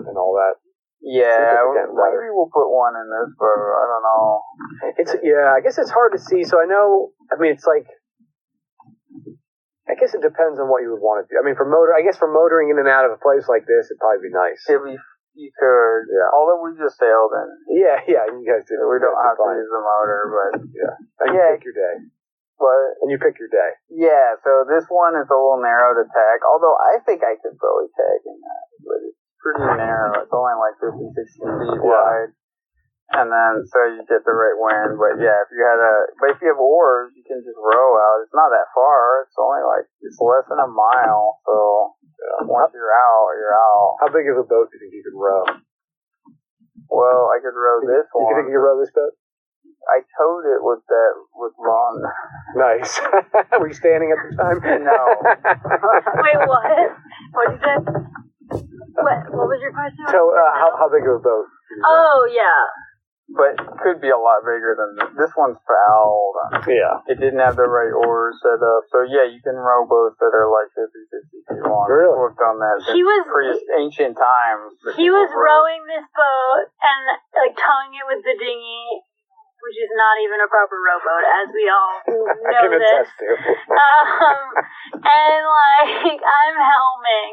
and 0.00 0.16
all 0.16 0.32
that. 0.40 0.56
Yeah, 1.00 1.32
Seems 1.32 1.40
like 1.40 1.56
they're 1.56 1.76
getting 1.80 1.96
better. 1.96 2.12
maybe 2.20 2.30
we'll 2.36 2.52
put 2.52 2.68
one 2.68 2.92
in 2.96 3.08
this 3.08 3.32
but 3.40 3.56
I 3.56 3.84
don't 3.88 4.04
know. 4.04 4.24
It's 5.00 5.12
yeah, 5.24 5.48
I 5.56 5.64
guess 5.64 5.80
it's 5.80 5.90
hard 5.90 6.12
to 6.12 6.20
see. 6.20 6.44
So 6.44 6.60
I 6.60 6.66
know, 6.68 7.12
I 7.32 7.40
mean, 7.40 7.52
it's 7.56 7.64
like. 7.66 7.88
I 9.90 9.98
guess 9.98 10.14
it 10.14 10.22
depends 10.22 10.62
on 10.62 10.70
what 10.70 10.86
you 10.86 10.94
would 10.94 11.02
want 11.02 11.18
to 11.18 11.26
do. 11.26 11.34
I 11.34 11.42
mean, 11.42 11.58
for 11.58 11.66
motor, 11.66 11.90
I 11.90 12.06
guess 12.06 12.14
for 12.14 12.30
motoring 12.30 12.70
in 12.70 12.78
and 12.78 12.86
out 12.86 13.10
of 13.10 13.10
a 13.10 13.18
place 13.18 13.50
like 13.50 13.66
this, 13.66 13.90
it'd 13.90 13.98
probably 13.98 14.30
be 14.30 14.30
nice. 14.30 14.62
If 14.70 14.78
we, 14.86 14.94
you 15.34 15.50
could, 15.50 16.02
Yeah. 16.06 16.30
although 16.30 16.62
we 16.62 16.78
just 16.78 16.94
sailed 16.94 17.34
in, 17.34 17.48
Yeah, 17.82 17.98
yeah, 18.06 18.24
you 18.30 18.44
guys 18.46 18.62
did. 18.70 18.78
we 18.78 19.02
don't 19.02 19.18
have 19.18 19.34
to 19.34 19.50
use 19.50 19.66
the 19.66 19.82
motor, 19.82 20.20
but 20.30 20.50
Yeah, 20.70 20.94
and 20.94 21.28
you 21.34 21.38
Yeah. 21.42 21.50
pick 21.58 21.66
your 21.66 21.74
day, 21.74 21.94
but 22.54 23.02
and 23.02 23.10
you 23.10 23.18
pick 23.18 23.34
your 23.42 23.50
day. 23.50 23.70
yeah. 23.90 24.38
So 24.46 24.62
this 24.70 24.86
one 24.86 25.18
is 25.18 25.26
a 25.26 25.34
little 25.34 25.58
narrow 25.58 25.98
to 25.98 26.06
tack. 26.06 26.38
Although 26.46 26.76
I 26.78 27.02
think 27.02 27.26
I 27.26 27.34
could 27.42 27.58
probably 27.58 27.90
tack 27.90 28.20
in 28.30 28.36
that, 28.46 28.59
pretty 29.40 29.64
uh-huh. 29.64 29.80
narrow. 29.80 30.12
It's 30.22 30.32
only 30.32 30.56
like 30.60 30.76
50, 30.78 31.00
60 31.00 31.40
feet 31.40 31.80
Yeah. 31.80 31.90
wide. 31.90 32.32
And 33.10 33.26
then, 33.26 33.66
so 33.66 33.78
you 33.90 34.06
get 34.06 34.22
the 34.22 34.30
right 34.30 34.54
wind, 34.54 34.94
but 34.94 35.18
yeah, 35.18 35.42
if 35.42 35.50
you 35.50 35.58
had 35.66 35.82
a, 35.82 35.94
but 36.22 36.30
if 36.30 36.38
you 36.38 36.46
have 36.54 36.62
oars, 36.62 37.10
you 37.18 37.26
can 37.26 37.42
just 37.42 37.58
row 37.58 37.98
out. 37.98 38.22
It's 38.22 38.30
not 38.30 38.54
that 38.54 38.70
far. 38.70 39.26
It's 39.26 39.34
only 39.34 39.66
like, 39.66 39.82
it's 40.06 40.22
less 40.22 40.46
than 40.46 40.62
a 40.62 40.70
mile. 40.70 41.42
So 41.42 41.98
once 42.46 42.70
you're 42.70 42.94
out, 42.94 43.34
you're 43.34 43.50
out. 43.58 43.98
How 43.98 44.14
big 44.14 44.30
of 44.30 44.38
a 44.38 44.46
boat 44.46 44.70
do 44.70 44.78
you 44.78 44.80
think 44.86 44.94
you 44.94 45.02
could 45.02 45.18
row? 45.18 45.42
Well, 46.86 47.34
I 47.34 47.42
could 47.42 47.58
row 47.58 47.82
this 47.82 48.06
You 48.14 48.22
one. 48.22 48.34
think 48.38 48.46
you 48.46 48.54
could 48.54 48.62
row 48.62 48.78
this 48.78 48.94
boat? 48.94 49.18
I 49.90 50.06
towed 50.14 50.46
it 50.46 50.62
with 50.62 50.86
that 50.86 51.12
with 51.34 51.54
Ron. 51.58 52.02
Nice. 52.54 52.94
Were 53.58 53.66
you 53.66 53.74
standing 53.74 54.14
at 54.14 54.22
the 54.22 54.38
time? 54.38 54.58
No. 54.86 55.02
Wait, 56.22 56.38
what? 56.46 56.94
What 57.34 57.44
did 57.50 57.58
you 57.58 57.66
say? 57.66 58.29
What, 59.02 59.18
what 59.34 59.46
was 59.48 59.60
your 59.60 59.72
question? 59.72 60.04
so, 60.08 60.30
uh, 60.32 60.52
how, 60.56 60.76
how 60.76 60.86
big 60.92 61.02
of 61.08 61.18
a 61.18 61.22
boat? 61.22 61.46
could 61.68 61.76
you 61.78 61.84
row? 61.84 61.92
Oh, 61.92 62.20
yeah. 62.30 62.62
but 63.30 63.54
could 63.80 64.02
be 64.02 64.10
a 64.10 64.18
lot 64.18 64.42
bigger 64.42 64.74
than 64.74 64.90
this. 64.98 65.10
This 65.26 65.32
one's 65.38 65.56
fouled. 65.62 66.66
Yeah. 66.66 66.98
It 67.06 67.22
didn't 67.22 67.38
have 67.38 67.54
the 67.54 67.70
right 67.70 67.94
oars 67.94 68.34
set 68.42 68.58
up. 68.58 68.82
So 68.90 69.06
yeah, 69.06 69.22
you 69.30 69.38
can 69.40 69.54
row 69.54 69.86
boats 69.86 70.18
that 70.18 70.34
are 70.34 70.50
like 70.50 70.66
50, 70.74 70.90
60 70.90 71.46
feet 71.46 71.62
long. 71.62 71.86
Really? 71.86 72.10
People 72.10 72.26
have 72.26 72.38
done 72.42 72.58
that 72.58 72.76
since 72.82 72.94
He 72.98 73.02
was 73.06 73.22
pre 73.30 73.46
ancient 73.78 74.18
times. 74.18 74.74
he 74.98 75.08
was 75.14 75.30
rowed. 75.30 75.46
rowing 75.46 75.82
this 75.86 76.06
boat 76.10 76.74
and 76.82 77.00
like 77.38 77.54
towing 77.54 77.94
it 77.94 78.04
with 78.10 78.20
the 78.26 78.34
dinghy, 78.34 79.06
which 79.62 79.78
is 79.80 79.90
not 79.94 80.14
even 80.24 80.38
a 80.40 80.48
proper 80.48 80.76
rowboat, 80.80 81.24
as 81.44 81.48
we 81.52 81.64
all 81.68 81.94
I 82.08 82.50
know 82.50 82.62
can 82.68 82.80
this. 82.80 82.88
attest 82.90 83.12
to. 83.20 83.28
Um, 83.70 84.44
and 85.04 85.42
like 85.46 86.20
I'm 86.40 86.56
helming, 86.58 87.32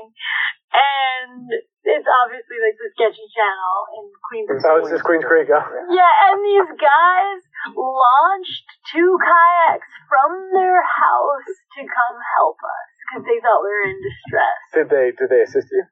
and 0.76 1.48
it's 1.88 2.10
obviously 2.24 2.60
like 2.60 2.76
the 2.76 2.90
sketchy 2.96 3.28
channel 3.32 3.76
in 4.00 4.06
Queens. 4.28 4.64
Oh, 4.68 4.84
it's 4.84 4.92
just 4.92 5.08
Queens 5.08 5.24
Creek. 5.24 5.48
Oh. 5.50 5.64
Yeah, 5.88 6.14
and 6.32 6.38
these 6.44 6.72
guys 6.76 7.40
launched 7.76 8.68
two 8.92 9.16
kayaks 9.20 9.92
from 10.12 10.52
their 10.52 10.84
house 10.84 11.52
to 11.80 11.82
come 11.88 12.18
help 12.40 12.60
us 12.60 12.88
because 13.08 13.24
they 13.24 13.40
thought 13.40 13.64
we 13.64 13.72
were 13.72 13.88
in 13.88 14.00
distress. 14.04 14.60
Did 14.76 14.88
they 14.92 15.06
did 15.16 15.30
they 15.32 15.42
assist 15.48 15.72
you? 15.72 15.84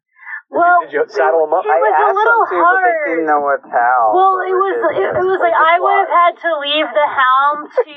Well, 0.55 0.79
did 0.87 0.93
you 0.95 1.03
saddle 1.11 1.43
them 1.43 1.53
up? 1.53 1.67
It 1.67 1.75
I 1.75 1.79
was 1.83 1.91
a 1.91 1.99
asked 2.07 2.15
little 2.15 2.39
them 2.39 2.47
to, 2.47 2.55
but 2.55 2.79
they 2.79 2.95
hard. 2.95 3.07
didn't 3.11 3.27
know 3.27 3.41
what 3.43 3.59
how. 3.67 3.99
Well, 4.15 4.35
it 4.47 4.55
was 4.55 4.75
it, 4.95 5.09
it 5.19 5.25
was 5.27 5.39
They 5.43 5.51
like 5.51 5.57
I 5.59 5.75
would 5.83 5.99
have 6.07 6.13
had 6.15 6.33
to 6.39 6.51
leave 6.63 6.87
the 6.95 7.07
helm 7.11 7.57
to 7.67 7.91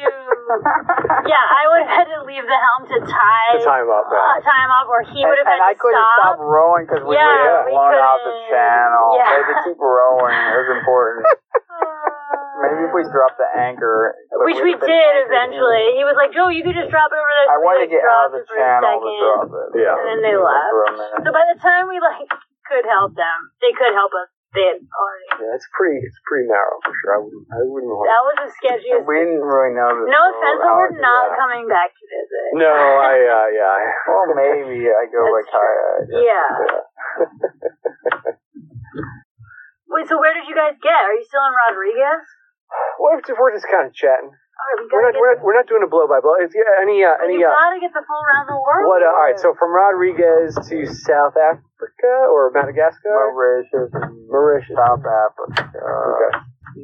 yeah 1.30 1.44
I 1.46 1.62
would 1.70 1.82
have 1.86 1.92
had 2.02 2.08
to 2.12 2.20
leave 2.26 2.42
the 2.44 2.58
helm 2.58 2.82
to 2.90 2.96
tie 3.06 3.52
To 3.54 3.62
tie 3.62 3.80
'em 3.84 3.90
up, 3.92 4.10
uh, 4.10 4.16
yeah. 4.16 4.42
tie 4.42 4.62
him 4.66 4.72
up, 4.74 4.86
or 4.90 5.00
he 5.06 5.20
would 5.22 5.38
have 5.38 5.46
and 5.46 5.60
had 5.60 5.70
I 5.70 5.72
to 5.76 5.80
couldn't 5.80 6.02
stop. 6.02 6.34
stop 6.34 6.38
rowing 6.42 6.84
because 6.88 7.02
we 7.06 7.14
Yeah, 7.14 7.24
would 7.30 7.46
have 7.46 7.64
we 7.68 7.72
blown 7.78 7.94
out 7.94 8.18
the 8.26 8.32
couldn't. 8.34 8.50
channel. 8.50 9.06
Yeah. 9.14 9.22
I 9.22 9.34
had 9.38 9.46
to 9.54 9.56
keep 9.68 9.78
rowing. 9.78 10.34
It 10.34 10.56
was 10.58 10.70
important. 10.82 11.24
Uh, 11.28 11.36
Maybe 12.64 12.90
if 12.90 12.92
we 12.92 13.06
dropped 13.06 13.38
the 13.38 13.46
anchor. 13.54 14.18
Which 14.42 14.58
we 14.58 14.74
did 14.74 15.12
eventually. 15.30 15.94
He 15.94 16.02
was 16.02 16.18
like, 16.18 16.34
Joe, 16.34 16.50
you 16.50 16.66
could 16.66 16.74
just 16.74 16.90
drop 16.90 17.06
it 17.06 17.14
over 17.14 17.30
there. 17.30 17.46
I 17.46 17.54
So 17.54 17.62
wanted 17.62 17.82
to 17.86 17.90
get 17.94 18.02
out 18.02 18.24
of 18.26 18.32
the 18.34 18.42
it 18.42 18.50
for 18.50 18.56
a 18.56 18.58
channel 18.58 18.98
to 18.98 19.10
drop 19.14 19.46
it. 19.46 19.68
Yeah. 19.78 19.94
And 19.94 20.06
then 20.10 20.20
they 20.26 20.34
For 20.34 20.42
left. 20.42 21.22
So 21.22 21.30
by 21.30 21.44
the 21.54 21.58
time 21.62 21.86
we 21.86 22.02
like 22.02 22.26
could 22.68 22.84
help 22.86 23.16
them, 23.16 23.38
they 23.64 23.72
could 23.72 23.96
help 23.96 24.12
us. 24.12 24.28
They 24.56 24.64
had 24.64 24.80
already. 24.80 25.44
Yeah, 25.44 25.52
it's 25.60 25.68
pretty. 25.76 26.00
It's 26.00 26.16
pretty 26.24 26.48
narrow 26.48 26.80
for 26.80 26.88
sure. 27.04 27.12
I 27.12 27.20
wouldn't. 27.20 27.44
I 27.52 27.60
wouldn't 27.68 27.92
want. 27.92 28.08
That 28.08 28.22
was 28.24 28.36
the 28.40 28.50
sketchiest. 28.56 29.04
we 29.04 29.20
didn't 29.20 29.44
really 29.44 29.76
know 29.76 29.92
the 29.92 30.08
No 30.08 30.22
full 30.24 30.40
offense, 30.40 30.58
but 30.64 30.72
we're 30.72 30.96
not 31.04 31.24
that. 31.28 31.36
coming 31.36 31.68
back 31.68 31.92
to 31.92 32.04
visit. 32.08 32.46
No, 32.56 32.72
I. 32.72 33.14
Uh, 33.28 33.48
yeah. 33.52 33.76
Well, 34.08 34.32
maybe 34.32 34.88
I 34.88 35.04
go 35.12 35.20
That's 35.20 35.36
like 35.36 35.48
kayak. 35.52 36.00
Yeah. 36.16 36.48
yeah. 36.64 36.80
Wait, 39.92 40.08
so 40.08 40.16
where 40.16 40.32
did 40.32 40.48
you 40.48 40.56
guys 40.56 40.80
get? 40.80 40.96
Are 40.96 41.12
you 41.12 41.24
still 41.28 41.44
in 41.44 41.52
Rodrigues? 41.52 42.24
Well, 43.00 43.20
if 43.20 43.28
we're 43.36 43.52
just 43.52 43.68
kind 43.68 43.84
of 43.88 43.92
chatting. 43.92 44.32
Alright, 44.58 44.78
we 44.82 44.90
We're 44.90 45.04
not. 45.06 45.14
We're 45.14 45.30
not. 45.30 45.38
We're 45.46 45.58
not 45.58 45.68
doing 45.70 45.84
a 45.86 45.90
blow 45.90 46.10
by 46.10 46.18
blow. 46.18 46.34
If 46.42 46.50
you 46.50 46.66
any 46.82 47.06
uh, 47.06 47.14
any 47.22 47.38
you 47.38 47.46
uh, 47.46 47.54
gotta 47.54 47.78
get 47.78 47.94
the 47.94 48.02
full 48.02 48.22
round 48.26 48.50
the 48.50 48.58
world. 48.58 48.90
what? 48.90 49.06
Uh, 49.06 49.14
all 49.14 49.22
right. 49.30 49.38
So 49.38 49.54
from 49.54 49.70
Rodrigues 49.70 50.58
to 50.58 50.76
South 51.06 51.38
Africa 51.38 52.10
or 52.26 52.50
Madagascar, 52.50 53.14
Mauritius, 53.14 53.94
Mauritius. 54.26 54.74
South 54.74 55.06
Africa, 55.06 55.62
Okay. 55.78 56.32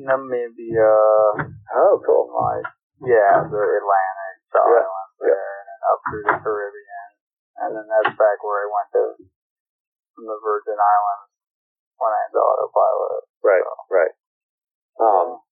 Namibia, 0.07 1.51
Oh, 1.75 1.99
cool. 2.07 2.31
like 2.31 2.63
yeah, 3.03 3.43
the 3.43 3.59
Atlantic 3.59 4.37
the 4.55 4.63
Yeah. 4.71 4.87
islands 4.87 5.15
there, 5.19 5.35
and 5.35 5.67
then 5.67 5.81
up 5.91 5.99
through 6.07 6.25
the 6.31 6.37
Caribbean, 6.47 7.09
and 7.59 7.71
then 7.75 7.87
that's 7.91 8.15
back 8.15 8.39
where 8.47 8.63
I 8.63 8.67
went 8.71 8.89
to 8.95 9.03
from 10.15 10.25
the 10.31 10.39
Virgin 10.47 10.79
Islands 10.79 11.27
when 11.99 12.11
I 12.15 12.19
had 12.23 12.33
the 12.39 12.39
autopilot. 12.39 13.23
Right. 13.43 13.67
Right. 13.91 14.15
Um. 15.03 15.43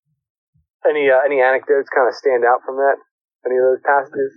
Any 0.89 1.07
uh, 1.11 1.23
any 1.23 1.39
anecdotes 1.39 1.91
kind 1.95 2.09
of 2.11 2.15
stand 2.15 2.43
out 2.43 2.67
from 2.67 2.77
that? 2.77 2.99
Any 3.47 3.59
of 3.59 3.65
those 3.71 3.83
passages? 3.87 4.35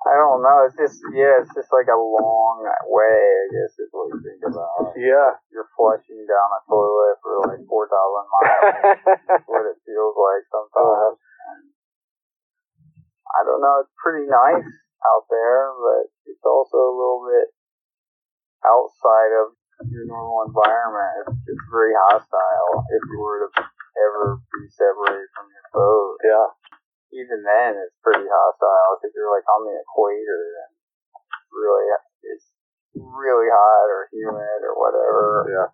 I 0.00 0.16
don't 0.16 0.40
know. 0.40 0.64
It's 0.64 0.78
just 0.80 0.96
yeah, 1.12 1.44
it's 1.44 1.52
just 1.52 1.68
like 1.74 1.90
a 1.90 1.98
long 1.98 2.64
way. 2.88 3.20
I 3.20 3.46
guess 3.52 3.76
is 3.76 3.92
what 3.92 4.08
you 4.08 4.18
think 4.24 4.40
about. 4.46 4.96
Yeah. 4.96 5.36
You're 5.52 5.68
flushing 5.76 6.24
down 6.24 6.48
a 6.56 6.60
toilet 6.64 7.16
for 7.20 7.32
like 7.44 7.62
four 7.68 7.84
thousand 7.90 8.26
miles. 8.30 9.20
That's 9.28 9.48
what 9.52 9.68
it 9.68 9.78
feels 9.84 10.16
like 10.16 10.44
sometimes. 10.48 11.18
And 11.20 11.62
I 13.28 13.40
don't 13.44 13.60
know. 13.60 13.84
It's 13.84 13.92
pretty 14.00 14.24
nice 14.24 14.70
out 15.04 15.24
there, 15.28 15.74
but 15.76 16.08
it's 16.30 16.46
also 16.48 16.78
a 16.78 16.94
little 16.96 17.22
bit 17.28 17.52
outside 18.64 19.32
of 19.44 19.52
your 19.88 20.04
normal 20.08 20.48
environment. 20.48 21.28
It's, 21.28 21.44
it's 21.44 21.66
very 21.68 21.92
hostile 22.08 22.84
if 22.88 23.02
you 23.08 23.18
were 23.20 23.52
to 23.52 23.68
ever 24.00 24.40
be 24.40 24.64
separated 24.72 25.28
from 25.36 25.46
your 25.52 25.66
boat. 25.76 26.16
yeah. 26.24 26.48
Even 27.10 27.42
then, 27.42 27.74
it's 27.74 27.96
pretty 28.06 28.22
hostile 28.24 28.92
because 28.96 29.10
you're 29.18 29.34
like 29.34 29.44
on 29.50 29.66
the 29.66 29.74
equator 29.74 30.42
and 30.62 30.72
really 31.50 31.86
it's 32.30 32.46
really 32.94 33.50
hot 33.50 33.86
or 33.90 34.06
humid 34.14 34.60
or 34.62 34.74
whatever 34.78 35.46
Yeah. 35.50 35.68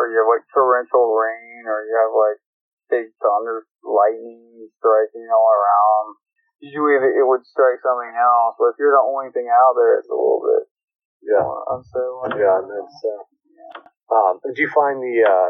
or 0.00 0.08
you 0.08 0.16
have 0.24 0.30
like 0.32 0.48
torrential 0.56 1.12
rain, 1.12 1.68
or 1.68 1.84
you 1.84 1.94
have 2.00 2.12
like 2.16 2.40
big 2.88 3.12
thunder, 3.20 3.68
lightning 3.84 4.72
striking 4.80 5.28
all 5.28 5.48
around. 5.52 6.16
Usually 6.64 6.96
it 6.96 7.24
would 7.28 7.44
strike 7.44 7.80
something 7.84 8.16
else, 8.16 8.56
but 8.56 8.72
if 8.72 8.76
you're 8.80 8.96
the 8.96 9.04
only 9.04 9.28
thing 9.36 9.48
out 9.52 9.76
there, 9.76 10.00
it's 10.00 10.08
a 10.08 10.16
little 10.16 10.40
bit 10.44 10.64
Yeah. 11.28 11.44
more 11.44 11.64
unsettling. 11.76 12.40
Yeah. 12.40 12.56
That's. 12.64 12.98
Uh, 13.04 14.16
um. 14.16 14.40
Did 14.48 14.56
you 14.56 14.68
find 14.72 14.96
the 15.04 15.14
uh? 15.28 15.48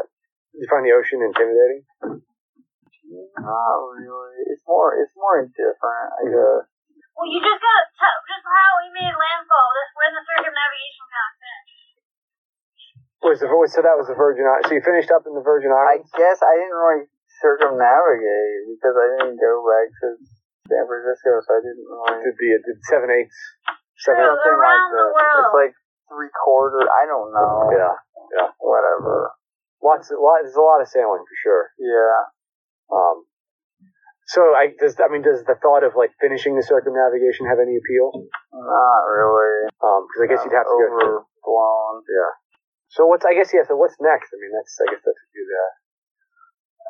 Did 0.51 0.67
you 0.67 0.69
find 0.69 0.83
the 0.83 0.95
ocean 0.95 1.23
intimidating? 1.23 1.83
Not 3.39 3.75
really. 3.95 4.35
It's 4.51 4.63
more. 4.67 4.95
It's 4.99 5.15
more 5.15 5.43
indifferent. 5.43 6.09
I 6.15 6.21
mm-hmm. 6.27 6.35
guess. 6.35 6.63
Well, 7.15 7.27
you 7.27 7.39
just 7.43 7.59
gotta 7.59 7.85
tell 7.99 8.17
just 8.27 8.45
how 8.47 8.69
we 8.81 8.87
made 8.95 9.13
landfall. 9.13 9.67
That's 9.75 9.93
when 9.95 10.11
the 10.15 10.23
circumnavigation 10.25 11.05
got 11.11 11.31
finished. 11.39 11.71
Was 13.21 13.37
the 13.37 13.47
so 13.51 13.79
that 13.85 13.99
was 13.99 14.09
the 14.09 14.17
Virgin 14.17 14.49
Islands? 14.49 14.65
So 14.65 14.73
you 14.73 14.81
finished 14.81 15.13
up 15.13 15.29
in 15.29 15.37
the 15.37 15.45
Virgin 15.45 15.69
Islands? 15.69 16.09
I 16.09 16.17
guess 16.17 16.41
I 16.41 16.53
didn't 16.57 16.73
really 16.73 17.05
circumnavigate 17.37 18.73
because 18.73 18.95
I 18.97 19.07
didn't 19.21 19.37
go 19.37 19.53
back 19.61 19.87
to 19.91 20.07
San 20.65 20.83
Francisco, 20.89 21.31
so 21.45 21.49
I 21.53 21.61
didn't 21.61 21.85
really. 21.85 22.17
Did 22.25 22.35
the 22.35 22.47
did 22.65 22.79
seven 22.89 23.13
eighths? 23.13 23.39
True, 24.01 24.17
Seven. 24.17 24.25
Something 24.25 24.57
like 24.57 24.65
around 24.65 24.89
the 24.89 25.03
this. 25.05 25.13
world. 25.13 25.37
It's 25.45 25.57
like 25.61 25.73
three 26.09 26.33
quarter. 26.33 26.81
I 26.89 27.03
don't 27.05 27.29
know. 27.29 27.69
Yeah, 27.69 27.93
Yeah. 28.33 28.49
Whatever. 28.57 29.37
Lots. 29.81 30.13
Of, 30.13 30.21
lot. 30.21 30.45
There's 30.45 30.55
a 30.55 30.61
lot 30.61 30.81
of 30.81 30.87
sailing 30.87 31.25
for 31.25 31.37
sure. 31.41 31.63
Yeah. 31.81 32.17
Um. 32.93 33.25
So 34.29 34.53
I 34.55 34.71
does 34.77 34.95
I 35.01 35.11
mean 35.11 35.25
does 35.25 35.43
the 35.43 35.57
thought 35.59 35.83
of 35.83 35.97
like 35.97 36.13
finishing 36.21 36.55
the 36.55 36.63
circumnavigation 36.63 37.49
have 37.49 37.59
any 37.59 37.75
appeal? 37.75 38.29
Not 38.53 39.03
really. 39.09 39.67
Um. 39.81 40.05
Because 40.07 40.21
I 40.23 40.27
guess 40.29 40.41
you'd 40.45 40.55
have 40.55 40.69
to 40.69 40.77
go 40.77 40.87
through. 40.87 41.25
overblown. 41.25 42.05
Yeah. 42.05 42.31
So 42.93 43.07
what's 43.09 43.25
I 43.25 43.33
guess 43.33 43.49
yeah. 43.51 43.65
So 43.67 43.75
what's 43.75 43.97
next? 43.99 44.29
I 44.31 44.37
mean 44.39 44.53
that's 44.53 44.73
I 44.79 44.85
guess 44.93 45.03
that's 45.03 45.19
a 45.19 45.29
good. 45.33 45.49
Uh, 45.49 45.71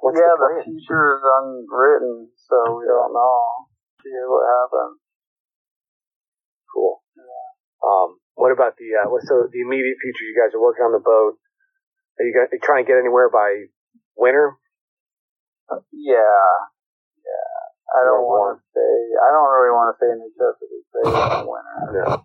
what's 0.02 0.20
yeah, 0.20 0.34
the 0.34 0.50
the, 0.60 0.66
future 0.66 1.06
is 1.18 1.24
unwritten, 1.24 2.30
so 2.36 2.56
we 2.78 2.86
don't 2.86 3.14
know. 3.14 3.70
See 4.02 4.14
what 4.26 4.46
happens. 4.46 4.98
Cool. 6.74 7.02
Um, 7.82 8.18
what 8.34 8.54
about 8.54 8.78
the 8.78 8.89
uh, 8.98 9.10
what's 9.10 9.30
so 9.30 9.46
the 9.50 9.62
immediate 9.62 9.98
future? 10.02 10.26
You 10.26 10.38
guys 10.38 10.54
are 10.54 10.62
working 10.62 10.86
on 10.86 10.94
the 10.94 11.02
boat. 11.02 11.41
Are 12.22 12.26
you, 12.30 12.34
guys, 12.38 12.53
are 12.53 12.55
you 12.55 12.61
trying 12.61 12.86
to 12.86 12.88
get 12.88 13.01
anywhere 13.01 13.34
by 13.34 13.65
winter? 14.13 14.53
Yeah. 15.89 16.51
Yeah. 17.17 17.55
I 17.97 18.05
don't 18.05 18.24
want 18.24 18.59
to 18.59 18.63
stay. 18.69 18.95
I 19.17 19.28
don't 19.34 19.49
really 19.57 19.74
want 19.74 19.88
to 19.89 19.95
stay 19.97 20.11
in 20.13 20.19
the 20.22 20.30
Chesapeake 20.38 20.88
Bay 20.93 21.05
in 21.09 21.13
the 21.17 21.49
winter. 21.49 21.76
No. 21.97 22.24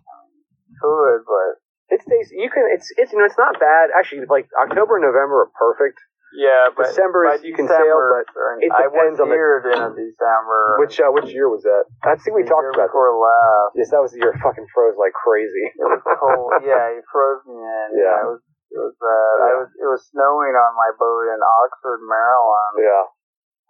Could, 0.77 1.21
but 1.25 1.49
It 1.89 1.99
stays. 2.05 2.29
You 2.29 2.49
can. 2.53 2.69
It's. 2.69 2.93
It's. 2.95 3.11
You 3.11 3.19
know. 3.19 3.25
It's 3.25 3.39
not 3.39 3.57
bad 3.59 3.89
actually. 3.95 4.27
Like 4.29 4.45
October 4.53 5.01
and 5.01 5.03
November 5.09 5.49
are 5.49 5.51
perfect. 5.57 5.97
yeah, 6.37 6.69
but 6.75 6.91
December 6.91 7.25
is- 7.33 7.41
you 7.43 7.55
can 7.55 7.65
sail, 7.65 7.97
but 7.97 8.27
it 8.61 8.69
I 8.69 8.85
depends 8.85 9.17
on 9.19 9.31
the- 9.31 9.35
here 9.35 9.63
in 9.65 9.95
December. 9.97 10.77
Which 10.77 10.99
uh, 11.01 11.09
which 11.09 11.33
year 11.33 11.49
was 11.49 11.63
that? 11.63 11.89
I 12.05 12.13
think 12.19 12.35
we 12.37 12.43
the 12.45 12.51
talked 12.53 12.67
year 12.69 12.75
about 12.77 12.93
before 12.93 13.09
last. 13.17 13.73
Yes, 13.79 13.89
that 13.89 14.03
was 14.03 14.11
the 14.13 14.19
year 14.21 14.35
fucking 14.37 14.67
froze 14.75 14.99
like 14.99 15.15
crazy. 15.17 15.71
It 15.73 15.87
was 15.87 16.03
cold. 16.05 16.51
yeah, 16.67 16.93
he 16.93 17.01
froze 17.09 17.41
me 17.47 17.57
in. 17.57 17.87
Yeah. 17.97 18.21
it 18.21 18.27
was. 18.37 18.43
It 18.77 18.81
was 18.85 18.93
bad. 19.01 19.35
I 19.41 19.53
was. 19.57 19.69
It 19.73 19.89
was 19.89 20.05
snowing 20.13 20.53
on 20.53 20.77
my 20.77 20.93
boat 20.93 21.33
in 21.33 21.41
Oxford, 21.41 22.05
Maryland. 22.05 22.77
yeah. 22.77 23.05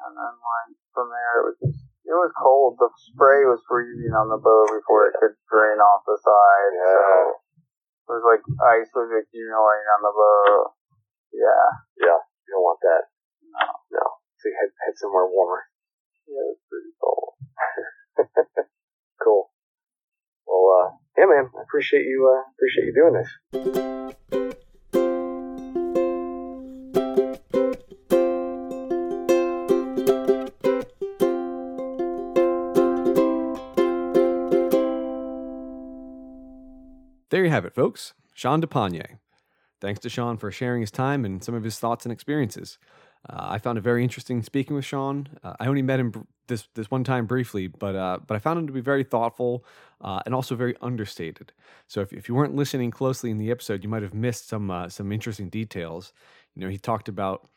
And 0.03 0.13
then 0.13 0.33
like 0.35 0.75
from 0.93 1.07
there 1.09 1.33
it 1.41 1.45
was 1.47 1.57
just 1.63 1.81
it 2.05 2.13
was 2.13 2.29
cold. 2.37 2.75
The 2.77 2.91
spray 3.09 3.47
was 3.47 3.63
freezing 3.65 4.13
on 4.13 4.27
the 4.29 4.37
boat 4.37 4.69
before 4.69 5.07
it 5.09 5.15
could 5.17 5.33
drain 5.49 5.79
off 5.79 6.03
the 6.05 6.19
side. 6.21 6.71
Yeah. 6.75 7.33
So 8.05 8.13
it 8.13 8.21
was 8.21 8.27
like 8.27 8.43
ice 8.77 8.91
was 8.93 9.09
accumulating 9.09 9.89
on 9.97 10.01
the 10.05 10.13
boat. 10.13 10.75
Yeah. 11.33 11.65
Yeah. 12.03 12.19
You 12.45 12.49
don't 12.59 12.67
want 12.67 12.83
that. 12.83 13.03
No. 13.47 13.65
No. 13.95 14.05
So 14.37 14.51
you 14.51 14.55
head 14.59 14.69
head 14.85 14.95
somewhere 15.01 15.25
warmer. 15.25 15.65
Yeah, 16.27 16.43
it 16.45 16.51
was 16.51 16.61
pretty 16.67 16.93
cold. 16.99 17.31
Cool. 19.17 19.49
Well, 20.45 20.65
uh, 20.77 20.89
yeah, 21.17 21.25
man. 21.25 21.49
I 21.57 21.61
appreciate 21.63 22.05
you. 22.05 22.29
Uh, 22.29 22.45
appreciate 22.53 22.85
you 22.85 22.93
doing 22.93 23.17
this. 23.17 24.17
Have 37.57 37.65
it, 37.65 37.73
folks. 37.73 38.13
Sean 38.35 38.59
D'Epagnier. 38.59 39.19
Thanks 39.81 39.99
to 40.01 40.09
Sean 40.09 40.37
for 40.37 40.51
sharing 40.51 40.81
his 40.81 40.91
time 40.91 41.25
and 41.25 41.43
some 41.43 41.55
of 41.55 41.63
his 41.63 41.79
thoughts 41.79 42.05
and 42.05 42.11
experiences. 42.11 42.77
Uh, 43.27 43.47
I 43.49 43.57
found 43.57 43.79
it 43.79 43.81
very 43.81 44.03
interesting 44.03 44.43
speaking 44.43 44.75
with 44.75 44.85
Sean. 44.85 45.27
Uh, 45.43 45.55
I 45.59 45.65
only 45.65 45.81
met 45.81 45.99
him 45.99 46.11
br- 46.11 46.19
this 46.47 46.67
this 46.75 46.91
one 46.91 47.03
time 47.03 47.25
briefly, 47.25 47.65
but 47.65 47.95
uh, 47.95 48.19
but 48.27 48.35
I 48.35 48.37
found 48.37 48.59
him 48.59 48.67
to 48.67 48.73
be 48.73 48.79
very 48.79 49.03
thoughtful 49.03 49.65
uh, 50.01 50.19
and 50.27 50.35
also 50.35 50.53
very 50.53 50.75
understated. 50.81 51.51
So 51.87 52.01
if, 52.01 52.13
if 52.13 52.29
you 52.29 52.35
weren't 52.35 52.53
listening 52.53 52.91
closely 52.91 53.31
in 53.31 53.39
the 53.39 53.49
episode, 53.49 53.83
you 53.83 53.89
might 53.89 54.03
have 54.03 54.13
missed 54.13 54.49
some 54.49 54.69
uh, 54.69 54.87
some 54.89 55.11
interesting 55.11 55.49
details. 55.49 56.13
You 56.53 56.61
know, 56.61 56.69
he 56.69 56.77
talked 56.77 57.09
about 57.09 57.49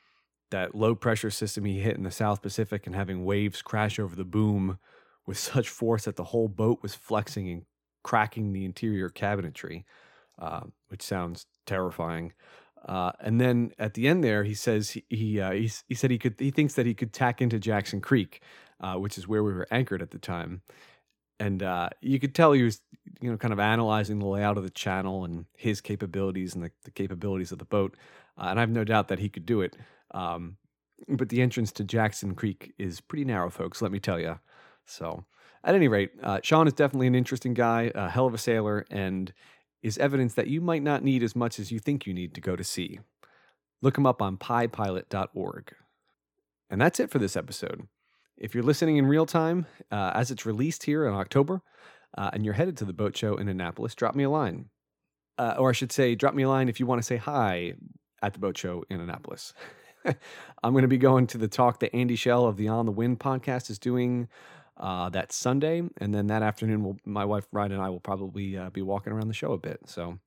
that 0.50 0.74
low 0.74 0.94
pressure 0.94 1.30
system 1.30 1.66
he 1.66 1.80
hit 1.80 1.98
in 1.98 2.04
the 2.04 2.10
South 2.10 2.40
Pacific 2.40 2.86
and 2.86 2.96
having 2.96 3.26
waves 3.26 3.60
crash 3.60 3.98
over 3.98 4.16
the 4.16 4.24
boom 4.24 4.78
with 5.26 5.36
such 5.36 5.68
force 5.68 6.06
that 6.06 6.16
the 6.16 6.24
whole 6.24 6.48
boat 6.48 6.78
was 6.80 6.94
flexing 6.94 7.50
and 7.50 7.66
cracking 8.02 8.52
the 8.52 8.64
interior 8.64 9.08
cabinetry, 9.08 9.84
uh, 10.38 10.62
which 10.88 11.02
sounds 11.02 11.46
terrifying. 11.66 12.32
Uh, 12.86 13.12
and 13.20 13.40
then 13.40 13.72
at 13.78 13.94
the 13.94 14.08
end 14.08 14.24
there, 14.24 14.44
he 14.44 14.54
says 14.54 14.90
he 14.90 15.04
he, 15.10 15.40
uh, 15.40 15.52
he 15.52 15.70
he 15.88 15.94
said 15.94 16.10
he 16.10 16.18
could 16.18 16.34
he 16.38 16.50
thinks 16.50 16.74
that 16.74 16.86
he 16.86 16.94
could 16.94 17.12
tack 17.12 17.42
into 17.42 17.58
Jackson 17.58 18.00
Creek, 18.00 18.42
uh, 18.80 18.94
which 18.94 19.18
is 19.18 19.28
where 19.28 19.44
we 19.44 19.52
were 19.52 19.68
anchored 19.70 20.02
at 20.02 20.10
the 20.10 20.18
time. 20.18 20.62
And 21.38 21.62
uh, 21.62 21.90
you 22.00 22.18
could 22.20 22.34
tell 22.34 22.52
he 22.52 22.62
was, 22.62 22.82
you 23.20 23.30
know, 23.30 23.36
kind 23.38 23.52
of 23.52 23.58
analyzing 23.58 24.18
the 24.18 24.26
layout 24.26 24.58
of 24.58 24.64
the 24.64 24.70
channel 24.70 25.24
and 25.24 25.46
his 25.56 25.80
capabilities 25.80 26.54
and 26.54 26.64
the, 26.64 26.70
the 26.84 26.90
capabilities 26.90 27.50
of 27.50 27.58
the 27.58 27.64
boat. 27.64 27.96
Uh, 28.38 28.48
and 28.50 28.58
I 28.58 28.62
have 28.62 28.70
no 28.70 28.84
doubt 28.84 29.08
that 29.08 29.18
he 29.18 29.30
could 29.30 29.46
do 29.46 29.62
it. 29.62 29.76
Um, 30.12 30.56
but 31.08 31.30
the 31.30 31.40
entrance 31.40 31.72
to 31.72 31.84
Jackson 31.84 32.34
Creek 32.34 32.74
is 32.78 33.00
pretty 33.00 33.24
narrow, 33.24 33.48
folks. 33.48 33.80
Let 33.80 33.92
me 33.92 34.00
tell 34.00 34.20
you. 34.20 34.38
So, 34.90 35.24
at 35.62 35.74
any 35.74 35.88
rate, 35.88 36.10
uh, 36.22 36.40
Sean 36.42 36.66
is 36.66 36.72
definitely 36.72 37.06
an 37.06 37.14
interesting 37.14 37.54
guy, 37.54 37.92
a 37.94 38.08
hell 38.08 38.26
of 38.26 38.34
a 38.34 38.38
sailor, 38.38 38.86
and 38.90 39.32
is 39.82 39.98
evidence 39.98 40.34
that 40.34 40.48
you 40.48 40.60
might 40.60 40.82
not 40.82 41.04
need 41.04 41.22
as 41.22 41.36
much 41.36 41.58
as 41.58 41.70
you 41.70 41.78
think 41.78 42.06
you 42.06 42.14
need 42.14 42.34
to 42.34 42.40
go 42.40 42.56
to 42.56 42.64
sea. 42.64 43.00
Look 43.82 43.96
him 43.96 44.06
up 44.06 44.20
on 44.20 44.36
pypilot.org. 44.36 45.72
And 46.68 46.80
that's 46.80 47.00
it 47.00 47.10
for 47.10 47.18
this 47.18 47.36
episode. 47.36 47.88
If 48.36 48.54
you're 48.54 48.64
listening 48.64 48.96
in 48.96 49.06
real 49.06 49.26
time, 49.26 49.66
uh, 49.90 50.12
as 50.14 50.30
it's 50.30 50.46
released 50.46 50.84
here 50.84 51.06
in 51.06 51.14
October, 51.14 51.62
uh, 52.16 52.30
and 52.32 52.44
you're 52.44 52.54
headed 52.54 52.76
to 52.78 52.84
the 52.84 52.92
boat 52.92 53.16
show 53.16 53.36
in 53.36 53.48
Annapolis, 53.48 53.94
drop 53.94 54.14
me 54.14 54.24
a 54.24 54.30
line. 54.30 54.66
Uh, 55.38 55.54
or 55.58 55.70
I 55.70 55.72
should 55.72 55.92
say, 55.92 56.14
drop 56.14 56.34
me 56.34 56.42
a 56.42 56.48
line 56.48 56.68
if 56.68 56.80
you 56.80 56.86
want 56.86 57.00
to 57.00 57.06
say 57.06 57.16
hi 57.16 57.74
at 58.22 58.34
the 58.34 58.38
boat 58.38 58.56
show 58.56 58.84
in 58.90 59.00
Annapolis. 59.00 59.54
I'm 60.62 60.72
going 60.72 60.82
to 60.82 60.88
be 60.88 60.98
going 60.98 61.26
to 61.28 61.38
the 61.38 61.48
talk 61.48 61.80
that 61.80 61.94
Andy 61.94 62.16
Schell 62.16 62.46
of 62.46 62.56
the 62.56 62.68
On 62.68 62.86
the 62.86 62.92
Wind 62.92 63.20
podcast 63.20 63.70
is 63.70 63.78
doing 63.78 64.28
uh, 64.76 65.08
that 65.10 65.32
Sunday. 65.32 65.82
And 65.98 66.14
then 66.14 66.28
that 66.28 66.42
afternoon, 66.42 66.84
we'll, 66.84 66.96
my 67.04 67.24
wife, 67.24 67.46
Ryan, 67.52 67.72
and 67.72 67.82
I 67.82 67.88
will 67.88 68.00
probably 68.00 68.56
uh, 68.56 68.70
be 68.70 68.82
walking 68.82 69.12
around 69.12 69.28
the 69.28 69.34
show 69.34 69.52
a 69.52 69.58
bit. 69.58 69.80
So 69.86 70.18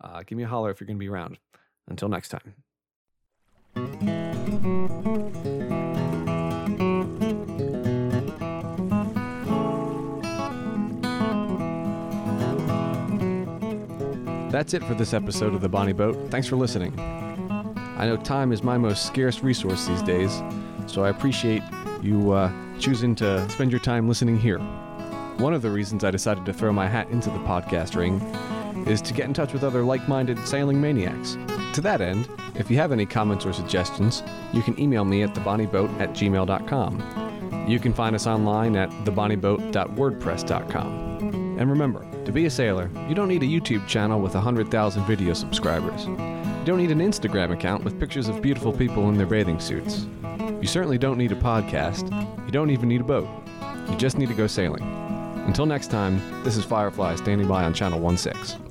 uh, 0.00 0.22
give 0.24 0.38
me 0.38 0.44
a 0.44 0.48
holler 0.48 0.70
if 0.70 0.80
you're 0.80 0.86
going 0.86 0.96
to 0.96 1.00
be 1.00 1.08
around. 1.08 1.38
Until 1.88 2.08
next 2.08 2.28
time. 2.28 2.54
That's 14.50 14.74
it 14.74 14.82
for 14.82 14.94
this 14.94 15.14
episode 15.14 15.54
of 15.54 15.60
The 15.60 15.68
Bonnie 15.68 15.92
Boat. 15.92 16.30
Thanks 16.30 16.48
for 16.48 16.56
listening. 16.56 16.98
I 16.98 18.06
know 18.06 18.16
time 18.16 18.50
is 18.50 18.62
my 18.62 18.76
most 18.76 19.06
scarce 19.06 19.42
resource 19.42 19.86
these 19.86 20.02
days, 20.02 20.42
so 20.88 21.04
I 21.04 21.10
appreciate 21.10 21.62
you 22.02 22.32
uh, 22.32 22.50
choosing 22.78 23.14
to 23.16 23.46
spend 23.50 23.70
your 23.70 23.80
time 23.80 24.08
listening 24.08 24.38
here. 24.38 24.58
One 25.38 25.52
of 25.54 25.62
the 25.62 25.70
reasons 25.70 26.04
I 26.04 26.10
decided 26.10 26.44
to 26.46 26.52
throw 26.52 26.72
my 26.72 26.88
hat 26.88 27.08
into 27.10 27.30
the 27.30 27.38
podcast 27.38 27.94
ring 27.94 28.20
is 28.88 29.00
to 29.02 29.14
get 29.14 29.26
in 29.26 29.34
touch 29.34 29.52
with 29.52 29.62
other 29.64 29.82
like 29.82 30.08
minded 30.08 30.38
sailing 30.46 30.80
maniacs. 30.80 31.36
To 31.74 31.80
that 31.82 32.00
end, 32.00 32.28
if 32.54 32.70
you 32.70 32.78
have 32.78 32.92
any 32.92 33.04
comments 33.06 33.46
or 33.46 33.52
suggestions, 33.52 34.22
you 34.52 34.62
can 34.62 34.78
email 34.80 35.04
me 35.04 35.22
at 35.22 35.34
thebonnieboat 35.34 36.00
at 36.00 36.10
gmail.com. 36.10 37.66
You 37.68 37.78
can 37.78 37.92
find 37.92 38.16
us 38.16 38.26
online 38.26 38.74
at 38.76 38.88
thebonnieboat.wordpress.com. 38.90 41.58
And 41.58 41.70
remember, 41.70 42.07
to 42.28 42.32
be 42.32 42.44
a 42.44 42.50
sailor, 42.50 42.90
you 43.08 43.14
don't 43.14 43.28
need 43.28 43.42
a 43.42 43.46
YouTube 43.46 43.86
channel 43.86 44.20
with 44.20 44.34
100,000 44.34 45.04
video 45.06 45.32
subscribers. 45.32 46.04
You 46.04 46.62
don't 46.66 46.76
need 46.76 46.90
an 46.90 46.98
Instagram 46.98 47.52
account 47.52 47.84
with 47.84 47.98
pictures 47.98 48.28
of 48.28 48.42
beautiful 48.42 48.70
people 48.70 49.08
in 49.08 49.16
their 49.16 49.26
bathing 49.26 49.58
suits. 49.58 50.06
You 50.60 50.66
certainly 50.66 50.98
don't 50.98 51.16
need 51.16 51.32
a 51.32 51.36
podcast. 51.36 52.10
You 52.44 52.52
don't 52.52 52.68
even 52.68 52.90
need 52.90 53.00
a 53.00 53.04
boat. 53.04 53.30
You 53.88 53.96
just 53.96 54.18
need 54.18 54.28
to 54.28 54.34
go 54.34 54.46
sailing. 54.46 54.82
Until 55.46 55.64
next 55.64 55.90
time, 55.90 56.20
this 56.44 56.58
is 56.58 56.66
Firefly 56.66 57.14
standing 57.14 57.48
by 57.48 57.64
on 57.64 57.72
Channel 57.72 58.14
16. 58.14 58.67